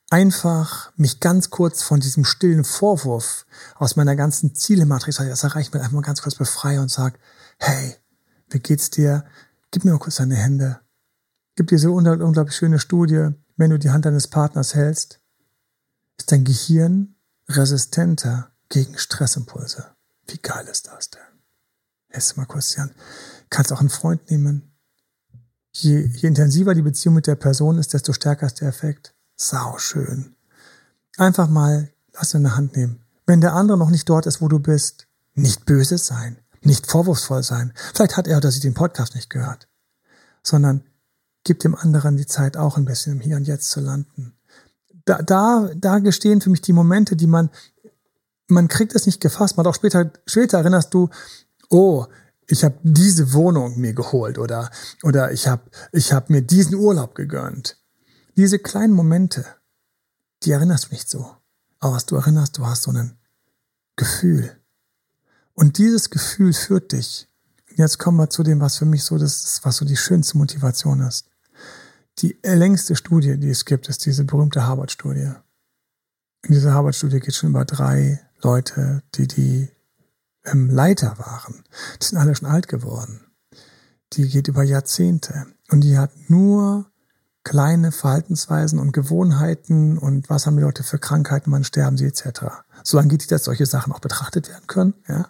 einfach 0.09 0.91
mich 0.97 1.21
ganz 1.21 1.49
kurz 1.49 1.81
von 1.81 2.01
diesem 2.01 2.25
stillen 2.25 2.65
Vorwurf 2.65 3.45
aus 3.75 3.95
meiner 3.95 4.15
ganzen 4.15 4.53
Zielematrix, 4.53 5.17
das 5.17 5.43
erreicht 5.43 5.73
mir 5.73 5.79
einfach 5.79 5.93
mal 5.93 6.01
ganz 6.01 6.21
kurz 6.21 6.35
befreie 6.35 6.81
und 6.81 6.91
sage, 6.91 7.17
hey, 7.57 7.95
wie 8.49 8.59
geht's 8.59 8.89
dir? 8.89 9.23
Gib 9.71 9.85
mir 9.85 9.97
kurz 9.97 10.17
deine 10.17 10.35
Hände. 10.35 10.81
Gib 11.55 11.67
dir 11.67 11.79
so 11.79 11.93
unglaublich 11.93 12.55
schöne 12.55 12.77
Studie, 12.77 13.29
wenn 13.55 13.69
du 13.69 13.79
die 13.79 13.89
Hand 13.89 14.05
deines 14.05 14.27
Partners 14.27 14.75
hältst, 14.75 15.21
ist 16.17 16.31
dein 16.31 16.43
Gehirn 16.43 17.15
resistenter 17.47 18.51
gegen 18.67 18.97
Stressimpulse. 18.97 19.85
Wie 20.27 20.37
geil 20.37 20.67
ist 20.67 20.87
das 20.87 21.09
denn? 21.09 21.21
Hältst 22.09 22.33
du 22.33 22.39
mal 22.41 22.45
kurz 22.45 22.71
die 22.71 22.81
Hand. 22.81 22.93
Kannst 23.49 23.71
auch 23.71 23.79
einen 23.79 23.89
Freund 23.89 24.29
nehmen. 24.29 24.73
Je, 25.71 26.05
je 26.05 26.27
intensiver 26.27 26.73
die 26.73 26.81
Beziehung 26.81 27.15
mit 27.15 27.27
der 27.27 27.35
Person 27.35 27.77
ist, 27.77 27.93
desto 27.93 28.11
stärker 28.11 28.47
ist 28.47 28.59
der 28.59 28.67
Effekt. 28.67 29.13
Sau 29.37 29.77
schön. 29.77 30.35
Einfach 31.17 31.49
mal, 31.49 31.89
lass 32.13 32.31
dir 32.31 32.39
eine 32.39 32.57
Hand 32.57 32.75
nehmen. 32.75 33.05
Wenn 33.25 33.39
der 33.39 33.53
andere 33.53 33.77
noch 33.77 33.89
nicht 33.89 34.09
dort 34.09 34.25
ist, 34.25 34.41
wo 34.41 34.49
du 34.49 34.59
bist, 34.59 35.07
nicht 35.33 35.65
böse 35.65 35.97
sein 35.97 36.37
nicht 36.61 36.87
vorwurfsvoll 36.87 37.43
sein. 37.43 37.73
Vielleicht 37.93 38.17
hat 38.17 38.27
er 38.27 38.37
oder 38.37 38.51
sie 38.51 38.59
den 38.59 38.73
Podcast 38.73 39.15
nicht 39.15 39.29
gehört, 39.29 39.67
sondern 40.43 40.83
gib 41.43 41.59
dem 41.59 41.75
anderen 41.75 42.17
die 42.17 42.25
Zeit, 42.25 42.57
auch 42.57 42.77
ein 42.77 42.85
bisschen 42.85 43.13
im 43.13 43.21
Hier 43.21 43.35
und 43.35 43.47
Jetzt 43.47 43.69
zu 43.69 43.79
landen. 43.79 44.33
Da, 45.05 45.21
da, 45.21 45.71
da 45.75 45.99
gestehen 45.99 46.41
für 46.41 46.51
mich 46.51 46.61
die 46.61 46.73
Momente, 46.73 47.15
die 47.15 47.27
man, 47.27 47.49
man 48.47 48.67
kriegt 48.67 48.93
es 48.93 49.05
nicht 49.05 49.21
gefasst. 49.21 49.57
Man 49.57 49.65
hat 49.65 49.71
auch 49.71 49.75
später, 49.75 50.11
später 50.25 50.59
erinnerst 50.59 50.93
du, 50.93 51.09
oh, 51.69 52.05
ich 52.47 52.63
habe 52.63 52.77
diese 52.83 53.33
Wohnung 53.33 53.79
mir 53.79 53.93
geholt 53.93 54.37
oder, 54.37 54.69
oder 55.03 55.31
ich 55.31 55.47
habe 55.47 55.63
ich 55.91 56.13
hab 56.13 56.29
mir 56.29 56.41
diesen 56.41 56.75
Urlaub 56.75 57.15
gegönnt. 57.15 57.77
Diese 58.37 58.59
kleinen 58.59 58.93
Momente, 58.93 59.45
die 60.43 60.51
erinnerst 60.51 60.87
du 60.87 60.89
nicht 60.91 61.09
so. 61.09 61.35
Aber 61.79 61.95
was 61.95 62.05
du 62.05 62.15
erinnerst, 62.15 62.57
du 62.57 62.65
hast 62.65 62.83
so 62.83 62.91
ein 62.91 63.17
Gefühl. 63.95 64.60
Und 65.61 65.77
dieses 65.77 66.09
Gefühl 66.09 66.53
führt 66.53 66.91
dich. 66.91 67.27
Jetzt 67.75 67.99
kommen 67.99 68.17
wir 68.17 68.31
zu 68.31 68.41
dem, 68.41 68.61
was 68.61 68.79
für 68.79 68.85
mich 68.85 69.03
so 69.03 69.19
das, 69.19 69.59
was 69.61 69.77
so 69.77 69.85
die 69.85 69.95
schönste 69.95 70.39
Motivation 70.39 71.01
ist. 71.01 71.27
Die 72.17 72.35
längste 72.41 72.95
Studie, 72.95 73.37
die 73.37 73.51
es 73.51 73.65
gibt, 73.65 73.87
ist 73.87 74.03
diese 74.07 74.23
berühmte 74.23 74.65
Harvard-Studie. 74.65 75.33
In 76.41 76.55
dieser 76.55 76.73
Harvard-Studie 76.73 77.19
geht 77.19 77.35
schon 77.35 77.51
über 77.51 77.63
drei 77.63 78.19
Leute, 78.41 79.03
die 79.13 79.27
die 79.27 79.69
ähm, 80.45 80.67
Leiter 80.71 81.19
waren. 81.19 81.63
Die 82.01 82.05
sind 82.05 82.17
alle 82.17 82.33
schon 82.33 82.49
alt 82.49 82.67
geworden. 82.67 83.27
Die 84.13 84.29
geht 84.29 84.47
über 84.47 84.63
Jahrzehnte. 84.63 85.45
Und 85.69 85.81
die 85.81 85.95
hat 85.95 86.09
nur 86.27 86.91
kleine 87.43 87.91
Verhaltensweisen 87.91 88.79
und 88.79 88.93
Gewohnheiten 88.93 89.99
und 89.99 90.27
was 90.27 90.47
haben 90.47 90.57
die 90.57 90.63
Leute 90.63 90.81
für 90.81 90.97
Krankheiten, 90.97 91.51
wann 91.51 91.63
sterben 91.63 91.97
sie 91.97 92.05
etc. 92.05 92.63
Solange 92.83 93.09
geht 93.09 93.23
die, 93.23 93.27
dass 93.27 93.45
solche 93.45 93.65
Sachen 93.65 93.93
auch 93.93 93.99
betrachtet 93.99 94.49
werden 94.49 94.67
können. 94.67 94.93
Ja. 95.07 95.29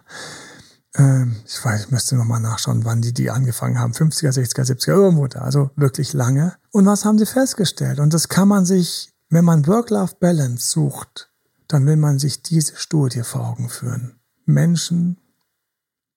Ähm, 0.94 1.36
ich 1.46 1.64
weiß, 1.64 1.84
ich 1.84 1.90
müsste 1.90 2.16
nochmal 2.16 2.40
nachschauen, 2.40 2.84
wann 2.84 3.02
die 3.02 3.12
die 3.12 3.30
angefangen 3.30 3.78
haben. 3.78 3.92
50er, 3.92 4.30
60er, 4.30 4.64
70er, 4.64 4.88
irgendwo 4.88 5.26
da. 5.26 5.40
Also 5.40 5.70
wirklich 5.76 6.12
lange. 6.12 6.56
Und 6.70 6.86
was 6.86 7.04
haben 7.04 7.18
sie 7.18 7.26
festgestellt? 7.26 7.98
Und 7.98 8.12
das 8.14 8.28
kann 8.28 8.48
man 8.48 8.64
sich, 8.64 9.12
wenn 9.28 9.44
man 9.44 9.66
Work-Life-Balance 9.66 10.70
sucht, 10.70 11.30
dann 11.68 11.86
will 11.86 11.96
man 11.96 12.18
sich 12.18 12.42
diese 12.42 12.76
Studie 12.76 13.22
vor 13.22 13.48
Augen 13.48 13.68
führen. 13.68 14.16
Menschen, 14.44 15.18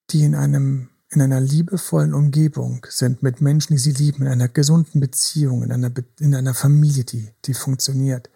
die 0.09 0.23
in 0.23 0.35
einem 0.35 0.89
in 1.09 1.21
einer 1.21 1.39
liebevollen 1.39 2.13
Umgebung 2.13 2.85
sind 2.89 3.23
mit 3.23 3.39
Menschen, 3.39 3.73
die 3.73 3.79
sie 3.79 3.91
lieben, 3.91 4.23
in 4.23 4.31
einer 4.31 4.49
gesunden 4.49 4.99
Beziehung, 4.99 5.63
in 5.63 5.71
einer, 5.71 5.89
Be 5.89 6.03
in 6.19 6.35
einer 6.35 6.53
Familie, 6.53 7.05
die, 7.05 7.29
die 7.45 7.53
funktioniert. 7.53 8.29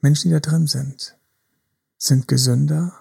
Menschen, 0.00 0.28
die 0.28 0.34
da 0.34 0.40
drin 0.40 0.66
sind, 0.66 1.16
sind 2.04 2.28
gesünder, 2.28 2.92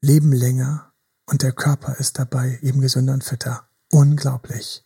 leben 0.00 0.32
länger 0.32 0.92
und 1.26 1.42
der 1.42 1.52
Körper 1.52 1.96
ist 1.98 2.18
dabei 2.18 2.58
eben 2.62 2.80
gesünder 2.80 3.14
und 3.14 3.24
fitter. 3.24 3.64
Unglaublich. 3.90 4.84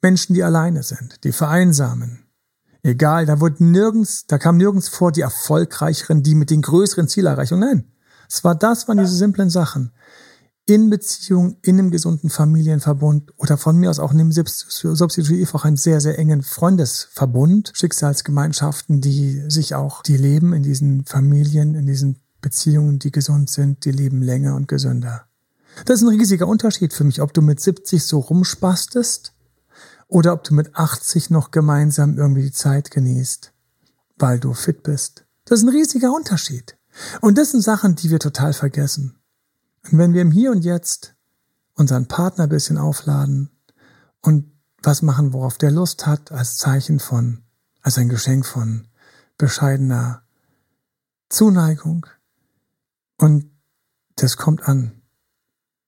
Menschen, 0.00 0.34
die 0.34 0.42
alleine 0.42 0.82
sind, 0.82 1.24
die 1.24 1.32
vereinsamen. 1.32 2.24
Egal, 2.82 3.26
da 3.26 3.40
wurde 3.40 3.64
nirgends, 3.64 4.26
da 4.26 4.38
kam 4.38 4.56
nirgends 4.56 4.88
vor 4.88 5.12
die 5.12 5.20
erfolgreicheren, 5.20 6.22
die 6.22 6.34
mit 6.34 6.50
den 6.50 6.62
größeren 6.62 7.08
Zielerreichungen. 7.08 7.68
Nein, 7.68 7.92
es 8.28 8.44
war 8.44 8.54
das, 8.54 8.88
waren 8.88 8.98
diese 8.98 9.16
simplen 9.16 9.50
Sachen. 9.50 9.92
In 10.68 10.90
Beziehung, 10.90 11.58
in 11.62 11.78
einem 11.78 11.92
gesunden 11.92 12.28
Familienverbund 12.28 13.32
oder 13.36 13.56
von 13.56 13.76
mir 13.76 13.88
aus 13.88 14.00
auch 14.00 14.10
in 14.12 14.18
einem 14.18 14.32
substitutiv 14.32 15.54
auch 15.54 15.64
einen 15.64 15.76
sehr, 15.76 16.00
sehr 16.00 16.18
engen 16.18 16.42
Freundesverbund, 16.42 17.70
Schicksalsgemeinschaften, 17.72 19.00
die 19.00 19.44
sich 19.48 19.76
auch, 19.76 20.02
die 20.02 20.16
leben 20.16 20.52
in 20.52 20.64
diesen 20.64 21.04
Familien, 21.04 21.76
in 21.76 21.86
diesen 21.86 22.20
Beziehungen, 22.40 22.98
die 22.98 23.12
gesund 23.12 23.48
sind, 23.48 23.84
die 23.84 23.92
leben 23.92 24.22
länger 24.22 24.56
und 24.56 24.66
gesünder. 24.66 25.26
Das 25.84 26.00
ist 26.00 26.08
ein 26.08 26.18
riesiger 26.18 26.48
Unterschied 26.48 26.92
für 26.92 27.04
mich, 27.04 27.20
ob 27.20 27.32
du 27.32 27.42
mit 27.42 27.60
70 27.60 28.04
so 28.04 28.18
rumspastest 28.18 29.34
oder 30.08 30.32
ob 30.32 30.42
du 30.42 30.54
mit 30.54 30.74
80 30.74 31.30
noch 31.30 31.52
gemeinsam 31.52 32.18
irgendwie 32.18 32.42
die 32.42 32.52
Zeit 32.52 32.90
genießt, 32.90 33.52
weil 34.18 34.40
du 34.40 34.52
fit 34.52 34.82
bist. 34.82 35.26
Das 35.44 35.60
ist 35.60 35.64
ein 35.64 35.68
riesiger 35.68 36.12
Unterschied. 36.12 36.76
Und 37.20 37.38
das 37.38 37.52
sind 37.52 37.62
Sachen, 37.62 37.94
die 37.94 38.10
wir 38.10 38.18
total 38.18 38.52
vergessen. 38.52 39.20
Und 39.90 39.98
wenn 39.98 40.14
wir 40.14 40.22
im 40.22 40.30
Hier 40.30 40.50
und 40.50 40.64
Jetzt 40.64 41.14
unseren 41.74 42.06
Partner 42.06 42.44
ein 42.44 42.50
bisschen 42.50 42.78
aufladen 42.78 43.50
und 44.22 44.50
was 44.82 45.02
machen, 45.02 45.32
worauf 45.32 45.58
der 45.58 45.70
Lust 45.70 46.06
hat, 46.06 46.32
als 46.32 46.56
Zeichen 46.56 47.00
von, 47.00 47.42
als 47.82 47.98
ein 47.98 48.08
Geschenk 48.08 48.46
von 48.46 48.88
bescheidener 49.38 50.22
Zuneigung 51.28 52.06
und 53.18 53.50
das 54.16 54.36
kommt 54.36 54.66
an, 54.66 55.02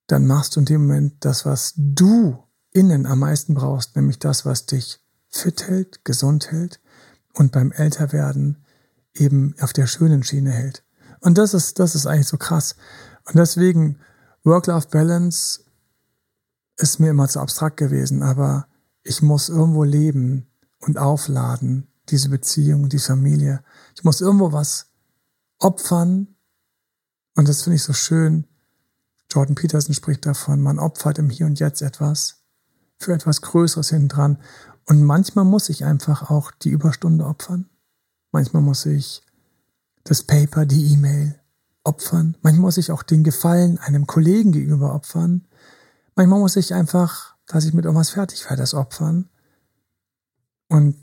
dann 0.06 0.26
machst 0.26 0.56
du 0.56 0.60
in 0.60 0.66
dem 0.66 0.86
Moment 0.86 1.24
das, 1.24 1.44
was 1.44 1.74
du 1.76 2.42
innen 2.72 3.06
am 3.06 3.20
meisten 3.20 3.54
brauchst, 3.54 3.96
nämlich 3.96 4.18
das, 4.18 4.44
was 4.44 4.66
dich 4.66 5.00
fit 5.28 5.66
hält, 5.68 6.04
gesund 6.04 6.50
hält 6.50 6.80
und 7.34 7.52
beim 7.52 7.72
Älterwerden 7.72 8.64
eben 9.14 9.54
auf 9.60 9.72
der 9.72 9.86
schönen 9.86 10.22
Schiene 10.22 10.50
hält. 10.50 10.84
Und 11.20 11.38
das 11.38 11.54
ist, 11.54 11.78
das 11.78 11.94
ist 11.94 12.06
eigentlich 12.06 12.28
so 12.28 12.36
krass. 12.36 12.76
Und 13.28 13.36
deswegen, 13.36 13.98
Work-Life-Balance 14.44 15.60
ist 16.76 16.98
mir 16.98 17.10
immer 17.10 17.28
zu 17.28 17.40
abstrakt 17.40 17.76
gewesen, 17.76 18.22
aber 18.22 18.66
ich 19.02 19.20
muss 19.22 19.48
irgendwo 19.48 19.84
leben 19.84 20.46
und 20.80 20.98
aufladen, 20.98 21.88
diese 22.08 22.30
Beziehung, 22.30 22.88
die 22.88 22.98
Familie. 22.98 23.62
Ich 23.94 24.04
muss 24.04 24.20
irgendwo 24.20 24.52
was 24.52 24.86
opfern. 25.58 26.34
Und 27.34 27.48
das 27.48 27.62
finde 27.62 27.76
ich 27.76 27.82
so 27.82 27.92
schön. 27.92 28.46
Jordan 29.30 29.54
Peterson 29.54 29.94
spricht 29.94 30.24
davon, 30.24 30.60
man 30.60 30.78
opfert 30.78 31.18
im 31.18 31.28
Hier 31.28 31.46
und 31.46 31.60
Jetzt 31.60 31.82
etwas 31.82 32.42
für 32.98 33.12
etwas 33.12 33.42
Größeres 33.42 33.90
hinten 33.90 34.08
dran. 34.08 34.38
Und 34.86 35.04
manchmal 35.04 35.44
muss 35.44 35.68
ich 35.68 35.84
einfach 35.84 36.30
auch 36.30 36.50
die 36.50 36.70
Überstunde 36.70 37.26
opfern. 37.26 37.68
Manchmal 38.32 38.62
muss 38.62 38.86
ich 38.86 39.22
das 40.04 40.22
Paper, 40.22 40.64
die 40.64 40.92
E-Mail 40.94 41.38
opfern. 41.88 42.36
Manchmal 42.42 42.62
muss 42.62 42.76
ich 42.76 42.92
auch 42.92 43.02
den 43.02 43.24
Gefallen 43.24 43.78
einem 43.78 44.06
Kollegen 44.06 44.52
gegenüber 44.52 44.94
opfern. 44.94 45.46
Manchmal 46.14 46.38
muss 46.38 46.56
ich 46.56 46.74
einfach, 46.74 47.34
dass 47.46 47.64
ich 47.64 47.74
mit 47.74 47.84
irgendwas 47.84 48.10
fertig 48.10 48.44
werde, 48.44 48.62
das 48.62 48.74
opfern. 48.74 49.28
Und 50.68 50.96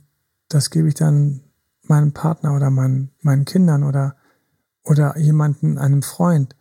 das 0.48 0.70
gebe 0.70 0.88
ich 0.88 0.94
dann 0.94 1.42
meinem 1.84 2.14
Partner 2.14 2.56
oder 2.56 2.70
meinen, 2.70 3.12
meinen 3.22 3.46
Kindern 3.46 3.84
oder, 3.84 4.16
oder 4.84 5.18
jemanden, 5.18 5.78
einem 5.78 6.04
Freund. 6.04 6.56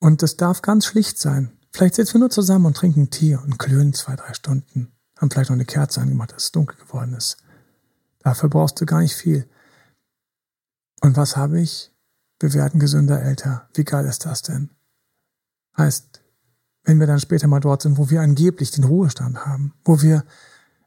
Und 0.00 0.22
das 0.22 0.36
darf 0.36 0.62
ganz 0.62 0.86
schlicht 0.86 1.18
sein. 1.18 1.52
Vielleicht 1.72 1.94
sitzen 1.94 2.14
wir 2.14 2.20
nur 2.20 2.30
zusammen 2.30 2.66
und 2.66 2.76
trinken 2.76 3.10
Tee 3.10 3.36
und 3.36 3.58
klönen 3.58 3.92
zwei, 3.92 4.16
drei 4.16 4.32
Stunden. 4.34 4.92
Haben 5.16 5.30
vielleicht 5.30 5.50
noch 5.50 5.56
eine 5.56 5.64
Kerze 5.64 6.00
angemacht, 6.00 6.32
dass 6.32 6.44
es 6.44 6.52
dunkel 6.52 6.76
geworden 6.78 7.14
ist. 7.14 7.36
Dafür 8.20 8.48
brauchst 8.48 8.80
du 8.80 8.86
gar 8.86 9.00
nicht 9.00 9.14
viel. 9.14 9.48
Und 11.00 11.16
was 11.16 11.36
habe 11.36 11.60
ich? 11.60 11.93
Wir 12.40 12.52
werden 12.54 12.80
gesünder 12.80 13.22
älter. 13.22 13.68
Wie 13.74 13.84
geil 13.84 14.06
ist 14.06 14.26
das 14.26 14.42
denn? 14.42 14.70
Heißt, 15.76 16.20
wenn 16.84 17.00
wir 17.00 17.06
dann 17.06 17.20
später 17.20 17.46
mal 17.46 17.60
dort 17.60 17.82
sind, 17.82 17.98
wo 17.98 18.10
wir 18.10 18.20
angeblich 18.20 18.70
den 18.70 18.84
Ruhestand 18.84 19.46
haben, 19.46 19.74
wo 19.84 20.02
wir 20.02 20.24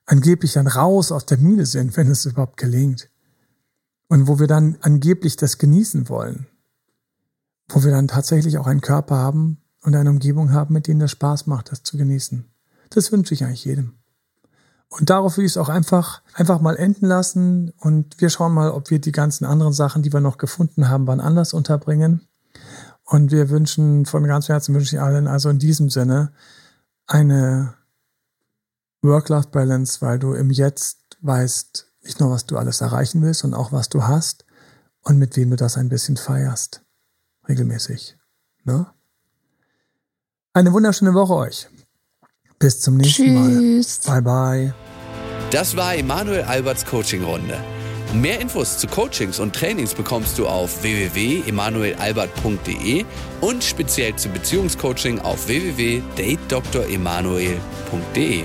angeblich 0.06 0.54
dann 0.54 0.68
raus 0.68 1.12
aus 1.12 1.26
der 1.26 1.38
Mühle 1.38 1.66
sind, 1.66 1.98
wenn 1.98 2.10
es 2.10 2.26
überhaupt 2.26 2.58
gelingt, 2.58 3.10
und 4.08 4.28
wo 4.28 4.40
wir 4.40 4.48
dann 4.48 4.78
angeblich 4.82 5.36
das 5.36 5.58
genießen 5.58 6.10
wollen, 6.10 6.48
wo 7.68 7.84
wir 7.84 7.92
dann 7.92 8.08
tatsächlich 8.08 8.58
auch 8.58 8.68
einen 8.68 8.82
Körper 8.82 9.18
haben 9.18 9.62
und 9.82 9.96
eine 9.96 10.10
Umgebung 10.10 10.52
haben, 10.52 10.74
mit 10.74 10.88
denen 10.88 11.02
das 11.02 11.12
Spaß 11.12 11.48
macht, 11.48 11.72
das 11.72 11.84
zu 11.84 11.98
genießen. 11.98 12.46
Das 12.90 13.12
wünsche 13.12 13.34
ich 13.34 13.44
eigentlich 13.44 13.66
jedem. 13.66 13.97
Und 14.90 15.10
darauf 15.10 15.38
will 15.38 15.46
ich 15.46 15.52
es 15.52 15.58
auch 15.58 15.70
einfach, 15.70 16.22
einfach 16.34 16.62
mal 16.62 16.78
enden 16.78 17.06
lassen. 17.08 17.74
Und 17.80 18.20
wir 18.20 18.30
schauen 18.30 18.54
mal, 18.54 18.72
ob 18.72 18.90
wir 18.90 19.00
die 19.00 19.12
ganzen 19.12 19.46
anderen 19.46 19.74
Sachen, 19.74 20.02
die 20.02 20.14
wir 20.14 20.22
noch 20.22 20.38
gefunden 20.38 20.90
haben, 20.90 21.08
wann 21.08 21.20
anders 21.20 21.54
unterbringen. 21.54 22.28
Und 23.04 23.32
wir 23.32 23.50
wünschen 23.50 24.06
von 24.06 24.24
ganzem 24.24 24.54
Herzen 24.54 24.76
wünsche 24.76 24.96
ich 24.96 25.02
allen 25.02 25.28
also 25.28 25.50
in 25.50 25.60
diesem 25.60 25.90
Sinne 25.90 26.32
eine 27.06 27.74
Work-Life-Balance, 29.02 30.02
weil 30.02 30.20
du 30.20 30.34
im 30.34 30.52
Jetzt 30.52 31.18
weißt, 31.22 31.88
nicht 32.04 32.20
nur, 32.20 32.32
was 32.32 32.46
du 32.46 32.58
alles 32.58 32.82
erreichen 32.82 33.22
willst, 33.22 33.42
sondern 33.42 33.60
auch, 33.60 33.72
was 33.72 33.90
du 33.90 34.04
hast 34.04 34.46
und 35.02 35.18
mit 35.18 35.36
wem 35.38 35.52
du 35.52 35.56
das 35.56 35.78
ein 35.78 35.90
bisschen 35.90 36.18
feierst. 36.18 36.84
Regelmäßig. 37.48 38.18
Ne? 38.64 38.88
Eine 40.54 40.74
wunderschöne 40.74 41.14
Woche 41.14 41.36
euch. 41.36 41.70
Bis 42.60 42.80
zum 42.80 42.98
nächsten 42.98 43.24
Tschüss. 43.24 44.02
Mal. 44.08 44.22
Bye 44.22 44.22
bye. 44.22 44.74
Das 45.52 45.78
war 45.78 45.96
Emanuel 45.96 46.42
Alberts 46.44 46.86
Coaching-Runde. 46.86 47.58
Mehr 48.14 48.40
Infos 48.40 48.78
zu 48.78 48.88
Coachings 48.88 49.40
und 49.40 49.56
Trainings 49.56 49.94
bekommst 49.94 50.40
du 50.40 50.48
auf 50.48 50.82
www.emanuelalbert.de 50.82 53.06
und 53.42 53.64
speziell 53.64 54.16
zu 54.16 54.30
Beziehungscoaching 54.30 55.20
auf 55.20 55.48
www.datedremanuel.de. 55.48 58.44